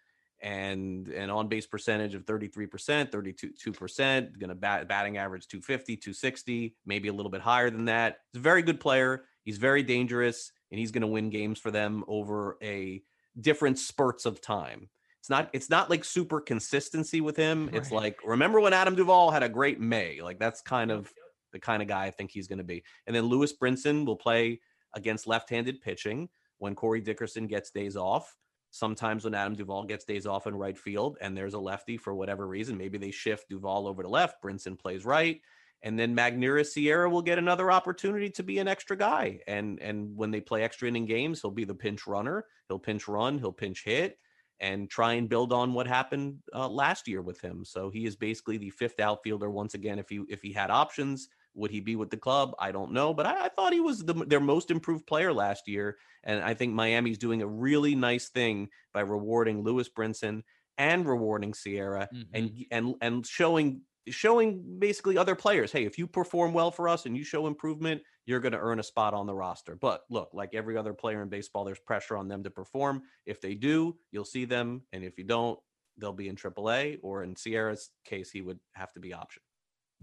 and 0.42 1.08
an 1.08 1.30
on 1.30 1.48
base 1.48 1.66
percentage 1.66 2.14
of 2.14 2.26
33%, 2.26 2.68
32%, 3.10 4.38
going 4.38 4.48
to 4.48 4.54
bat 4.54 4.88
batting 4.88 5.16
average 5.16 5.46
250, 5.46 5.96
260, 5.96 6.74
maybe 6.84 7.08
a 7.08 7.12
little 7.12 7.30
bit 7.30 7.40
higher 7.40 7.70
than 7.70 7.84
that. 7.84 8.18
He's 8.32 8.40
a 8.40 8.42
very 8.42 8.62
good 8.62 8.80
player. 8.80 9.24
He's 9.44 9.58
very 9.58 9.82
dangerous 9.82 10.52
and 10.70 10.78
he's 10.78 10.90
going 10.90 11.02
to 11.02 11.06
win 11.06 11.30
games 11.30 11.58
for 11.58 11.70
them 11.70 12.04
over 12.08 12.58
a 12.62 13.02
different 13.40 13.78
spurts 13.78 14.26
of 14.26 14.40
time. 14.40 14.88
it's 15.20 15.30
not 15.30 15.48
it's 15.52 15.70
not 15.70 15.88
like 15.88 16.04
super 16.04 16.40
consistency 16.40 17.20
with 17.20 17.36
him. 17.36 17.66
Right. 17.66 17.76
It's 17.76 17.92
like 17.92 18.18
remember 18.24 18.60
when 18.60 18.72
Adam 18.72 18.96
Duvall 18.96 19.30
had 19.30 19.44
a 19.44 19.48
great 19.48 19.80
May? 19.80 20.20
Like 20.20 20.38
that's 20.38 20.60
kind 20.60 20.90
of 20.90 21.12
the 21.52 21.60
kind 21.60 21.82
of 21.82 21.88
guy 21.88 22.06
I 22.06 22.10
think 22.10 22.30
he's 22.32 22.48
going 22.48 22.58
to 22.58 22.64
be. 22.64 22.82
And 23.06 23.14
then 23.14 23.24
Lewis 23.26 23.52
Brinson 23.56 24.04
will 24.04 24.16
play 24.16 24.60
against 24.94 25.26
left-handed 25.26 25.80
pitching 25.80 26.28
when 26.58 26.74
Corey 26.74 27.00
Dickerson 27.00 27.46
gets 27.46 27.70
days 27.70 27.96
off. 27.96 28.36
Sometimes 28.72 29.24
when 29.24 29.34
Adam 29.34 29.54
Duvall 29.54 29.84
gets 29.84 30.06
days 30.06 30.26
off 30.26 30.46
in 30.46 30.54
right 30.54 30.76
field 30.76 31.18
and 31.20 31.36
there's 31.36 31.52
a 31.52 31.58
lefty 31.58 31.98
for 31.98 32.14
whatever 32.14 32.48
reason, 32.48 32.78
maybe 32.78 32.96
they 32.96 33.10
shift 33.10 33.50
Duvall 33.50 33.86
over 33.86 34.02
to 34.02 34.08
left, 34.08 34.42
Brinson 34.42 34.78
plays 34.78 35.04
right. 35.04 35.42
And 35.82 35.98
then 35.98 36.16
Magneuris 36.16 36.72
Sierra 36.72 37.10
will 37.10 37.20
get 37.20 37.38
another 37.38 37.70
opportunity 37.70 38.30
to 38.30 38.42
be 38.42 38.60
an 38.60 38.68
extra 38.68 38.96
guy. 38.96 39.40
And 39.46 39.78
and 39.80 40.16
when 40.16 40.30
they 40.30 40.40
play 40.40 40.62
extra 40.62 40.88
inning 40.88 41.04
games, 41.04 41.42
he'll 41.42 41.50
be 41.50 41.64
the 41.64 41.74
pinch 41.74 42.06
runner. 42.06 42.46
He'll 42.68 42.78
pinch 42.78 43.08
run, 43.08 43.38
he'll 43.38 43.52
pinch 43.52 43.84
hit 43.84 44.18
and 44.60 44.88
try 44.88 45.14
and 45.14 45.28
build 45.28 45.52
on 45.52 45.74
what 45.74 45.86
happened 45.86 46.38
uh, 46.54 46.68
last 46.68 47.08
year 47.08 47.20
with 47.20 47.40
him. 47.40 47.64
So 47.64 47.90
he 47.90 48.06
is 48.06 48.16
basically 48.16 48.56
the 48.56 48.70
fifth 48.70 49.00
outfielder 49.00 49.50
once 49.50 49.74
again. 49.74 49.98
If 49.98 50.08
he 50.08 50.22
if 50.30 50.40
he 50.40 50.52
had 50.52 50.70
options, 50.70 51.28
would 51.54 51.70
he 51.70 51.80
be 51.80 51.96
with 51.96 52.10
the 52.10 52.16
club? 52.16 52.54
I 52.58 52.72
don't 52.72 52.92
know, 52.92 53.12
but 53.12 53.26
I, 53.26 53.46
I 53.46 53.48
thought 53.48 53.72
he 53.72 53.80
was 53.80 54.04
the, 54.04 54.14
their 54.14 54.40
most 54.40 54.70
improved 54.70 55.06
player 55.06 55.32
last 55.32 55.68
year, 55.68 55.96
and 56.24 56.42
I 56.42 56.54
think 56.54 56.72
Miami's 56.72 57.18
doing 57.18 57.42
a 57.42 57.46
really 57.46 57.94
nice 57.94 58.28
thing 58.28 58.68
by 58.92 59.00
rewarding 59.00 59.62
Lewis 59.62 59.88
Brinson 59.88 60.42
and 60.78 61.06
rewarding 61.06 61.54
Sierra 61.54 62.08
mm-hmm. 62.12 62.34
and 62.34 62.64
and 62.70 62.94
and 63.00 63.26
showing 63.26 63.82
showing 64.08 64.78
basically 64.78 65.16
other 65.16 65.34
players, 65.34 65.70
hey, 65.70 65.84
if 65.84 65.98
you 65.98 66.06
perform 66.06 66.52
well 66.52 66.70
for 66.70 66.88
us 66.88 67.06
and 67.06 67.16
you 67.16 67.24
show 67.24 67.46
improvement, 67.46 68.02
you're 68.26 68.40
going 68.40 68.52
to 68.52 68.58
earn 68.58 68.80
a 68.80 68.82
spot 68.82 69.14
on 69.14 69.26
the 69.26 69.34
roster. 69.34 69.76
But 69.76 70.02
look, 70.10 70.30
like 70.32 70.54
every 70.54 70.76
other 70.76 70.92
player 70.92 71.22
in 71.22 71.28
baseball, 71.28 71.64
there's 71.64 71.78
pressure 71.78 72.16
on 72.16 72.28
them 72.28 72.42
to 72.42 72.50
perform. 72.50 73.02
If 73.26 73.40
they 73.40 73.54
do, 73.54 73.96
you'll 74.10 74.24
see 74.24 74.44
them. 74.44 74.82
And 74.92 75.04
if 75.04 75.18
you 75.18 75.24
don't, 75.24 75.58
they'll 75.98 76.12
be 76.12 76.28
in 76.28 76.36
AAA, 76.36 76.98
or 77.02 77.22
in 77.22 77.36
Sierra's 77.36 77.90
case, 78.04 78.30
he 78.30 78.40
would 78.40 78.58
have 78.72 78.92
to 78.94 79.00
be 79.00 79.12
option. 79.12 79.42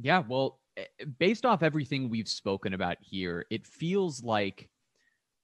Yeah. 0.01 0.23
Well, 0.27 0.59
eh, 0.77 0.85
based 1.17 1.45
off 1.45 1.63
everything 1.63 2.09
we've 2.09 2.27
spoken 2.27 2.73
about 2.73 2.97
here, 3.01 3.45
it 3.49 3.67
feels 3.67 4.23
like 4.23 4.69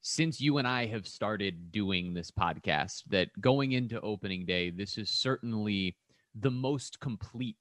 since 0.01 0.39
you 0.39 0.59
and 0.59 0.67
I 0.67 0.85
have 0.85 1.07
started 1.07 1.71
doing 1.71 2.13
this 2.13 2.31
podcast, 2.31 3.03
that 3.09 3.29
going 3.41 3.73
into 3.73 3.99
opening 4.01 4.45
day, 4.45 4.69
this 4.69 4.97
is 4.97 5.09
certainly 5.09 5.97
the 6.39 6.51
most 6.51 6.99
complete 6.99 7.57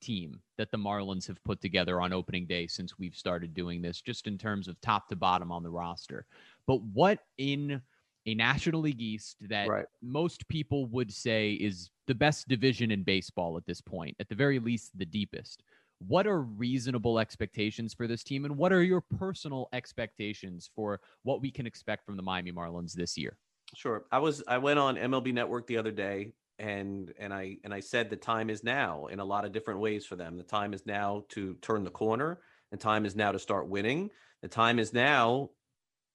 team 0.00 0.40
that 0.58 0.70
the 0.70 0.78
Marlins 0.78 1.26
have 1.26 1.42
put 1.44 1.60
together 1.60 2.00
on 2.00 2.12
opening 2.12 2.46
day 2.46 2.66
since 2.66 2.98
we've 2.98 3.14
started 3.14 3.54
doing 3.54 3.82
this, 3.82 4.00
just 4.00 4.26
in 4.26 4.38
terms 4.38 4.68
of 4.68 4.80
top 4.80 5.08
to 5.08 5.16
bottom 5.16 5.50
on 5.50 5.62
the 5.62 5.70
roster. 5.70 6.26
But 6.66 6.82
what 6.82 7.20
in 7.38 7.80
a 8.26 8.34
National 8.34 8.80
League 8.80 9.00
East 9.00 9.36
that 9.48 9.68
right. 9.68 9.86
most 10.00 10.46
people 10.48 10.86
would 10.86 11.12
say 11.12 11.52
is 11.52 11.90
the 12.06 12.14
best 12.14 12.48
division 12.48 12.90
in 12.90 13.02
baseball 13.02 13.56
at 13.56 13.66
this 13.66 13.80
point, 13.80 14.16
at 14.20 14.28
the 14.28 14.34
very 14.34 14.58
least, 14.58 14.96
the 14.96 15.04
deepest. 15.04 15.62
What 16.06 16.26
are 16.26 16.42
reasonable 16.42 17.18
expectations 17.18 17.94
for 17.94 18.06
this 18.06 18.22
team, 18.24 18.44
and 18.44 18.56
what 18.56 18.72
are 18.72 18.82
your 18.82 19.00
personal 19.00 19.68
expectations 19.72 20.70
for 20.74 21.00
what 21.22 21.40
we 21.40 21.50
can 21.50 21.66
expect 21.66 22.04
from 22.04 22.16
the 22.16 22.22
Miami 22.22 22.52
Marlins 22.52 22.92
this 22.92 23.16
year? 23.16 23.36
Sure. 23.74 24.04
I 24.12 24.18
was 24.18 24.42
I 24.46 24.58
went 24.58 24.78
on 24.78 24.96
MLB 24.96 25.32
Network 25.32 25.66
the 25.66 25.78
other 25.78 25.92
day 25.92 26.32
and 26.58 27.12
and 27.18 27.32
I 27.32 27.56
and 27.64 27.72
I 27.74 27.80
said 27.80 28.10
the 28.10 28.16
time 28.16 28.50
is 28.50 28.62
now 28.62 29.06
in 29.06 29.20
a 29.20 29.24
lot 29.24 29.44
of 29.44 29.52
different 29.52 29.80
ways 29.80 30.06
for 30.06 30.16
them. 30.16 30.36
The 30.36 30.42
time 30.44 30.74
is 30.74 30.86
now 30.86 31.24
to 31.30 31.54
turn 31.62 31.84
the 31.84 31.90
corner. 31.90 32.40
The 32.70 32.76
time 32.76 33.04
is 33.04 33.16
now 33.16 33.32
to 33.32 33.38
start 33.38 33.68
winning. 33.68 34.10
The 34.42 34.48
time 34.48 34.78
is 34.78 34.92
now 34.92 35.50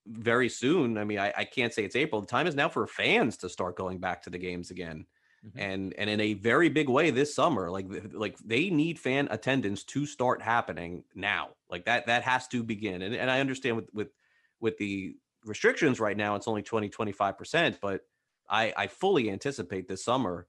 very 0.07 0.49
soon. 0.49 0.97
I 0.97 1.03
mean, 1.03 1.19
I, 1.19 1.33
I 1.37 1.43
can't 1.43 1.73
say 1.73 1.83
it's 1.83 1.95
April. 1.95 2.21
The 2.21 2.27
time 2.27 2.47
is 2.47 2.55
now 2.55 2.69
for 2.69 2.87
fans 2.87 3.37
to 3.37 3.49
start 3.49 3.77
going 3.77 3.99
back 3.99 4.23
to 4.23 4.29
the 4.29 4.37
games 4.37 4.71
again. 4.71 5.05
Mm-hmm. 5.45 5.59
And 5.59 5.93
and 5.97 6.09
in 6.09 6.19
a 6.19 6.33
very 6.33 6.69
big 6.69 6.89
way 6.89 7.11
this 7.11 7.33
summer, 7.35 7.69
like 7.69 7.87
like 8.11 8.37
they 8.39 8.69
need 8.69 8.99
fan 8.99 9.27
attendance 9.31 9.83
to 9.85 10.05
start 10.05 10.41
happening 10.41 11.03
now. 11.15 11.49
Like 11.69 11.85
that 11.85 12.07
that 12.07 12.23
has 12.23 12.47
to 12.49 12.63
begin. 12.63 13.01
And 13.01 13.13
and 13.15 13.29
I 13.29 13.39
understand 13.39 13.75
with 13.75 13.89
with 13.93 14.09
with 14.59 14.77
the 14.77 15.15
restrictions 15.45 15.99
right 15.99 16.17
now, 16.17 16.35
it's 16.35 16.47
only 16.47 16.61
20, 16.61 16.89
25%, 16.89 17.77
but 17.81 18.01
I, 18.49 18.73
I 18.75 18.87
fully 18.87 19.29
anticipate 19.29 19.87
this 19.87 20.03
summer 20.03 20.47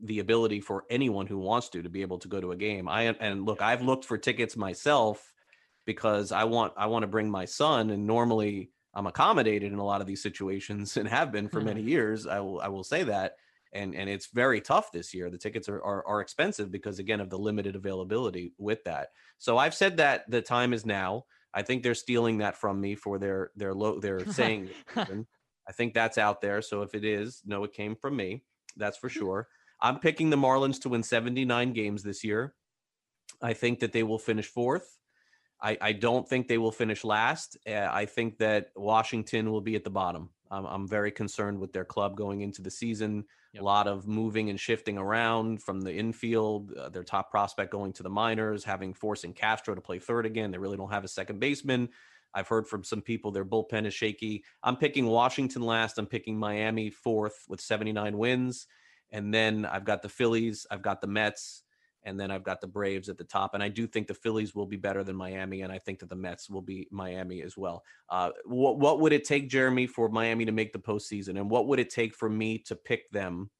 the 0.00 0.20
ability 0.20 0.60
for 0.60 0.84
anyone 0.88 1.26
who 1.26 1.38
wants 1.38 1.70
to 1.70 1.82
to 1.82 1.88
be 1.88 2.02
able 2.02 2.18
to 2.18 2.28
go 2.28 2.40
to 2.40 2.52
a 2.52 2.56
game. 2.56 2.88
I 2.88 3.02
and 3.02 3.44
look, 3.44 3.60
I've 3.60 3.82
looked 3.82 4.04
for 4.04 4.16
tickets 4.16 4.56
myself 4.56 5.32
because 5.86 6.30
I 6.30 6.44
want 6.44 6.72
I 6.76 6.86
want 6.86 7.02
to 7.02 7.08
bring 7.08 7.28
my 7.30 7.46
son, 7.46 7.90
and 7.90 8.06
normally 8.06 8.70
I'm 8.94 9.08
accommodated 9.08 9.72
in 9.72 9.78
a 9.78 9.84
lot 9.84 10.00
of 10.00 10.06
these 10.06 10.22
situations 10.22 10.96
and 10.96 11.08
have 11.08 11.32
been 11.32 11.48
for 11.48 11.60
many 11.60 11.82
years. 11.82 12.28
I 12.28 12.40
will 12.40 12.60
I 12.60 12.68
will 12.68 12.84
say 12.84 13.02
that. 13.04 13.36
And 13.72 13.94
and 13.94 14.08
it's 14.08 14.28
very 14.32 14.60
tough 14.60 14.92
this 14.92 15.12
year. 15.12 15.30
The 15.30 15.38
tickets 15.38 15.68
are, 15.68 15.82
are 15.82 16.06
are 16.06 16.20
expensive 16.20 16.70
because 16.70 16.98
again 16.98 17.20
of 17.20 17.30
the 17.30 17.38
limited 17.38 17.76
availability 17.76 18.52
with 18.58 18.84
that. 18.84 19.08
So 19.38 19.58
I've 19.58 19.74
said 19.74 19.98
that 19.98 20.30
the 20.30 20.42
time 20.42 20.72
is 20.72 20.86
now. 20.86 21.24
I 21.52 21.62
think 21.62 21.82
they're 21.82 21.94
stealing 21.94 22.38
that 22.38 22.56
from 22.56 22.80
me 22.80 22.94
for 22.94 23.18
their 23.18 23.50
their 23.56 23.74
low. 23.74 24.00
They're 24.00 24.26
saying 24.32 24.70
I 24.96 25.72
think 25.72 25.92
that's 25.92 26.18
out 26.18 26.40
there. 26.40 26.62
So 26.62 26.82
if 26.82 26.94
it 26.94 27.04
is, 27.04 27.42
no, 27.44 27.64
it 27.64 27.74
came 27.74 27.94
from 27.94 28.16
me. 28.16 28.42
That's 28.76 28.96
for 28.96 29.08
hmm. 29.08 29.18
sure. 29.18 29.48
I'm 29.80 30.00
picking 30.00 30.30
the 30.30 30.36
Marlins 30.36 30.80
to 30.82 30.88
win 30.88 31.02
79 31.02 31.72
games 31.72 32.02
this 32.02 32.24
year. 32.24 32.54
I 33.40 33.52
think 33.52 33.80
that 33.80 33.92
they 33.92 34.02
will 34.02 34.18
finish 34.18 34.46
fourth. 34.46 34.98
I, 35.60 35.76
I 35.80 35.92
don't 35.92 36.28
think 36.28 36.48
they 36.48 36.58
will 36.58 36.72
finish 36.72 37.04
last. 37.04 37.56
Uh, 37.66 37.88
I 37.90 38.06
think 38.06 38.38
that 38.38 38.70
Washington 38.76 39.50
will 39.50 39.60
be 39.60 39.74
at 39.76 39.84
the 39.84 39.90
bottom. 39.90 40.30
I'm, 40.50 40.64
I'm 40.64 40.88
very 40.88 41.10
concerned 41.10 41.58
with 41.58 41.72
their 41.72 41.84
club 41.84 42.16
going 42.16 42.40
into 42.40 42.62
the 42.62 42.70
season. 42.70 43.24
Yep. 43.52 43.62
A 43.62 43.64
lot 43.64 43.86
of 43.86 44.06
moving 44.06 44.50
and 44.50 44.60
shifting 44.60 44.98
around 44.98 45.62
from 45.62 45.80
the 45.80 45.94
infield. 45.94 46.72
Uh, 46.72 46.90
their 46.90 47.02
top 47.02 47.30
prospect 47.30 47.70
going 47.70 47.92
to 47.94 48.02
the 48.02 48.10
minors, 48.10 48.62
having 48.62 48.92
forcing 48.92 49.32
Castro 49.32 49.74
to 49.74 49.80
play 49.80 49.98
third 49.98 50.26
again. 50.26 50.50
They 50.50 50.58
really 50.58 50.76
don't 50.76 50.92
have 50.92 51.04
a 51.04 51.08
second 51.08 51.40
baseman. 51.40 51.88
I've 52.34 52.48
heard 52.48 52.66
from 52.66 52.84
some 52.84 53.00
people 53.00 53.30
their 53.30 53.44
bullpen 53.44 53.86
is 53.86 53.94
shaky. 53.94 54.44
I'm 54.62 54.76
picking 54.76 55.06
Washington 55.06 55.62
last. 55.62 55.98
I'm 55.98 56.06
picking 56.06 56.38
Miami 56.38 56.90
fourth 56.90 57.46
with 57.48 57.60
79 57.60 58.18
wins. 58.18 58.66
And 59.10 59.32
then 59.32 59.64
I've 59.64 59.84
got 59.84 60.02
the 60.02 60.08
Phillies, 60.08 60.66
I've 60.70 60.82
got 60.82 61.00
the 61.00 61.06
Mets, 61.06 61.62
and 62.04 62.18
then 62.18 62.30
I've 62.30 62.44
got 62.44 62.60
the 62.60 62.66
Braves 62.66 63.08
at 63.08 63.18
the 63.18 63.24
top. 63.24 63.54
And 63.54 63.62
I 63.62 63.68
do 63.68 63.86
think 63.86 64.06
the 64.06 64.14
Phillies 64.14 64.54
will 64.54 64.66
be 64.66 64.76
better 64.76 65.04
than 65.04 65.16
Miami, 65.16 65.62
and 65.62 65.72
I 65.72 65.78
think 65.78 65.98
that 66.00 66.08
the 66.08 66.16
Mets 66.16 66.48
will 66.48 66.62
be 66.62 66.88
Miami 66.90 67.42
as 67.42 67.56
well. 67.56 67.82
Uh, 68.08 68.30
what 68.44 68.78
what 68.78 69.00
would 69.00 69.12
it 69.12 69.24
take, 69.24 69.48
Jeremy, 69.48 69.86
for 69.86 70.08
Miami 70.08 70.44
to 70.44 70.52
make 70.52 70.72
the 70.72 70.78
postseason, 70.78 71.38
and 71.38 71.50
what 71.50 71.66
would 71.66 71.78
it 71.78 71.90
take 71.90 72.14
for 72.14 72.28
me 72.28 72.58
to 72.58 72.76
pick 72.76 73.10
them 73.10 73.50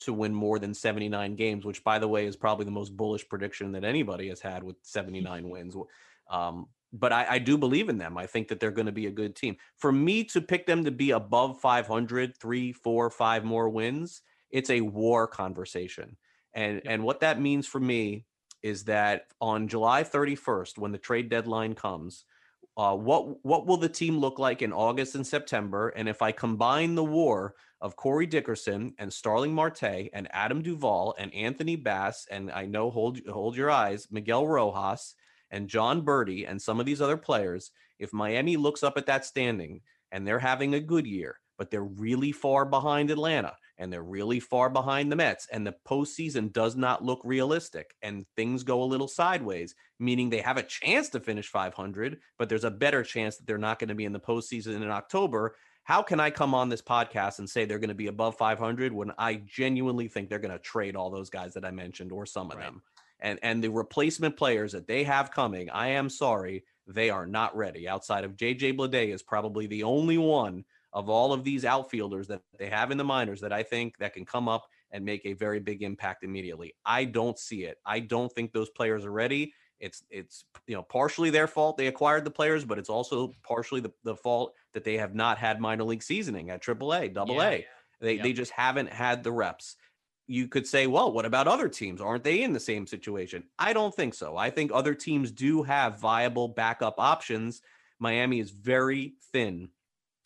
to 0.00 0.12
win 0.12 0.32
more 0.32 0.58
than 0.58 0.74
79 0.74 1.34
games? 1.36 1.64
Which, 1.64 1.84
by 1.84 1.98
the 1.98 2.08
way, 2.08 2.26
is 2.26 2.36
probably 2.36 2.64
the 2.64 2.70
most 2.70 2.96
bullish 2.96 3.28
prediction 3.28 3.72
that 3.72 3.84
anybody 3.84 4.28
has 4.28 4.40
had 4.40 4.62
with 4.62 4.76
79 4.82 5.48
wins. 5.50 5.76
Um, 6.30 6.68
but 6.92 7.12
I, 7.12 7.26
I, 7.32 7.38
do 7.38 7.58
believe 7.58 7.88
in 7.88 7.98
them. 7.98 8.16
I 8.16 8.26
think 8.26 8.48
that 8.48 8.60
they're 8.60 8.70
going 8.70 8.86
to 8.86 8.92
be 8.92 9.06
a 9.06 9.10
good 9.10 9.36
team. 9.36 9.56
For 9.76 9.92
me 9.92 10.24
to 10.24 10.40
pick 10.40 10.66
them 10.66 10.84
to 10.84 10.90
be 10.90 11.10
above 11.10 11.60
500, 11.60 12.36
three, 12.36 12.72
four, 12.72 13.10
five 13.10 13.44
more 13.44 13.68
wins, 13.68 14.22
it's 14.50 14.70
a 14.70 14.80
war 14.80 15.26
conversation. 15.26 16.16
And 16.58 16.74
yep. 16.74 16.82
and 16.86 17.04
what 17.04 17.20
that 17.20 17.40
means 17.40 17.68
for 17.68 17.78
me 17.78 18.24
is 18.64 18.84
that 18.84 19.26
on 19.40 19.68
July 19.68 20.02
31st, 20.02 20.76
when 20.76 20.90
the 20.90 20.98
trade 20.98 21.28
deadline 21.28 21.76
comes, 21.76 22.24
uh, 22.76 22.96
what 22.96 23.44
what 23.44 23.66
will 23.66 23.76
the 23.76 23.88
team 23.88 24.18
look 24.18 24.40
like 24.40 24.60
in 24.60 24.72
August 24.72 25.14
and 25.14 25.24
September? 25.24 25.90
And 25.90 26.08
if 26.08 26.20
I 26.20 26.32
combine 26.32 26.96
the 26.96 27.04
war 27.04 27.54
of 27.80 27.94
Corey 27.94 28.26
Dickerson 28.26 28.92
and 28.98 29.12
Starling 29.12 29.54
Marte 29.54 30.10
and 30.12 30.26
Adam 30.32 30.60
Duvall 30.60 31.14
and 31.16 31.32
Anthony 31.32 31.76
Bass 31.76 32.26
and 32.28 32.50
I 32.50 32.66
know 32.66 32.90
hold 32.90 33.20
hold 33.28 33.56
your 33.56 33.70
eyes 33.70 34.08
Miguel 34.10 34.44
Rojas 34.44 35.14
and 35.52 35.68
Jon 35.68 36.04
Berti 36.04 36.44
and 36.50 36.60
some 36.60 36.80
of 36.80 36.86
these 36.86 37.00
other 37.00 37.16
players, 37.16 37.70
if 38.00 38.12
Miami 38.12 38.56
looks 38.56 38.82
up 38.82 38.98
at 38.98 39.06
that 39.06 39.24
standing 39.24 39.80
and 40.10 40.26
they're 40.26 40.40
having 40.40 40.74
a 40.74 40.80
good 40.80 41.06
year, 41.06 41.38
but 41.56 41.70
they're 41.70 41.84
really 41.84 42.32
far 42.32 42.64
behind 42.64 43.12
Atlanta 43.12 43.54
and 43.78 43.92
they're 43.92 44.02
really 44.02 44.40
far 44.40 44.68
behind 44.68 45.10
the 45.10 45.16
Mets, 45.16 45.46
and 45.52 45.66
the 45.66 45.74
postseason 45.86 46.52
does 46.52 46.76
not 46.76 47.04
look 47.04 47.20
realistic, 47.24 47.94
and 48.02 48.26
things 48.36 48.62
go 48.64 48.82
a 48.82 48.84
little 48.84 49.08
sideways, 49.08 49.74
meaning 49.98 50.30
they 50.30 50.40
have 50.40 50.56
a 50.56 50.62
chance 50.62 51.08
to 51.10 51.20
finish 51.20 51.48
500, 51.48 52.18
but 52.38 52.48
there's 52.48 52.64
a 52.64 52.70
better 52.70 53.02
chance 53.02 53.36
that 53.36 53.46
they're 53.46 53.58
not 53.58 53.78
going 53.78 53.88
to 53.88 53.94
be 53.94 54.04
in 54.04 54.12
the 54.12 54.20
postseason 54.20 54.76
in 54.76 54.90
October. 54.90 55.56
How 55.84 56.02
can 56.02 56.20
I 56.20 56.30
come 56.30 56.54
on 56.54 56.68
this 56.68 56.82
podcast 56.82 57.38
and 57.38 57.48
say 57.48 57.64
they're 57.64 57.78
going 57.78 57.88
to 57.88 57.94
be 57.94 58.08
above 58.08 58.36
500 58.36 58.92
when 58.92 59.12
I 59.16 59.42
genuinely 59.46 60.08
think 60.08 60.28
they're 60.28 60.38
going 60.38 60.52
to 60.52 60.58
trade 60.58 60.96
all 60.96 61.10
those 61.10 61.30
guys 61.30 61.54
that 61.54 61.64
I 61.64 61.70
mentioned 61.70 62.12
or 62.12 62.26
some 62.26 62.50
of 62.50 62.58
right. 62.58 62.64
them? 62.64 62.82
and 63.20 63.38
and 63.42 63.62
the 63.62 63.70
replacement 63.70 64.36
players 64.36 64.72
that 64.72 64.86
they 64.86 65.04
have 65.04 65.30
coming, 65.30 65.70
I 65.70 65.88
am 65.88 66.08
sorry, 66.08 66.64
they 66.86 67.10
are 67.10 67.26
not 67.26 67.56
ready. 67.56 67.88
Outside 67.88 68.24
of 68.24 68.36
JJ 68.36 68.76
Bleday 68.76 69.12
is 69.12 69.22
probably 69.22 69.66
the 69.66 69.82
only 69.82 70.18
one 70.18 70.64
of 70.98 71.08
all 71.08 71.32
of 71.32 71.44
these 71.44 71.64
outfielders 71.64 72.26
that 72.26 72.42
they 72.58 72.68
have 72.68 72.90
in 72.90 72.98
the 72.98 73.04
minors 73.04 73.40
that 73.40 73.52
I 73.52 73.62
think 73.62 73.96
that 73.98 74.14
can 74.14 74.24
come 74.24 74.48
up 74.48 74.66
and 74.90 75.04
make 75.04 75.24
a 75.24 75.32
very 75.32 75.60
big 75.60 75.84
impact 75.84 76.24
immediately. 76.24 76.74
I 76.84 77.04
don't 77.04 77.38
see 77.38 77.62
it. 77.62 77.78
I 77.86 78.00
don't 78.00 78.32
think 78.32 78.52
those 78.52 78.68
players 78.70 79.04
are 79.04 79.12
ready. 79.12 79.54
It's 79.78 80.02
it's 80.10 80.44
you 80.66 80.74
know 80.74 80.82
partially 80.82 81.30
their 81.30 81.46
fault 81.46 81.76
they 81.76 81.86
acquired 81.86 82.24
the 82.24 82.32
players, 82.32 82.64
but 82.64 82.80
it's 82.80 82.88
also 82.88 83.32
partially 83.44 83.80
the, 83.80 83.92
the 84.02 84.16
fault 84.16 84.54
that 84.74 84.82
they 84.82 84.96
have 84.96 85.14
not 85.14 85.38
had 85.38 85.60
minor 85.60 85.84
league 85.84 86.02
seasoning 86.02 86.50
at 86.50 86.64
AAA, 86.64 87.14
Double 87.14 87.36
yeah, 87.36 87.48
A. 87.48 87.66
They 88.00 88.14
yep. 88.14 88.24
they 88.24 88.32
just 88.32 88.50
haven't 88.50 88.90
had 88.90 89.22
the 89.22 89.30
reps. 89.30 89.76
you 90.26 90.48
could 90.48 90.66
say, 90.66 90.88
well, 90.88 91.12
what 91.12 91.26
about 91.26 91.46
other 91.46 91.68
teams? 91.68 92.00
Aren't 92.00 92.24
they 92.24 92.42
in 92.42 92.52
the 92.52 92.58
same 92.58 92.88
situation? 92.88 93.44
I 93.56 93.72
don't 93.72 93.94
think 93.94 94.14
so. 94.14 94.36
I 94.36 94.50
think 94.50 94.72
other 94.74 94.94
teams 94.94 95.30
do 95.30 95.62
have 95.62 96.00
viable 96.00 96.48
backup 96.48 96.96
options. 96.98 97.62
Miami 98.00 98.40
is 98.40 98.50
very 98.50 99.14
thin 99.32 99.68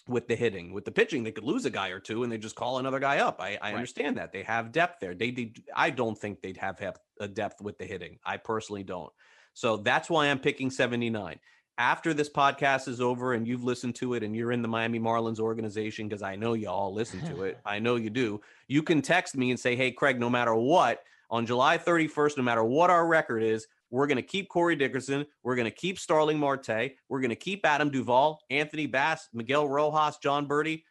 with 0.09 0.29
the 0.29 0.37
hitting. 0.37 0.73
With 0.73 0.85
the 0.85 0.91
pitching, 0.91 1.23
they 1.23 1.33
could 1.33 1.45
lose 1.45 1.65
a 1.65 1.71
guy 1.71 1.89
or 1.89 2.01
two 2.01 2.23
and 2.23 2.33
they 2.33 2.39
just 2.39 2.57
call 2.57 2.79
another 2.79 2.99
guy 2.99 3.19
up. 3.19 3.41
I, 3.41 3.59
I 3.61 3.71
right. 3.71 3.75
understand 3.75 4.17
that. 4.17 4.33
They 4.33 4.43
have 4.43 4.73
depth 4.73 5.01
there. 5.01 5.15
They, 5.15 5.53
I 5.75 5.91
don't 5.91 6.19
think 6.19 6.43
they'd 6.43 6.57
have, 6.57 6.79
have 6.81 6.99
a 7.21 7.29
depth 7.29 7.61
with 7.61 7.79
the 7.79 7.85
hitting. 7.85 8.19
I 8.25 8.37
personally 8.37 8.83
don't. 8.83 9.13
So 9.55 9.77
that's 9.77 10.11
why 10.11 10.27
I'm 10.27 10.39
picking 10.39 10.71
79 10.71 11.39
after 11.79 12.13
this 12.13 12.29
podcast 12.29 12.87
is 12.87 13.01
over 13.01 13.33
and 13.33 13.47
you've 13.47 13.65
listened 13.65 13.95
to 13.97 14.15
it 14.15 14.23
and 14.23 14.37
you're 14.37 14.53
in 14.53 14.63
the 14.63 14.69
Miami 14.69 15.01
Marlins 15.01 15.41
organization, 15.41 16.09
because 16.09 16.23
I 16.23 16.37
know 16.37 16.53
you 16.53 16.69
all 16.69 16.93
listen 16.93 17.21
to 17.27 17.43
it, 17.45 17.59
I 17.65 17.79
know 17.79 17.97
you 17.97 18.11
do, 18.11 18.41
you 18.69 18.83
can 18.83 19.03
text 19.03 19.37
me 19.37 19.51
and 19.51 19.59
say, 19.59 19.75
Hey, 19.75 19.91
Craig, 19.91 20.21
no 20.21 20.31
matter 20.31 20.55
what, 20.55 21.03
on 21.31 21.47
July 21.47 21.79
31st, 21.79 22.37
no 22.37 22.43
matter 22.43 22.63
what 22.63 22.91
our 22.91 23.07
record 23.07 23.43
is, 23.43 23.67
we're 23.93 24.09
going 24.09 24.17
to 24.17 24.23
keep 24.23 24.49
Corey 24.49 24.75
Dickerson. 24.75 25.25
We're 25.45 25.55
going 25.55 25.71
to 25.71 25.71
keep 25.71 26.01
Starling 26.01 26.39
Marte. 26.39 26.93
We're 27.09 27.21
going 27.21 27.31
to 27.31 27.37
keep 27.37 27.65
Adam 27.65 27.91
Duvall, 27.91 28.41
Anthony 28.51 28.87
Bass, 28.87 29.29
Miguel 29.33 29.69
Rojas, 29.69 30.19
Jon 30.21 30.49
Berti, 30.49 30.83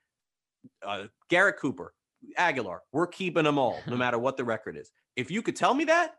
uh, 0.85 1.07
Garrett 1.29 1.57
Cooper, 1.57 1.93
Aguilar. 2.37 2.81
We're 2.93 3.07
keeping 3.07 3.43
them 3.43 3.57
all, 3.57 3.81
no 3.87 3.97
matter 3.97 4.17
what 4.17 4.37
the 4.37 4.45
record 4.45 4.77
is. 4.77 4.89
If 5.17 5.29
you 5.29 5.41
could 5.41 5.57
tell 5.57 5.73
me 5.73 5.83
that, 5.85 6.15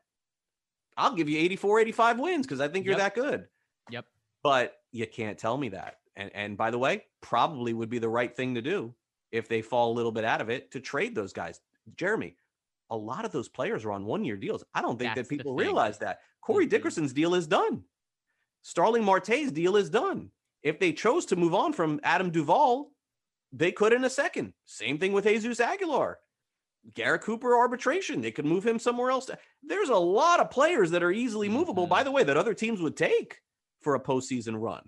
I'll 0.99 1.15
give 1.15 1.31
you 1.31 1.39
84, 1.39 1.81
85 1.81 2.19
wins 2.19 2.47
because 2.47 2.61
I 2.61 2.69
think 2.69 2.85
you're 2.85 2.99
yep. 2.99 3.15
that 3.15 3.15
good. 3.15 3.47
Yep 3.91 4.05
but 4.43 4.75
you 4.91 5.07
can't 5.07 5.39
tell 5.39 5.57
me 5.57 5.69
that. 5.71 5.97
And 6.17 6.31
and 6.35 6.57
by 6.57 6.71
the 6.71 6.79
way, 6.79 7.05
probably 7.21 7.73
would 7.73 7.89
be 7.89 7.99
the 7.99 8.09
right 8.09 8.35
thing 8.35 8.55
to 8.55 8.63
do 8.63 8.95
if 9.31 9.49
they 9.49 9.63
fall 9.63 9.93
a 9.93 9.95
little 9.95 10.13
bit 10.13 10.25
out 10.25 10.41
of 10.41 10.51
it 10.51 10.71
to 10.73 10.81
trade 10.81 11.15
those 11.15 11.33
guys. 11.33 11.61
Jeremy, 11.97 12.37
a 12.93 12.97
lot 12.97 13.25
of 13.25 13.33
those 13.33 13.49
players 13.49 13.85
are 13.85 13.93
on 13.93 14.05
one 14.05 14.23
year 14.23 14.37
deals. 14.37 14.63
I 14.75 14.83
don't 14.83 14.99
think 14.99 15.15
That's 15.15 15.29
that 15.29 15.35
people 15.35 15.55
realize 15.55 15.99
that. 15.99 16.19
Corey 16.43 16.67
mm-hmm. 16.67 16.71
Dickerson's 16.71 17.15
deal 17.15 17.35
is 17.35 17.47
done. 17.47 17.85
Starling 18.61 19.03
Marte's 19.03 19.51
deal 19.51 19.77
is 19.77 19.89
done. 19.89 20.31
If 20.63 20.79
they 20.79 20.93
chose 20.93 21.27
to 21.27 21.37
move 21.37 21.55
on 21.55 21.73
from 21.73 22.01
Adam 22.05 22.31
Duvall, 22.31 22.93
they 23.51 23.73
could 23.73 23.95
in 23.95 24.05
a 24.05 24.11
second. 24.11 24.53
Same 24.67 24.99
thing 24.99 25.13
with 25.13 25.25
Jesus 25.25 25.59
Aguilar. 25.59 26.19
Garrett 26.95 27.23
Cooper 27.23 27.57
arbitration. 27.57 28.21
They 28.21 28.31
could 28.31 28.45
move 28.45 28.65
him 28.65 28.79
somewhere 28.79 29.11
else. 29.11 29.31
There's 29.63 29.89
a 29.89 29.97
lot 29.97 30.41
of 30.41 30.51
players 30.51 30.91
that 30.91 31.03
are 31.03 31.13
easily 31.13 31.49
movable, 31.49 31.85
mm-hmm. 31.85 31.91
by 31.91 32.03
the 32.03 32.11
way, 32.11 32.25
that 32.25 32.37
other 32.37 32.55
teams 32.55 32.83
would 32.83 32.97
take 32.97 33.39
for 33.81 33.95
a 33.95 34.01
postseason 34.01 34.61
run. 34.61 34.83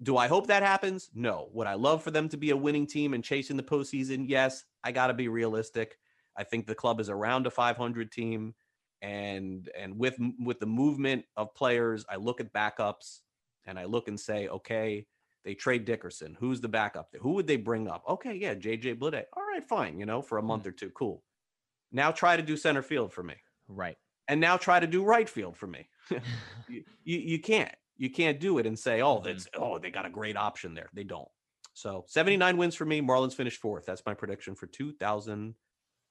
Do 0.00 0.16
I 0.16 0.28
hope 0.28 0.46
that 0.46 0.62
happens? 0.62 1.10
No. 1.12 1.48
Would 1.52 1.66
I 1.66 1.74
love 1.74 2.02
for 2.04 2.12
them 2.12 2.28
to 2.28 2.36
be 2.36 2.50
a 2.50 2.56
winning 2.56 2.86
team 2.86 3.14
and 3.14 3.24
chasing 3.24 3.56
the 3.56 3.62
postseason? 3.62 4.26
Yes. 4.28 4.64
I 4.84 4.92
got 4.92 5.08
to 5.08 5.14
be 5.14 5.28
realistic. 5.28 5.96
I 6.36 6.44
think 6.44 6.66
the 6.66 6.74
club 6.74 7.00
is 7.00 7.08
around 7.08 7.46
a 7.46 7.50
500 7.50 8.10
team, 8.10 8.54
and 9.00 9.68
and 9.78 9.98
with 9.98 10.16
with 10.38 10.60
the 10.60 10.66
movement 10.66 11.24
of 11.36 11.54
players, 11.54 12.04
I 12.08 12.16
look 12.16 12.40
at 12.40 12.52
backups 12.52 13.20
and 13.66 13.78
I 13.78 13.84
look 13.84 14.08
and 14.08 14.18
say, 14.18 14.48
okay, 14.48 15.06
they 15.44 15.54
trade 15.54 15.84
Dickerson. 15.84 16.36
Who's 16.38 16.60
the 16.60 16.68
backup? 16.68 17.14
Who 17.20 17.32
would 17.32 17.46
they 17.46 17.56
bring 17.56 17.88
up? 17.88 18.04
Okay, 18.08 18.34
yeah, 18.34 18.54
JJ 18.54 18.98
Bleday. 18.98 19.24
All 19.36 19.42
right, 19.42 19.64
fine. 19.64 19.98
You 19.98 20.06
know, 20.06 20.22
for 20.22 20.38
a 20.38 20.42
month 20.42 20.66
or 20.66 20.72
two, 20.72 20.90
cool. 20.90 21.22
Now 21.90 22.10
try 22.10 22.36
to 22.36 22.42
do 22.42 22.56
center 22.56 22.82
field 22.82 23.12
for 23.12 23.22
me. 23.22 23.34
Right. 23.68 23.96
And 24.28 24.40
now 24.40 24.56
try 24.56 24.80
to 24.80 24.86
do 24.86 25.04
right 25.04 25.28
field 25.28 25.56
for 25.56 25.66
me. 25.66 25.88
you, 26.68 26.84
you, 27.04 27.38
can't. 27.40 27.74
You 27.96 28.10
can't 28.10 28.40
do 28.40 28.58
it 28.58 28.66
and 28.66 28.78
say, 28.78 29.02
"Oh, 29.02 29.16
mm-hmm. 29.16 29.26
that's 29.26 29.48
oh, 29.56 29.78
they 29.78 29.90
got 29.90 30.06
a 30.06 30.10
great 30.10 30.36
option 30.36 30.74
there." 30.74 30.88
They 30.92 31.04
don't. 31.04 31.28
So 31.74 32.04
79 32.08 32.56
wins 32.56 32.74
for 32.74 32.84
me. 32.84 33.00
Marlins 33.00 33.34
finished 33.34 33.60
fourth. 33.60 33.86
That's 33.86 34.02
my 34.06 34.14
prediction 34.14 34.54
for 34.54 34.66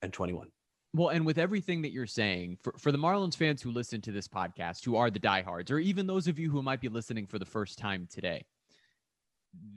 2021. 0.10 0.48
Well, 0.94 1.10
and 1.10 1.26
with 1.26 1.38
everything 1.38 1.82
that 1.84 1.92
you're 1.92 2.06
saying, 2.06 2.58
for, 2.62 2.74
for 2.78 2.92
the 2.92 2.98
Marlins 2.98 3.38
fans 3.38 3.62
who 3.62 3.72
listen 3.72 4.02
to 4.02 4.12
this 4.12 4.28
podcast, 4.28 4.84
who 4.84 4.98
are 4.98 5.10
the 5.10 5.20
diehards, 5.20 5.72
or 5.72 5.80
even 5.80 6.06
those 6.06 6.28
of 6.28 6.38
you 6.38 6.52
who 6.52 6.62
might 6.62 6.82
be 6.82 6.90
listening 6.90 7.26
for 7.26 7.40
the 7.40 7.46
first 7.46 7.78
time 7.78 8.08
today, 8.12 8.44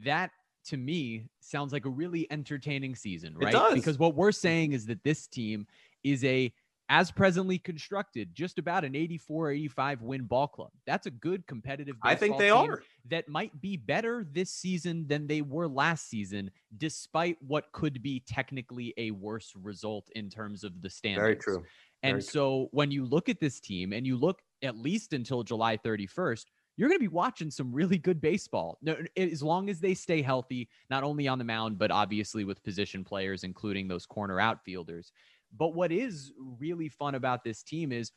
that 0.04 0.30
to 0.66 0.76
me 0.76 1.28
sounds 1.40 1.72
like 1.72 1.84
a 1.84 1.90
really 1.90 2.26
entertaining 2.30 2.96
season, 2.96 3.36
right? 3.36 3.52
Because 3.74 3.98
what 3.98 4.16
we're 4.16 4.32
saying 4.32 4.72
is 4.72 4.86
that 4.86 5.04
this 5.04 5.26
team 5.26 5.66
is 6.02 6.24
a 6.24 6.52
as 6.88 7.10
presently 7.10 7.58
constructed, 7.58 8.34
just 8.34 8.58
about 8.58 8.84
an 8.84 8.94
84 8.94 9.50
85 9.52 10.02
win 10.02 10.24
ball 10.24 10.46
club. 10.46 10.70
That's 10.86 11.06
a 11.06 11.10
good 11.10 11.46
competitive 11.46 11.96
I 12.02 12.14
think 12.14 12.38
they 12.38 12.50
are. 12.50 12.82
That 13.08 13.28
might 13.28 13.58
be 13.60 13.76
better 13.76 14.26
this 14.30 14.50
season 14.50 15.06
than 15.06 15.26
they 15.26 15.40
were 15.40 15.68
last 15.68 16.08
season, 16.08 16.50
despite 16.76 17.36
what 17.40 17.72
could 17.72 18.02
be 18.02 18.22
technically 18.26 18.92
a 18.96 19.12
worse 19.12 19.52
result 19.62 20.10
in 20.14 20.28
terms 20.28 20.64
of 20.64 20.82
the 20.82 20.90
standings. 20.90 21.20
Very 21.20 21.36
true. 21.36 21.64
And 22.02 22.14
Very 22.14 22.22
so 22.22 22.40
true. 22.40 22.68
when 22.72 22.90
you 22.90 23.06
look 23.06 23.30
at 23.30 23.40
this 23.40 23.60
team 23.60 23.94
and 23.94 24.06
you 24.06 24.16
look 24.16 24.40
at 24.62 24.76
least 24.76 25.14
until 25.14 25.42
July 25.42 25.78
31st, 25.78 26.44
you're 26.76 26.88
going 26.88 26.98
to 26.98 27.04
be 27.04 27.08
watching 27.08 27.50
some 27.50 27.72
really 27.72 27.98
good 27.98 28.20
baseball 28.20 28.78
as 29.16 29.42
long 29.42 29.70
as 29.70 29.80
they 29.80 29.94
stay 29.94 30.20
healthy, 30.20 30.68
not 30.90 31.04
only 31.04 31.28
on 31.28 31.38
the 31.38 31.44
mound, 31.44 31.78
but 31.78 31.90
obviously 31.90 32.44
with 32.44 32.62
position 32.64 33.04
players, 33.04 33.44
including 33.44 33.86
those 33.86 34.06
corner 34.06 34.40
outfielders. 34.40 35.12
But 35.56 35.74
what 35.74 35.92
is 35.92 36.32
really 36.38 36.88
fun 36.88 37.14
about 37.14 37.44
this 37.44 37.62
team 37.62 37.92
is, 37.92 38.12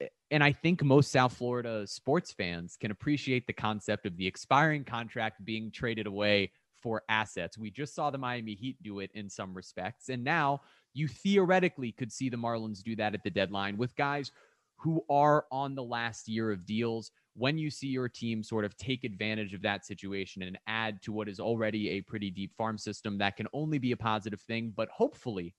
eh, 0.00 0.08
and 0.30 0.42
I 0.42 0.52
think 0.52 0.82
most 0.82 1.12
South 1.12 1.36
Florida 1.36 1.86
sports 1.86 2.32
fans 2.32 2.76
can 2.78 2.90
appreciate 2.90 3.46
the 3.46 3.52
concept 3.52 4.06
of 4.06 4.16
the 4.16 4.26
expiring 4.26 4.84
contract 4.84 5.44
being 5.44 5.70
traded 5.70 6.06
away 6.06 6.50
for 6.84 7.02
assets. 7.08 7.56
We 7.56 7.70
just 7.70 7.94
saw 7.94 8.10
the 8.10 8.18
Miami 8.18 8.54
Heat 8.54 8.76
do 8.82 9.00
it 9.00 9.10
in 9.14 9.30
some 9.30 9.54
respects. 9.54 10.10
And 10.10 10.22
now 10.22 10.60
you 10.92 11.08
theoretically 11.08 11.92
could 11.92 12.12
see 12.12 12.28
the 12.28 12.36
Marlins 12.36 12.82
do 12.82 12.94
that 12.96 13.14
at 13.14 13.22
the 13.24 13.30
deadline 13.30 13.78
with 13.78 13.96
guys 13.96 14.30
who 14.76 15.02
are 15.08 15.46
on 15.50 15.74
the 15.74 15.82
last 15.82 16.28
year 16.28 16.50
of 16.52 16.66
deals. 16.66 17.10
When 17.36 17.56
you 17.56 17.70
see 17.70 17.86
your 17.86 18.08
team 18.08 18.42
sort 18.42 18.66
of 18.66 18.76
take 18.76 19.02
advantage 19.02 19.54
of 19.54 19.62
that 19.62 19.86
situation 19.86 20.42
and 20.42 20.58
add 20.66 21.00
to 21.02 21.12
what 21.12 21.28
is 21.28 21.40
already 21.40 21.90
a 21.90 22.00
pretty 22.02 22.30
deep 22.30 22.54
farm 22.54 22.76
system, 22.76 23.16
that 23.18 23.36
can 23.36 23.48
only 23.54 23.78
be 23.78 23.92
a 23.92 23.96
positive 23.96 24.42
thing. 24.42 24.72
But 24.76 24.88
hopefully, 24.90 25.54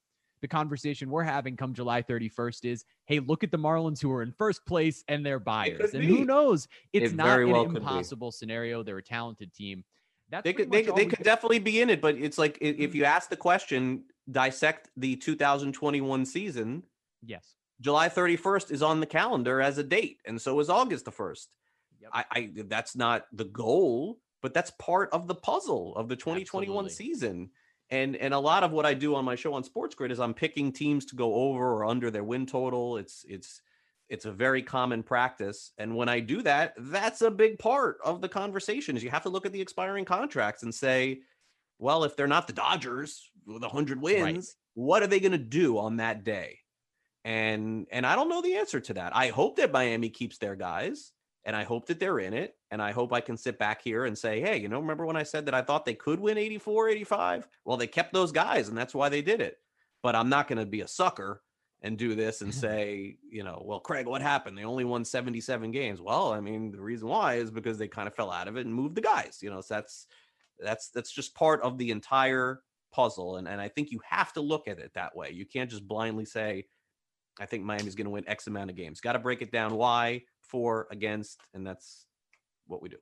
the 0.46 0.56
conversation 0.56 1.10
we're 1.10 1.24
having 1.24 1.58
come 1.58 1.74
July 1.74 2.04
31st 2.04 2.66
is, 2.66 2.86
hey, 3.06 3.18
look 3.18 3.43
at 3.43 3.50
the 3.50 3.58
Marlins 3.58 4.00
who 4.00 4.12
are 4.12 4.22
in 4.22 4.32
first 4.32 4.64
place 4.68 5.04
and 5.08 5.26
they're 5.26 5.39
buyers. 5.39 5.96
And 5.96 6.04
who 6.04 6.24
knows? 6.24 6.68
It's 6.93 7.14
it 7.14 7.16
not 7.16 7.39
an 7.39 7.50
well 7.50 7.64
impossible 7.64 8.32
scenario. 8.32 8.84
They're 8.84 9.00
a 9.00 9.04
talented 9.04 9.56
team. 9.56 9.84
That's 10.30 10.43
they 10.43 10.54
could 10.54 10.72
they, 10.72 10.84
they 10.84 11.08
could 11.08 11.24
definitely 11.24 11.58
be 11.58 11.82
in 11.82 11.89
it, 11.89 12.00
but 12.00 12.14
it's 12.16 12.38
like 12.38 12.60
if 12.62 12.78
mm-hmm. 12.78 12.96
you 12.96 13.06
ask 13.06 13.28
the 13.28 13.36
question, 13.36 14.04
dissect 14.30 14.89
the 14.96 15.16
2021 15.16 16.28
season. 16.28 16.84
Yes. 17.24 17.56
July 17.82 18.08
31st 18.08 18.70
is 18.70 18.84
on 18.84 19.00
the 19.00 19.08
calendar 19.08 19.62
as 19.62 19.80
a 19.80 19.84
date, 19.84 20.20
and 20.26 20.39
so 20.39 20.60
is 20.60 20.70
August 20.70 21.06
the 21.06 21.12
1st. 21.12 21.48
Yep. 22.02 22.12
I, 22.14 22.26
I 22.32 22.50
that's 22.68 22.96
not 22.96 23.26
the 23.34 23.46
goal, 23.46 24.20
but 24.43 24.54
that's 24.54 24.72
part 24.78 25.10
of 25.12 25.26
the 25.28 25.34
puzzle 25.34 25.96
of 25.96 26.08
the 26.08 26.16
2021 26.16 26.86
Absolutely. 26.86 26.89
season. 26.93 27.50
And 27.90 28.16
and 28.16 28.34
a 28.34 28.40
lot 28.40 28.64
of 28.64 28.72
what 28.72 28.86
I 28.86 28.94
do 28.94 29.16
on 29.16 29.26
my 29.26 29.36
show 29.36 29.54
on 29.54 29.64
Sports 29.64 29.96
Grid 29.96 30.12
is 30.12 30.20
I'm 30.20 30.34
picking 30.34 30.72
teams 30.72 31.06
to 31.06 31.16
go 31.16 31.34
over 31.36 31.74
or 31.74 31.86
under 31.86 32.10
their 32.10 32.24
win 32.24 32.46
total. 32.46 32.98
It's 32.98 33.26
it's 33.28 33.62
it's 34.10 34.26
a 34.26 34.32
very 34.32 34.62
common 34.62 35.04
practice 35.04 35.72
and 35.78 35.96
when 35.96 36.10
i 36.10 36.20
do 36.20 36.42
that 36.42 36.74
that's 36.78 37.22
a 37.22 37.32
big 37.32 37.58
part 37.58 37.98
of 38.04 38.22
the 38.22 38.30
conversation 38.30 38.96
is 38.96 39.04
you 39.04 39.10
have 39.10 39.24
to 39.24 39.30
look 39.30 39.46
at 39.46 39.52
the 39.52 39.62
expiring 39.62 40.06
contracts 40.06 40.64
and 40.64 40.74
say 40.74 41.20
well 41.80 42.04
if 42.04 42.16
they're 42.16 42.28
not 42.28 42.48
the 42.48 42.54
dodgers 42.54 43.30
with 43.48 43.62
100 43.62 44.02
wins 44.02 44.24
right. 44.26 44.46
what 44.76 45.04
are 45.04 45.08
they 45.08 45.20
going 45.20 45.32
to 45.32 45.38
do 45.38 45.78
on 45.78 45.98
that 45.98 46.24
day 46.24 46.60
and 47.24 47.88
and 47.92 48.06
i 48.06 48.16
don't 48.16 48.30
know 48.30 48.42
the 48.42 48.56
answer 48.56 48.80
to 48.80 48.94
that 48.94 49.16
i 49.16 49.28
hope 49.28 49.56
that 49.56 49.72
miami 49.72 50.10
keeps 50.10 50.38
their 50.38 50.56
guys 50.56 51.12
and 51.46 51.56
I 51.56 51.64
hope 51.64 51.86
that 51.88 52.00
they're 52.00 52.20
in 52.20 52.34
it. 52.34 52.56
And 52.72 52.82
I 52.82 52.91
hope 52.91 53.14
I 53.14 53.22
can 53.22 53.38
sit 53.38 53.60
back 53.60 53.82
here 53.82 54.06
and 54.06 54.18
say, 54.18 54.41
hey, 54.41 54.58
you 54.58 54.68
know, 54.68 54.80
remember 54.80 55.06
when 55.06 55.16
I 55.16 55.24
said 55.24 55.46
that 55.46 55.54
I 55.54 55.62
thought 55.62 55.86
they 55.86 55.93
could 55.93 56.20
win 56.20 56.38
84, 56.38 56.89
85? 56.89 57.48
Well, 57.64 57.78
they 57.78 57.88
kept 57.88 58.14
those 58.14 58.32
guys, 58.32 58.68
and 58.68 58.78
that's 58.78 58.96
why 58.96 59.10
they 59.10 59.22
did 59.22 59.41
it. 59.41 59.58
But 60.02 60.16
I'm 60.16 60.30
not 60.30 60.48
going 60.48 60.58
to 60.58 60.66
be 60.66 60.82
a 60.82 60.88
sucker 60.88 61.41
and 61.82 61.98
do 61.98 62.16
this 62.16 62.41
and 62.41 62.54
say, 62.56 63.18
you 63.30 63.43
know, 63.43 63.62
well, 63.64 63.80
Craig, 63.80 64.08
what 64.08 64.22
happened? 64.22 64.58
They 64.58 64.66
only 64.66 64.84
won 64.86 65.06
77 65.06 65.72
games. 65.72 66.02
Well, 66.02 66.34
I 66.34 66.39
mean, 66.39 66.72
the 66.72 66.82
reason 66.82 67.08
why 67.08 67.36
is 67.36 67.52
because 67.52 67.78
they 67.78 67.88
kind 67.88 68.08
of 68.08 68.16
fell 68.16 68.32
out 68.32 68.48
of 68.48 68.58
it 68.58 68.66
and 68.66 68.74
moved 68.74 68.96
the 68.96 69.02
guys. 69.02 69.39
You 69.41 69.52
know, 69.52 69.62
so 69.62 69.76
that's 69.76 70.08
that's 70.60 70.89
that's 70.89 71.12
just 71.12 71.36
part 71.36 71.62
of 71.62 71.78
the 71.78 71.91
entire 71.91 72.62
puzzle. 72.91 73.38
And 73.38 73.48
and 73.48 73.62
I 73.62 73.70
think 73.70 73.91
you 73.91 74.00
have 74.10 74.34
to 74.34 74.41
look 74.41 74.68
at 74.68 74.80
it 74.80 74.91
that 74.96 75.16
way. 75.16 75.30
You 75.32 75.46
can't 75.46 75.70
just 75.70 75.88
blindly 75.88 76.26
say, 76.26 76.66
I 77.39 77.46
think 77.46 77.64
Miami's 77.64 77.96
going 77.96 78.06
to 78.06 78.12
win 78.12 78.28
X 78.28 78.48
amount 78.48 78.72
of 78.72 78.76
games. 78.76 79.02
Got 79.02 79.14
to 79.14 79.20
break 79.20 79.41
it 79.41 79.52
down. 79.52 79.76
Why? 79.76 80.24
For, 80.50 80.88
against, 80.91 81.39
and 81.54 81.66
that's 81.66 82.06
what 82.68 82.82
we 82.82 82.89
do. 82.89 82.98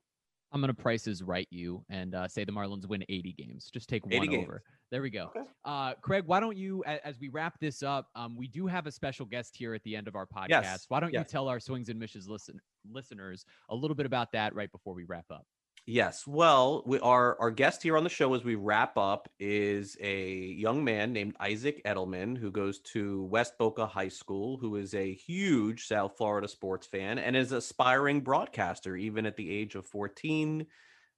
I'm 0.53 0.61
gonna 0.61 0.73
prices 0.73 1.23
right 1.23 1.47
you 1.49 1.83
and 1.89 2.13
uh, 2.13 2.27
say 2.27 2.43
the 2.43 2.51
Marlins 2.51 2.87
win 2.87 3.03
80 3.09 3.33
games. 3.33 3.71
Just 3.73 3.89
take 3.89 4.05
one 4.05 4.27
games. 4.27 4.43
over. 4.43 4.61
There 4.91 5.01
we 5.01 5.09
go. 5.09 5.31
Okay. 5.35 5.47
Uh, 5.65 5.95
Craig, 5.95 6.25
why 6.27 6.39
don't 6.39 6.55
you, 6.55 6.83
as, 6.85 6.99
as 7.03 7.19
we 7.19 7.29
wrap 7.29 7.59
this 7.59 7.81
up, 7.81 8.09
um, 8.15 8.37
we 8.37 8.47
do 8.47 8.67
have 8.67 8.85
a 8.85 8.91
special 8.91 9.25
guest 9.25 9.57
here 9.57 9.73
at 9.73 9.81
the 9.83 9.95
end 9.95 10.07
of 10.07 10.15
our 10.15 10.27
podcast. 10.27 10.49
Yes. 10.49 10.85
Why 10.89 10.99
don't 10.99 11.11
yes. 11.11 11.21
you 11.21 11.25
tell 11.25 11.47
our 11.47 11.59
swings 11.59 11.89
and 11.89 11.97
misses 11.97 12.29
listen 12.29 12.61
listeners 12.91 13.45
a 13.69 13.75
little 13.75 13.95
bit 13.95 14.05
about 14.05 14.31
that 14.33 14.53
right 14.53 14.71
before 14.71 14.93
we 14.93 15.05
wrap 15.05 15.25
up? 15.31 15.47
Yes. 15.85 16.25
Well, 16.25 16.81
we, 16.85 16.99
our 17.01 17.37
our 17.41 17.51
guest 17.51 17.83
here 17.83 17.97
on 17.97 18.05
the 18.05 18.09
show 18.09 18.33
as 18.35 18.43
we 18.45 18.55
wrap 18.55 18.97
up 18.97 19.27
is 19.37 19.97
a 19.99 20.31
young 20.33 20.81
man 20.85 21.11
named 21.11 21.35
Isaac 21.41 21.81
Edelman 21.83 22.37
who 22.37 22.51
goes 22.51 22.79
to 22.93 23.23
West 23.25 23.57
Boca 23.57 23.85
High 23.85 24.07
School, 24.07 24.57
who 24.57 24.77
is 24.77 24.93
a 24.93 25.13
huge 25.13 25.85
South 25.85 26.15
Florida 26.15 26.47
sports 26.47 26.87
fan 26.87 27.19
and 27.19 27.35
is 27.35 27.51
aspiring 27.51 28.21
broadcaster 28.21 28.95
even 28.95 29.25
at 29.25 29.35
the 29.35 29.49
age 29.51 29.75
of 29.75 29.85
14. 29.85 30.65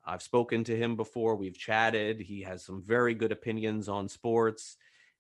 I've 0.04 0.24
spoken 0.24 0.64
to 0.64 0.76
him 0.76 0.96
before, 0.96 1.36
we've 1.36 1.58
chatted. 1.58 2.20
He 2.20 2.42
has 2.42 2.66
some 2.66 2.82
very 2.82 3.14
good 3.14 3.32
opinions 3.32 3.88
on 3.88 4.10
sports. 4.10 4.78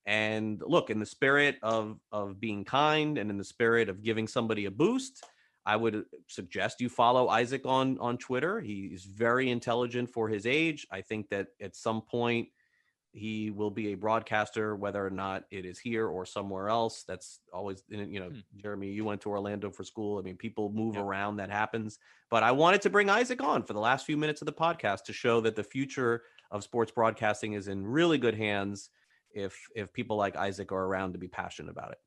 And 0.07 0.61
look, 0.65 0.89
in 0.89 0.99
the 0.99 1.05
spirit 1.05 1.57
of 1.61 1.99
of 2.11 2.39
being 2.39 2.65
kind 2.65 3.19
and 3.19 3.29
in 3.29 3.37
the 3.37 3.43
spirit 3.43 3.89
of 3.89 4.01
giving 4.01 4.27
somebody 4.27 4.65
a 4.65 4.71
boost, 4.71 5.23
I 5.65 5.75
would 5.75 5.95
uh, 5.95 6.01
suggest 6.27 6.81
you 6.81 6.89
follow 6.89 7.27
Isaac 7.27 7.65
on 7.65 7.97
on 7.99 8.17
Twitter. 8.17 8.59
He's 8.59 9.05
very 9.05 9.49
intelligent 9.49 10.09
for 10.09 10.29
his 10.29 10.45
age. 10.45 10.85
I 10.91 11.01
think 11.01 11.29
that 11.29 11.47
at 11.61 11.75
some 11.75 12.01
point 12.01 12.49
he 13.15 13.49
will 13.49 13.71
be 13.71 13.93
a 13.93 13.95
broadcaster, 13.95 14.75
whether 14.75 15.05
or 15.05 15.09
not 15.09 15.45
it 15.49 15.65
is 15.65 15.79
here 15.79 16.05
or 16.05 16.25
somewhere 16.25 16.67
else. 16.67 17.05
That's 17.07 17.39
always, 17.53 17.81
you 17.87 18.19
know, 18.19 18.27
hmm. 18.27 18.39
Jeremy, 18.57 18.91
you 18.91 19.05
went 19.05 19.21
to 19.21 19.29
Orlando 19.29 19.71
for 19.71 19.85
school. 19.85 20.19
I 20.19 20.21
mean, 20.21 20.35
people 20.35 20.69
move 20.69 20.97
around, 20.97 21.37
that 21.37 21.49
happens. 21.49 21.97
But 22.29 22.43
I 22.43 22.51
wanted 22.51 22.81
to 22.81 22.89
bring 22.89 23.09
Isaac 23.09 23.41
on 23.41 23.63
for 23.63 23.71
the 23.71 23.79
last 23.79 24.05
few 24.05 24.17
minutes 24.17 24.41
of 24.41 24.47
the 24.47 24.53
podcast 24.53 25.05
to 25.05 25.13
show 25.13 25.39
that 25.41 25.55
the 25.55 25.63
future 25.63 26.23
of 26.51 26.63
sports 26.63 26.91
broadcasting 26.91 27.53
is 27.53 27.69
in 27.69 27.87
really 27.87 28.17
good 28.17 28.35
hands 28.35 28.89
if 29.31 29.65
if 29.75 29.93
people 29.93 30.17
like 30.17 30.35
Isaac 30.35 30.73
are 30.73 30.83
around 30.83 31.13
to 31.13 31.17
be 31.17 31.29
passionate 31.29 31.71
about 31.71 31.91
it. 31.91 31.99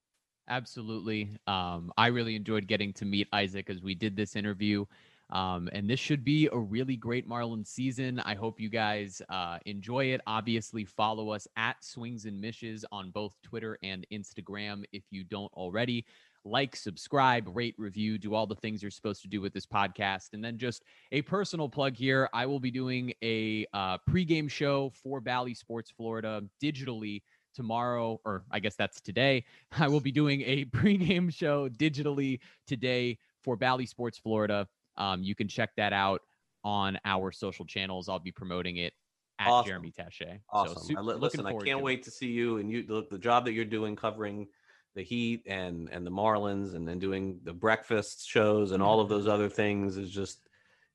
Absolutely. 0.48 1.30
Um, 1.46 1.92
I 1.98 2.06
really 2.06 2.34
enjoyed 2.34 2.66
getting 2.66 2.92
to 2.94 3.04
meet 3.04 3.28
Isaac 3.32 3.68
as 3.68 3.82
we 3.82 3.94
did 3.94 4.16
this 4.16 4.34
interview. 4.34 4.86
Um, 5.30 5.68
and 5.72 5.88
this 5.88 6.00
should 6.00 6.24
be 6.24 6.48
a 6.50 6.58
really 6.58 6.96
great 6.96 7.28
Marlins 7.28 7.66
season. 7.66 8.18
I 8.20 8.34
hope 8.34 8.58
you 8.58 8.70
guys 8.70 9.20
uh, 9.28 9.58
enjoy 9.66 10.06
it. 10.06 10.22
Obviously, 10.26 10.86
follow 10.86 11.30
us 11.30 11.46
at 11.56 11.84
Swings 11.84 12.24
and 12.24 12.40
Mishes 12.40 12.84
on 12.90 13.10
both 13.10 13.34
Twitter 13.42 13.78
and 13.82 14.06
Instagram 14.10 14.84
if 14.92 15.04
you 15.10 15.24
don't 15.24 15.52
already. 15.52 16.06
Like, 16.46 16.76
subscribe, 16.76 17.46
rate, 17.54 17.74
review, 17.76 18.16
do 18.16 18.32
all 18.32 18.46
the 18.46 18.54
things 18.54 18.80
you're 18.80 18.90
supposed 18.90 19.20
to 19.20 19.28
do 19.28 19.42
with 19.42 19.52
this 19.52 19.66
podcast. 19.66 20.30
And 20.32 20.42
then 20.42 20.56
just 20.56 20.82
a 21.12 21.20
personal 21.20 21.68
plug 21.68 21.94
here 21.94 22.30
I 22.32 22.46
will 22.46 22.60
be 22.60 22.70
doing 22.70 23.12
a 23.22 23.66
uh, 23.74 23.98
pregame 24.08 24.50
show 24.50 24.92
for 25.02 25.20
Bally 25.20 25.52
Sports 25.52 25.90
Florida 25.90 26.42
digitally 26.62 27.20
tomorrow, 27.58 28.20
or 28.24 28.44
I 28.52 28.60
guess 28.60 28.76
that's 28.76 29.00
today. 29.00 29.44
I 29.78 29.88
will 29.88 30.00
be 30.00 30.12
doing 30.12 30.42
a 30.42 30.64
pregame 30.76 31.34
show 31.34 31.68
digitally 31.68 32.38
today 32.66 33.18
for 33.42 33.56
Bally 33.56 33.84
Sports 33.84 34.16
Florida. 34.16 34.68
Um, 34.96 35.22
you 35.24 35.34
can 35.34 35.48
check 35.48 35.70
that 35.76 35.92
out 35.92 36.22
on 36.64 36.98
our 37.04 37.32
social 37.32 37.64
channels. 37.64 38.08
I'll 38.08 38.20
be 38.20 38.30
promoting 38.30 38.76
it 38.76 38.92
at 39.40 39.48
awesome. 39.48 39.68
Jeremy 39.68 39.92
Taché. 39.92 40.40
Awesome. 40.50 40.82
So, 40.82 40.94
I, 40.96 41.00
listen, 41.00 41.44
I 41.44 41.52
can't 41.52 41.82
wait 41.82 42.00
it. 42.00 42.04
to 42.04 42.10
see 42.12 42.28
you 42.28 42.58
and 42.58 42.70
you 42.70 42.84
look 42.88 43.10
the 43.10 43.18
job 43.18 43.44
that 43.46 43.52
you're 43.52 43.64
doing 43.64 43.96
covering 43.96 44.46
the 44.94 45.02
Heat 45.02 45.42
and 45.46 45.88
and 45.90 46.06
the 46.06 46.10
Marlins 46.10 46.74
and 46.74 46.86
then 46.86 46.98
doing 46.98 47.40
the 47.42 47.52
breakfast 47.52 48.28
shows 48.28 48.72
and 48.72 48.82
all 48.82 49.00
of 49.00 49.08
those 49.08 49.26
other 49.26 49.48
things 49.48 49.96
is 49.96 50.10
just 50.10 50.47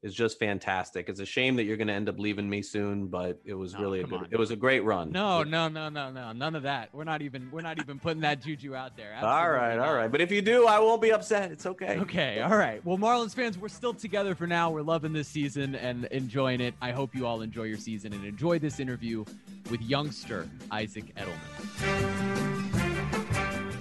is 0.03 0.13
just 0.13 0.37
fantastic. 0.37 1.07
It's 1.07 1.21
a 1.21 1.25
shame 1.25 1.55
that 1.55 1.63
you're 1.63 1.77
going 1.77 1.87
to 1.87 1.93
end 1.93 2.09
up 2.09 2.19
leaving 2.19 2.49
me 2.49 2.61
soon, 2.61 3.07
but 3.07 3.39
it 3.45 3.53
was 3.53 3.73
no, 3.73 3.79
really 3.79 4.01
a 4.01 4.03
good. 4.03 4.19
On. 4.19 4.27
It 4.29 4.37
was 4.37 4.51
a 4.51 4.55
great 4.55 4.83
run. 4.83 5.11
No, 5.11 5.43
no, 5.43 5.69
no, 5.69 5.87
no, 5.87 6.11
no, 6.11 6.33
none 6.33 6.55
of 6.55 6.63
that. 6.63 6.89
We're 6.93 7.05
not 7.05 7.21
even 7.21 7.49
we're 7.51 7.61
not 7.61 7.79
even 7.79 7.99
putting 7.99 8.21
that 8.21 8.41
juju 8.41 8.75
out 8.75 8.97
there. 8.97 9.13
Absolutely 9.15 9.31
all 9.31 9.49
right, 9.51 9.77
not. 9.77 9.87
all 9.87 9.95
right. 9.95 10.11
But 10.11 10.19
if 10.19 10.29
you 10.29 10.41
do, 10.41 10.67
I 10.67 10.79
won't 10.79 11.01
be 11.01 11.13
upset. 11.13 11.51
It's 11.51 11.65
okay. 11.65 11.97
Okay, 11.99 12.41
all 12.41 12.57
right. 12.57 12.85
Well, 12.85 12.97
Marlins 12.97 13.33
fans, 13.33 13.57
we're 13.57 13.69
still 13.69 13.93
together 13.93 14.35
for 14.35 14.45
now. 14.45 14.69
We're 14.69 14.81
loving 14.81 15.13
this 15.13 15.29
season 15.29 15.75
and 15.75 16.03
enjoying 16.05 16.59
it. 16.59 16.75
I 16.81 16.91
hope 16.91 17.15
you 17.15 17.25
all 17.25 17.41
enjoy 17.41 17.63
your 17.63 17.77
season 17.77 18.11
and 18.13 18.25
enjoy 18.25 18.59
this 18.59 18.81
interview 18.81 19.23
with 19.71 19.81
youngster 19.81 20.49
Isaac 20.69 21.15
Edelman. 21.15 22.43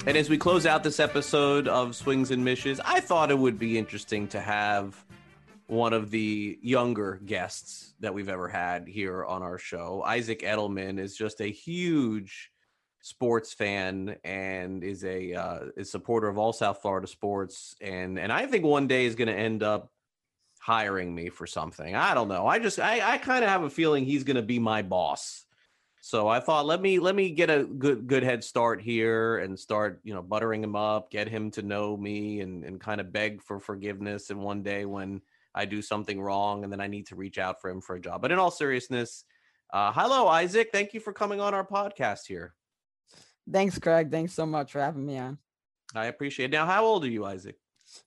And 0.07 0.17
as 0.17 0.29
we 0.29 0.37
close 0.39 0.67
out 0.67 0.85
this 0.85 0.99
episode 1.01 1.69
of 1.69 1.95
Swings 1.97 2.31
and 2.31 2.45
Mishes, 2.45 2.81
I 2.85 3.01
thought 3.01 3.31
it 3.31 3.39
would 3.39 3.59
be 3.59 3.79
interesting 3.79 4.27
to 4.29 4.41
have 4.41 5.05
one 5.67 5.93
of 5.93 6.11
the 6.11 6.59
younger 6.63 7.21
guests 7.25 7.95
that 8.01 8.13
we've 8.13 8.29
ever 8.29 8.49
had 8.49 8.87
here 8.89 9.25
on 9.25 9.43
our 9.43 9.59
show. 9.59 10.03
Isaac 10.05 10.41
Edelman 10.41 10.99
is 10.99 11.17
just 11.17 11.41
a 11.41 11.47
huge 11.47 12.51
sports 13.01 13.53
fan 13.53 14.17
and 14.23 14.85
is 14.85 15.05
a 15.05 15.35
uh, 15.35 15.59
is 15.77 15.91
supporter 15.91 16.29
of 16.29 16.39
all 16.39 16.53
South 16.53 16.81
Florida 16.83 17.07
sports 17.07 17.75
and 17.81 18.19
and 18.19 18.33
I 18.33 18.47
think 18.47 18.65
one 18.65 18.87
day 18.87 19.07
is 19.07 19.15
going 19.15 19.29
to 19.29 19.35
end 19.35 19.63
up 19.63 19.91
hiring 20.61 21.13
me 21.13 21.29
for 21.29 21.47
something. 21.47 21.97
I 21.97 22.15
don't 22.15 22.29
know. 22.29 22.47
I 22.47 22.59
just 22.59 22.79
I 22.79 23.15
I 23.15 23.19
kind 23.19 23.43
of 23.43 23.51
have 23.51 23.65
a 23.65 23.71
feeling 23.71 24.05
he's 24.05 24.25
going 24.25 24.37
to 24.37 24.43
be 24.43 24.59
my 24.59 24.83
boss. 24.83 25.45
So 26.01 26.29
I 26.29 26.41
thought 26.41 26.67
let 26.67 26.81
me 26.81 26.99
let 26.99 27.15
me 27.15 27.31
get 27.31 27.51
a 27.51 27.65
good 27.65 28.07
good 28.07 28.23
head 28.23 28.45
start 28.45 28.81
here 28.81 29.39
and 29.39 29.59
start, 29.59 30.01
you 30.05 30.15
know, 30.15 30.23
buttering 30.23 30.63
him 30.63 30.77
up, 30.77 31.11
get 31.11 31.29
him 31.29 31.51
to 31.53 31.63
know 31.63 31.97
me 31.97 32.41
and 32.41 32.65
and 32.65 32.81
kind 32.81 33.01
of 33.01 33.13
beg 33.13 33.43
for 33.43 33.59
forgiveness 33.59 34.31
and 34.31 34.41
one 34.41 34.63
day 34.63 34.85
when 34.85 35.21
I 35.55 35.65
do 35.65 35.83
something 35.83 36.21
wrong 36.21 36.65
and 36.65 36.73
then 36.73 36.81
I 36.81 36.87
need 36.87 37.07
to 37.09 37.17
reach 37.17 37.39
out 37.39 37.61
for 37.61 37.71
him 37.71 37.81
for 37.81 37.97
a 37.97 38.01
job. 38.01 38.23
But 38.23 38.33
in 38.33 38.39
all 38.39 38.51
seriousness, 38.51 39.25
uh, 39.73 39.93
hello, 39.93 40.29
Isaac. 40.29 40.71
Thank 40.73 40.95
you 40.95 41.01
for 41.01 41.13
coming 41.13 41.41
on 41.41 41.55
our 41.55 41.67
podcast 41.67 42.27
here. 42.27 42.55
Thanks, 43.51 43.79
Craig. 43.79 44.11
Thanks 44.11 44.33
so 44.35 44.47
much 44.47 44.73
for 44.73 44.81
having 44.81 45.05
me 45.05 45.19
on. 45.19 45.39
I 45.95 46.07
appreciate 46.07 46.47
it. 46.47 46.57
Now, 46.57 46.67
how 46.67 46.85
old 46.85 47.05
are 47.05 47.09
you, 47.09 47.25
Isaac? 47.25 47.57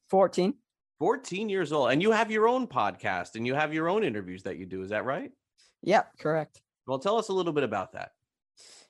14. 0.10 0.54
14 1.00 1.50
years 1.50 1.72
old. 1.72 1.92
And 1.92 2.02
you 2.02 2.12
have 2.12 2.32
your 2.32 2.48
own 2.48 2.68
podcast 2.68 3.36
and 3.36 3.46
you 3.46 3.54
have 3.54 3.74
your 3.74 3.90
own 3.90 4.04
interviews 4.04 4.44
that 4.44 4.58
you 4.58 4.66
do. 4.66 4.82
Is 4.82 4.90
that 4.90 5.06
right? 5.06 5.32
Yep, 5.84 6.18
correct. 6.20 6.62
Well, 6.88 7.00
tell 7.00 7.18
us 7.18 7.30
a 7.30 7.34
little 7.34 7.54
bit 7.54 7.64
about 7.64 7.94
that. 7.94 8.12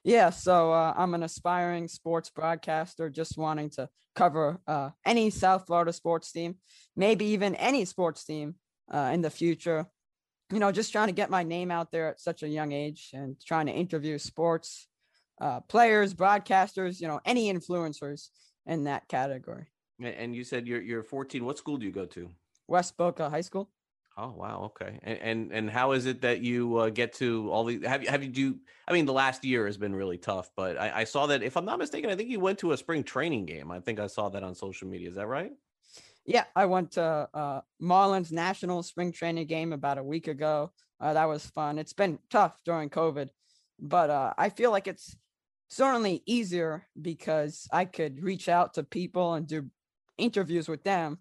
Yeah, 0.06 0.30
so 0.30 0.72
uh, 0.72 0.94
I'm 0.96 1.16
an 1.16 1.24
aspiring 1.24 1.88
sports 1.88 2.30
broadcaster, 2.30 3.10
just 3.10 3.40
wanting 3.40 3.72
to 3.72 3.90
cover 4.14 4.62
uh, 4.68 4.92
any 5.04 5.32
South 5.32 5.66
Florida 5.66 5.92
sports 5.92 6.32
team, 6.32 6.58
maybe 6.96 7.26
even 7.26 7.56
any 7.56 7.86
sports 7.86 8.24
team 8.24 8.54
uh, 8.94 9.10
in 9.12 9.22
the 9.22 9.32
future. 9.32 9.88
You 10.52 10.60
know, 10.60 10.72
just 10.72 10.92
trying 10.92 11.08
to 11.08 11.14
get 11.14 11.32
my 11.32 11.42
name 11.42 11.72
out 11.72 11.92
there 11.92 12.08
at 12.08 12.22
such 12.22 12.44
a 12.44 12.48
young 12.48 12.72
age 12.72 13.10
and 13.14 13.36
trying 13.44 13.66
to 13.66 13.72
interview 13.72 14.20
sports 14.20 14.88
uh, 15.42 15.62
players, 15.62 16.14
broadcasters, 16.14 17.02
you 17.02 17.08
know, 17.08 17.20
any 17.26 17.52
influencers 17.52 18.30
in 18.68 18.84
that 18.84 19.08
category. 19.08 19.66
And 20.00 20.36
you 20.36 20.44
said 20.44 20.68
you're 20.68 20.84
you're 20.84 21.02
14. 21.02 21.44
What 21.44 21.58
school 21.58 21.78
do 21.78 21.86
you 21.88 21.92
go 21.92 22.06
to? 22.06 22.30
West 22.68 22.96
Boca 22.96 23.28
High 23.28 23.42
School. 23.42 23.72
Oh 24.18 24.32
wow, 24.32 24.62
okay. 24.66 24.98
And 25.04 25.20
and, 25.20 25.52
and 25.52 25.70
how 25.70 25.92
is 25.92 26.06
it 26.06 26.22
that 26.22 26.40
you 26.40 26.78
uh, 26.78 26.90
get 26.90 27.14
to 27.16 27.50
all 27.52 27.66
these? 27.66 27.86
Have 27.86 28.02
you 28.02 28.10
have 28.10 28.24
you 28.24 28.30
do? 28.30 28.58
I 28.88 28.94
mean, 28.94 29.06
the 29.06 29.14
last 29.14 29.44
year 29.44 29.66
has 29.66 29.78
been 29.78 29.94
really 29.94 30.18
tough, 30.18 30.50
but 30.56 30.80
I, 30.80 31.02
I, 31.02 31.04
saw 31.04 31.26
that 31.26 31.44
if 31.44 31.58
I'm 31.58 31.66
not 31.66 31.80
mistaken, 31.80 32.10
I 32.10 32.16
think 32.16 32.30
you 32.30 32.40
went 32.40 32.60
to 32.60 32.72
a 32.72 32.78
spring 32.78 33.04
training 33.04 33.46
game. 33.46 33.72
I 33.72 33.82
think 33.82 34.00
I 34.00 34.08
saw 34.08 34.30
that 34.30 34.44
on 34.44 34.56
social 34.56 34.88
media. 34.88 35.10
Is 35.10 35.16
that 35.16 35.28
right? 35.28 35.52
Yeah, 36.26 36.46
I 36.56 36.66
went 36.66 36.94
to 36.94 37.28
uh, 37.34 37.62
Marlins 37.82 38.32
national 38.32 38.84
spring 38.84 39.12
training 39.12 39.48
game 39.48 39.74
about 39.74 39.98
a 39.98 40.04
week 40.04 40.28
ago. 40.30 40.72
Uh, 41.00 41.14
that 41.14 41.26
was 41.26 41.46
fun. 41.46 41.78
It's 41.78 41.94
been 41.94 42.20
tough 42.30 42.58
during 42.64 42.90
COVID, 42.90 43.30
but 43.80 44.10
uh, 44.10 44.34
I 44.38 44.50
feel 44.50 44.72
like 44.72 44.88
it's 44.88 45.18
certainly 45.68 46.24
easier 46.26 46.88
because 47.00 47.68
I 47.72 47.84
could 47.84 48.24
reach 48.24 48.48
out 48.48 48.76
to 48.76 48.84
people 48.84 49.34
and 49.34 49.46
do 49.46 49.70
interviews 50.18 50.70
with 50.70 50.84
them 50.86 51.20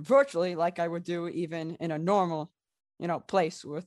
virtually 0.00 0.54
like 0.54 0.78
I 0.78 0.88
would 0.88 1.04
do 1.04 1.28
even 1.28 1.76
in 1.80 1.90
a 1.90 1.98
normal, 1.98 2.50
you 2.98 3.08
know, 3.08 3.20
place 3.20 3.64
with 3.64 3.86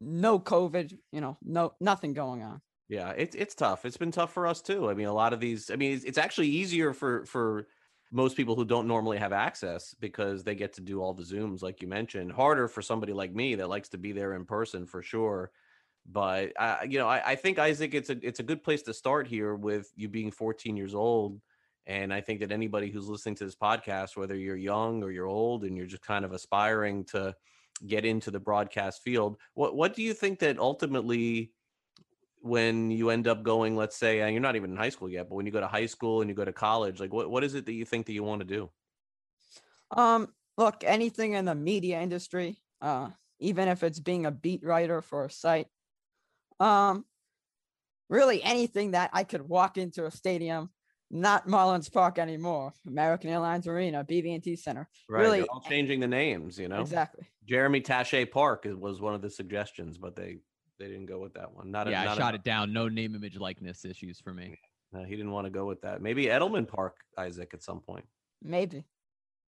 no 0.00 0.38
COVID, 0.38 0.96
you 1.12 1.20
know, 1.20 1.38
no 1.42 1.74
nothing 1.80 2.12
going 2.12 2.42
on. 2.42 2.60
Yeah, 2.88 3.10
it's 3.16 3.34
it's 3.34 3.54
tough. 3.54 3.84
It's 3.84 3.96
been 3.96 4.12
tough 4.12 4.32
for 4.32 4.46
us 4.46 4.60
too. 4.60 4.90
I 4.90 4.94
mean, 4.94 5.06
a 5.06 5.12
lot 5.12 5.32
of 5.32 5.40
these. 5.40 5.70
I 5.70 5.76
mean, 5.76 5.92
it's, 5.92 6.04
it's 6.04 6.18
actually 6.18 6.48
easier 6.48 6.92
for 6.92 7.24
for 7.24 7.66
most 8.12 8.36
people 8.36 8.54
who 8.54 8.64
don't 8.64 8.86
normally 8.86 9.18
have 9.18 9.32
access 9.32 9.94
because 9.98 10.44
they 10.44 10.54
get 10.54 10.74
to 10.74 10.80
do 10.80 11.00
all 11.00 11.14
the 11.14 11.22
zooms, 11.22 11.62
like 11.62 11.82
you 11.82 11.88
mentioned. 11.88 12.30
Harder 12.30 12.68
for 12.68 12.82
somebody 12.82 13.12
like 13.12 13.34
me 13.34 13.54
that 13.56 13.68
likes 13.68 13.88
to 13.90 13.98
be 13.98 14.12
there 14.12 14.34
in 14.34 14.44
person 14.44 14.86
for 14.86 15.02
sure. 15.02 15.50
But 16.06 16.52
uh, 16.58 16.78
you 16.88 16.98
know, 16.98 17.08
I, 17.08 17.30
I 17.30 17.34
think 17.36 17.58
Isaac, 17.58 17.94
it's 17.94 18.10
a 18.10 18.18
it's 18.22 18.40
a 18.40 18.44
good 18.44 18.62
place 18.62 18.82
to 18.82 18.94
start 18.94 19.26
here 19.26 19.54
with 19.54 19.90
you 19.96 20.08
being 20.08 20.30
14 20.30 20.76
years 20.76 20.94
old 20.94 21.40
and 21.86 22.12
I 22.12 22.20
think 22.20 22.40
that 22.40 22.52
anybody 22.52 22.90
who's 22.90 23.08
listening 23.08 23.34
to 23.36 23.44
this 23.44 23.54
podcast, 23.54 24.16
whether 24.16 24.34
you're 24.34 24.56
young 24.56 25.02
or 25.02 25.10
you're 25.10 25.26
old 25.26 25.64
and 25.64 25.76
you're 25.76 25.86
just 25.86 26.02
kind 26.02 26.24
of 26.24 26.32
aspiring 26.32 27.04
to 27.06 27.34
get 27.86 28.04
into 28.04 28.30
the 28.30 28.40
broadcast 28.40 29.02
field, 29.02 29.36
what 29.54 29.76
what 29.76 29.94
do 29.94 30.02
you 30.02 30.14
think 30.14 30.38
that 30.38 30.58
ultimately 30.58 31.52
when 32.40 32.90
you 32.90 33.08
end 33.08 33.26
up 33.26 33.42
going, 33.42 33.74
let's 33.74 33.96
say, 33.96 34.20
and 34.20 34.32
you're 34.32 34.42
not 34.42 34.54
even 34.54 34.72
in 34.72 34.76
high 34.76 34.90
school 34.90 35.08
yet, 35.08 35.30
but 35.30 35.34
when 35.34 35.46
you 35.46 35.52
go 35.52 35.60
to 35.60 35.66
high 35.66 35.86
school 35.86 36.20
and 36.20 36.28
you 36.28 36.36
go 36.36 36.44
to 36.44 36.52
college, 36.52 37.00
like 37.00 37.10
what, 37.10 37.30
what 37.30 37.42
is 37.42 37.54
it 37.54 37.64
that 37.64 37.72
you 37.72 37.86
think 37.86 38.04
that 38.04 38.12
you 38.12 38.22
want 38.22 38.40
to 38.40 38.46
do? 38.46 38.70
Um, 39.90 40.28
look, 40.58 40.84
anything 40.84 41.32
in 41.32 41.46
the 41.46 41.54
media 41.54 42.00
industry, 42.02 42.58
uh, 42.82 43.08
even 43.38 43.68
if 43.68 43.82
it's 43.82 43.98
being 43.98 44.26
a 44.26 44.30
beat 44.30 44.62
writer 44.62 45.00
for 45.00 45.24
a 45.24 45.30
site, 45.30 45.68
um, 46.60 47.06
really 48.10 48.42
anything 48.42 48.90
that 48.90 49.08
I 49.14 49.24
could 49.24 49.48
walk 49.48 49.78
into 49.78 50.04
a 50.04 50.10
stadium 50.10 50.68
not 51.10 51.46
Marlins 51.46 51.92
Park 51.92 52.18
anymore. 52.18 52.72
American 52.86 53.30
Airlines 53.30 53.66
Arena, 53.66 54.04
BB&T 54.04 54.56
Center. 54.56 54.88
Right. 55.08 55.22
Really, 55.22 55.38
They're 55.38 55.50
all 55.50 55.60
changing 55.60 56.00
the 56.00 56.08
names, 56.08 56.58
you 56.58 56.68
know. 56.68 56.80
exactly. 56.80 57.26
Jeremy 57.46 57.80
Taché 57.80 58.30
Park 58.30 58.66
was 58.78 59.00
one 59.00 59.14
of 59.14 59.22
the 59.22 59.30
suggestions, 59.30 59.98
but 59.98 60.16
they 60.16 60.38
they 60.78 60.86
didn't 60.86 61.06
go 61.06 61.20
with 61.20 61.34
that 61.34 61.52
one. 61.52 61.70
Not 61.70 61.86
a, 61.86 61.90
yeah, 61.90 62.10
I 62.12 62.16
shot 62.16 62.34
a, 62.34 62.36
it 62.36 62.44
down. 62.44 62.72
No 62.72 62.88
name, 62.88 63.14
image, 63.14 63.38
likeness 63.38 63.84
issues 63.84 64.18
for 64.18 64.34
me. 64.34 64.58
No, 64.92 65.04
he 65.04 65.16
didn't 65.16 65.30
want 65.30 65.46
to 65.46 65.50
go 65.50 65.66
with 65.66 65.82
that. 65.82 66.00
Maybe 66.00 66.26
Edelman 66.26 66.66
Park, 66.66 66.96
Isaac, 67.18 67.52
at 67.54 67.62
some 67.62 67.80
point. 67.80 68.04
Maybe. 68.42 68.84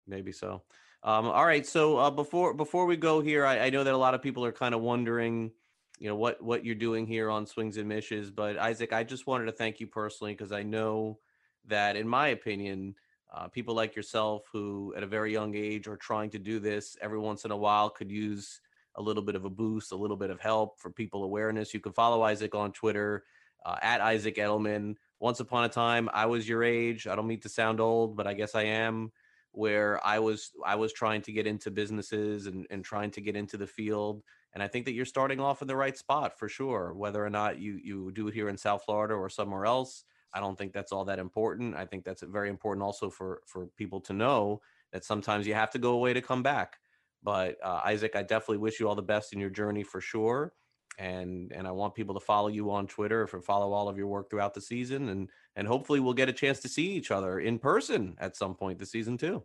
Maybe 0.07 0.31
so. 0.31 0.63
Um, 1.03 1.27
all 1.27 1.45
right. 1.45 1.65
So 1.65 1.97
uh, 1.97 2.11
before 2.11 2.53
before 2.53 2.85
we 2.85 2.97
go 2.97 3.21
here, 3.21 3.45
I, 3.45 3.59
I 3.59 3.69
know 3.69 3.83
that 3.83 3.93
a 3.93 3.97
lot 3.97 4.13
of 4.13 4.21
people 4.21 4.43
are 4.45 4.51
kind 4.51 4.75
of 4.75 4.81
wondering, 4.81 5.51
you 5.99 6.09
know, 6.09 6.15
what 6.15 6.41
what 6.43 6.65
you're 6.65 6.75
doing 6.75 7.05
here 7.05 7.29
on 7.29 7.45
Swings 7.45 7.77
and 7.77 7.87
Mishes. 7.87 8.31
But 8.31 8.57
Isaac, 8.57 8.91
I 8.91 9.03
just 9.03 9.27
wanted 9.27 9.45
to 9.45 9.51
thank 9.51 9.79
you 9.79 9.87
personally 9.87 10.33
because 10.33 10.51
I 10.51 10.63
know 10.63 11.19
that, 11.67 11.95
in 11.95 12.07
my 12.07 12.29
opinion, 12.29 12.95
uh, 13.33 13.47
people 13.47 13.75
like 13.75 13.95
yourself 13.95 14.43
who, 14.51 14.93
at 14.95 15.03
a 15.03 15.07
very 15.07 15.31
young 15.31 15.55
age, 15.55 15.87
are 15.87 15.97
trying 15.97 16.29
to 16.31 16.39
do 16.39 16.59
this 16.59 16.97
every 17.01 17.19
once 17.19 17.45
in 17.45 17.51
a 17.51 17.57
while, 17.57 17.89
could 17.89 18.11
use 18.11 18.61
a 18.95 19.01
little 19.01 19.23
bit 19.23 19.35
of 19.35 19.45
a 19.45 19.49
boost, 19.49 19.91
a 19.91 19.95
little 19.95 20.15
bit 20.15 20.29
of 20.29 20.39
help 20.39 20.79
for 20.79 20.89
people 20.89 21.23
awareness. 21.23 21.73
You 21.73 21.81
can 21.81 21.91
follow 21.91 22.21
Isaac 22.21 22.55
on 22.55 22.71
Twitter 22.71 23.25
uh, 23.65 23.77
at 23.81 23.99
Isaac 23.99 24.35
Edelman. 24.35 24.95
Once 25.19 25.39
upon 25.39 25.65
a 25.65 25.69
time, 25.69 26.09
I 26.13 26.27
was 26.27 26.47
your 26.47 26.63
age. 26.63 27.07
I 27.07 27.15
don't 27.15 27.27
mean 27.27 27.41
to 27.41 27.49
sound 27.49 27.81
old, 27.81 28.15
but 28.15 28.27
I 28.27 28.33
guess 28.33 28.55
I 28.55 28.63
am. 28.63 29.11
Where 29.51 30.05
I 30.05 30.19
was, 30.19 30.51
I 30.65 30.75
was 30.75 30.91
trying 30.91 31.21
to 31.23 31.31
get 31.31 31.47
into 31.47 31.71
businesses 31.71 32.45
and, 32.45 32.67
and 32.69 32.83
trying 32.83 33.11
to 33.11 33.21
get 33.21 33.37
into 33.37 33.55
the 33.55 33.65
field. 33.67 34.21
And 34.53 34.61
I 34.61 34.67
think 34.67 34.83
that 34.85 34.91
you're 34.91 35.05
starting 35.05 35.39
off 35.39 35.61
in 35.61 35.67
the 35.69 35.77
right 35.77 35.97
spot 35.97 36.37
for 36.37 36.49
sure. 36.49 36.93
Whether 36.93 37.25
or 37.25 37.29
not 37.29 37.57
you 37.57 37.79
you 37.81 38.11
do 38.11 38.27
it 38.27 38.33
here 38.33 38.49
in 38.49 38.57
South 38.57 38.83
Florida 38.83 39.13
or 39.13 39.29
somewhere 39.29 39.65
else, 39.65 40.03
I 40.35 40.41
don't 40.41 40.57
think 40.57 40.73
that's 40.73 40.91
all 40.91 41.05
that 41.05 41.17
important. 41.17 41.75
I 41.75 41.85
think 41.85 42.03
that's 42.03 42.21
very 42.21 42.49
important 42.49 42.83
also 42.83 43.09
for 43.09 43.41
for 43.47 43.67
people 43.77 44.01
to 44.01 44.13
know 44.13 44.61
that 44.91 45.05
sometimes 45.05 45.47
you 45.47 45.53
have 45.53 45.71
to 45.71 45.79
go 45.79 45.93
away 45.93 46.13
to 46.13 46.21
come 46.21 46.43
back. 46.43 46.77
But 47.23 47.57
uh, 47.63 47.81
Isaac, 47.85 48.15
I 48.15 48.21
definitely 48.21 48.57
wish 48.57 48.79
you 48.79 48.87
all 48.87 48.95
the 48.95 49.01
best 49.01 49.33
in 49.33 49.39
your 49.39 49.49
journey 49.49 49.81
for 49.81 50.01
sure. 50.01 50.53
And 50.99 51.51
and 51.53 51.65
I 51.67 51.71
want 51.71 51.95
people 51.95 52.13
to 52.13 52.19
follow 52.19 52.49
you 52.49 52.69
on 52.69 52.85
Twitter 52.85 53.25
for 53.27 53.41
follow 53.41 53.71
all 53.71 53.87
of 53.87 53.97
your 53.97 54.07
work 54.07 54.29
throughout 54.29 54.53
the 54.53 54.61
season, 54.61 55.09
and 55.09 55.29
and 55.55 55.67
hopefully 55.67 56.01
we'll 56.01 56.13
get 56.13 56.29
a 56.29 56.33
chance 56.33 56.59
to 56.59 56.69
see 56.69 56.91
each 56.91 57.11
other 57.11 57.39
in 57.39 57.57
person 57.57 58.15
at 58.19 58.35
some 58.35 58.55
point 58.55 58.77
this 58.77 58.91
season 58.91 59.17
too. 59.17 59.43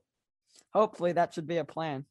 Hopefully 0.72 1.12
that 1.12 1.32
should 1.32 1.46
be 1.46 1.58
a 1.58 1.64
plan. 1.64 2.04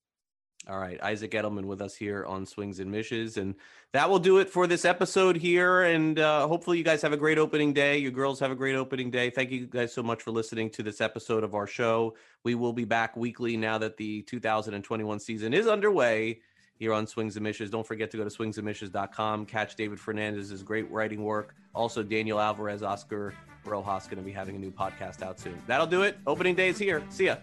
All 0.69 0.77
right, 0.77 1.01
Isaac 1.01 1.31
Edelman 1.31 1.65
with 1.65 1.81
us 1.81 1.95
here 1.95 2.23
on 2.25 2.45
Swings 2.45 2.79
and 2.79 2.91
Mishes, 2.91 3.37
and 3.37 3.55
that 3.91 4.07
will 4.07 4.19
do 4.19 4.37
it 4.37 4.49
for 4.49 4.67
this 4.67 4.85
episode 4.85 5.35
here. 5.35 5.81
And 5.81 6.19
uh, 6.19 6.47
hopefully, 6.47 6.77
you 6.77 6.83
guys 6.83 7.01
have 7.01 7.11
a 7.11 7.17
great 7.17 7.39
opening 7.39 7.73
day. 7.73 7.97
Your 7.97 8.11
girls 8.11 8.39
have 8.39 8.51
a 8.51 8.55
great 8.55 8.75
opening 8.75 9.09
day. 9.09 9.31
Thank 9.31 9.49
you 9.49 9.65
guys 9.65 9.91
so 9.93 10.03
much 10.03 10.21
for 10.21 10.29
listening 10.29 10.69
to 10.71 10.83
this 10.83 11.01
episode 11.01 11.43
of 11.43 11.55
our 11.55 11.65
show. 11.65 12.15
We 12.43 12.53
will 12.53 12.73
be 12.73 12.85
back 12.85 13.17
weekly 13.17 13.57
now 13.57 13.79
that 13.79 13.97
the 13.97 14.21
2021 14.23 15.19
season 15.19 15.55
is 15.55 15.65
underway 15.65 16.41
here 16.75 16.93
on 16.93 17.07
Swings 17.07 17.35
and 17.35 17.43
Mishes. 17.43 17.71
Don't 17.71 17.85
forget 17.85 18.11
to 18.11 18.17
go 18.17 18.23
to 18.23 18.29
swingsandmishes.com. 18.29 19.47
Catch 19.47 19.75
David 19.75 19.99
Fernandez's 19.99 20.61
great 20.61 20.89
writing 20.91 21.23
work. 21.23 21.55
Also, 21.73 22.03
Daniel 22.03 22.39
Alvarez, 22.39 22.83
Oscar 22.83 23.33
Rojas 23.65 24.05
going 24.05 24.17
to 24.17 24.23
be 24.23 24.31
having 24.31 24.55
a 24.55 24.59
new 24.59 24.71
podcast 24.71 25.23
out 25.23 25.39
soon. 25.39 25.59
That'll 25.65 25.87
do 25.87 26.03
it. 26.03 26.19
Opening 26.27 26.53
day 26.53 26.69
is 26.69 26.77
here. 26.77 27.03
See 27.09 27.25
ya. 27.25 27.37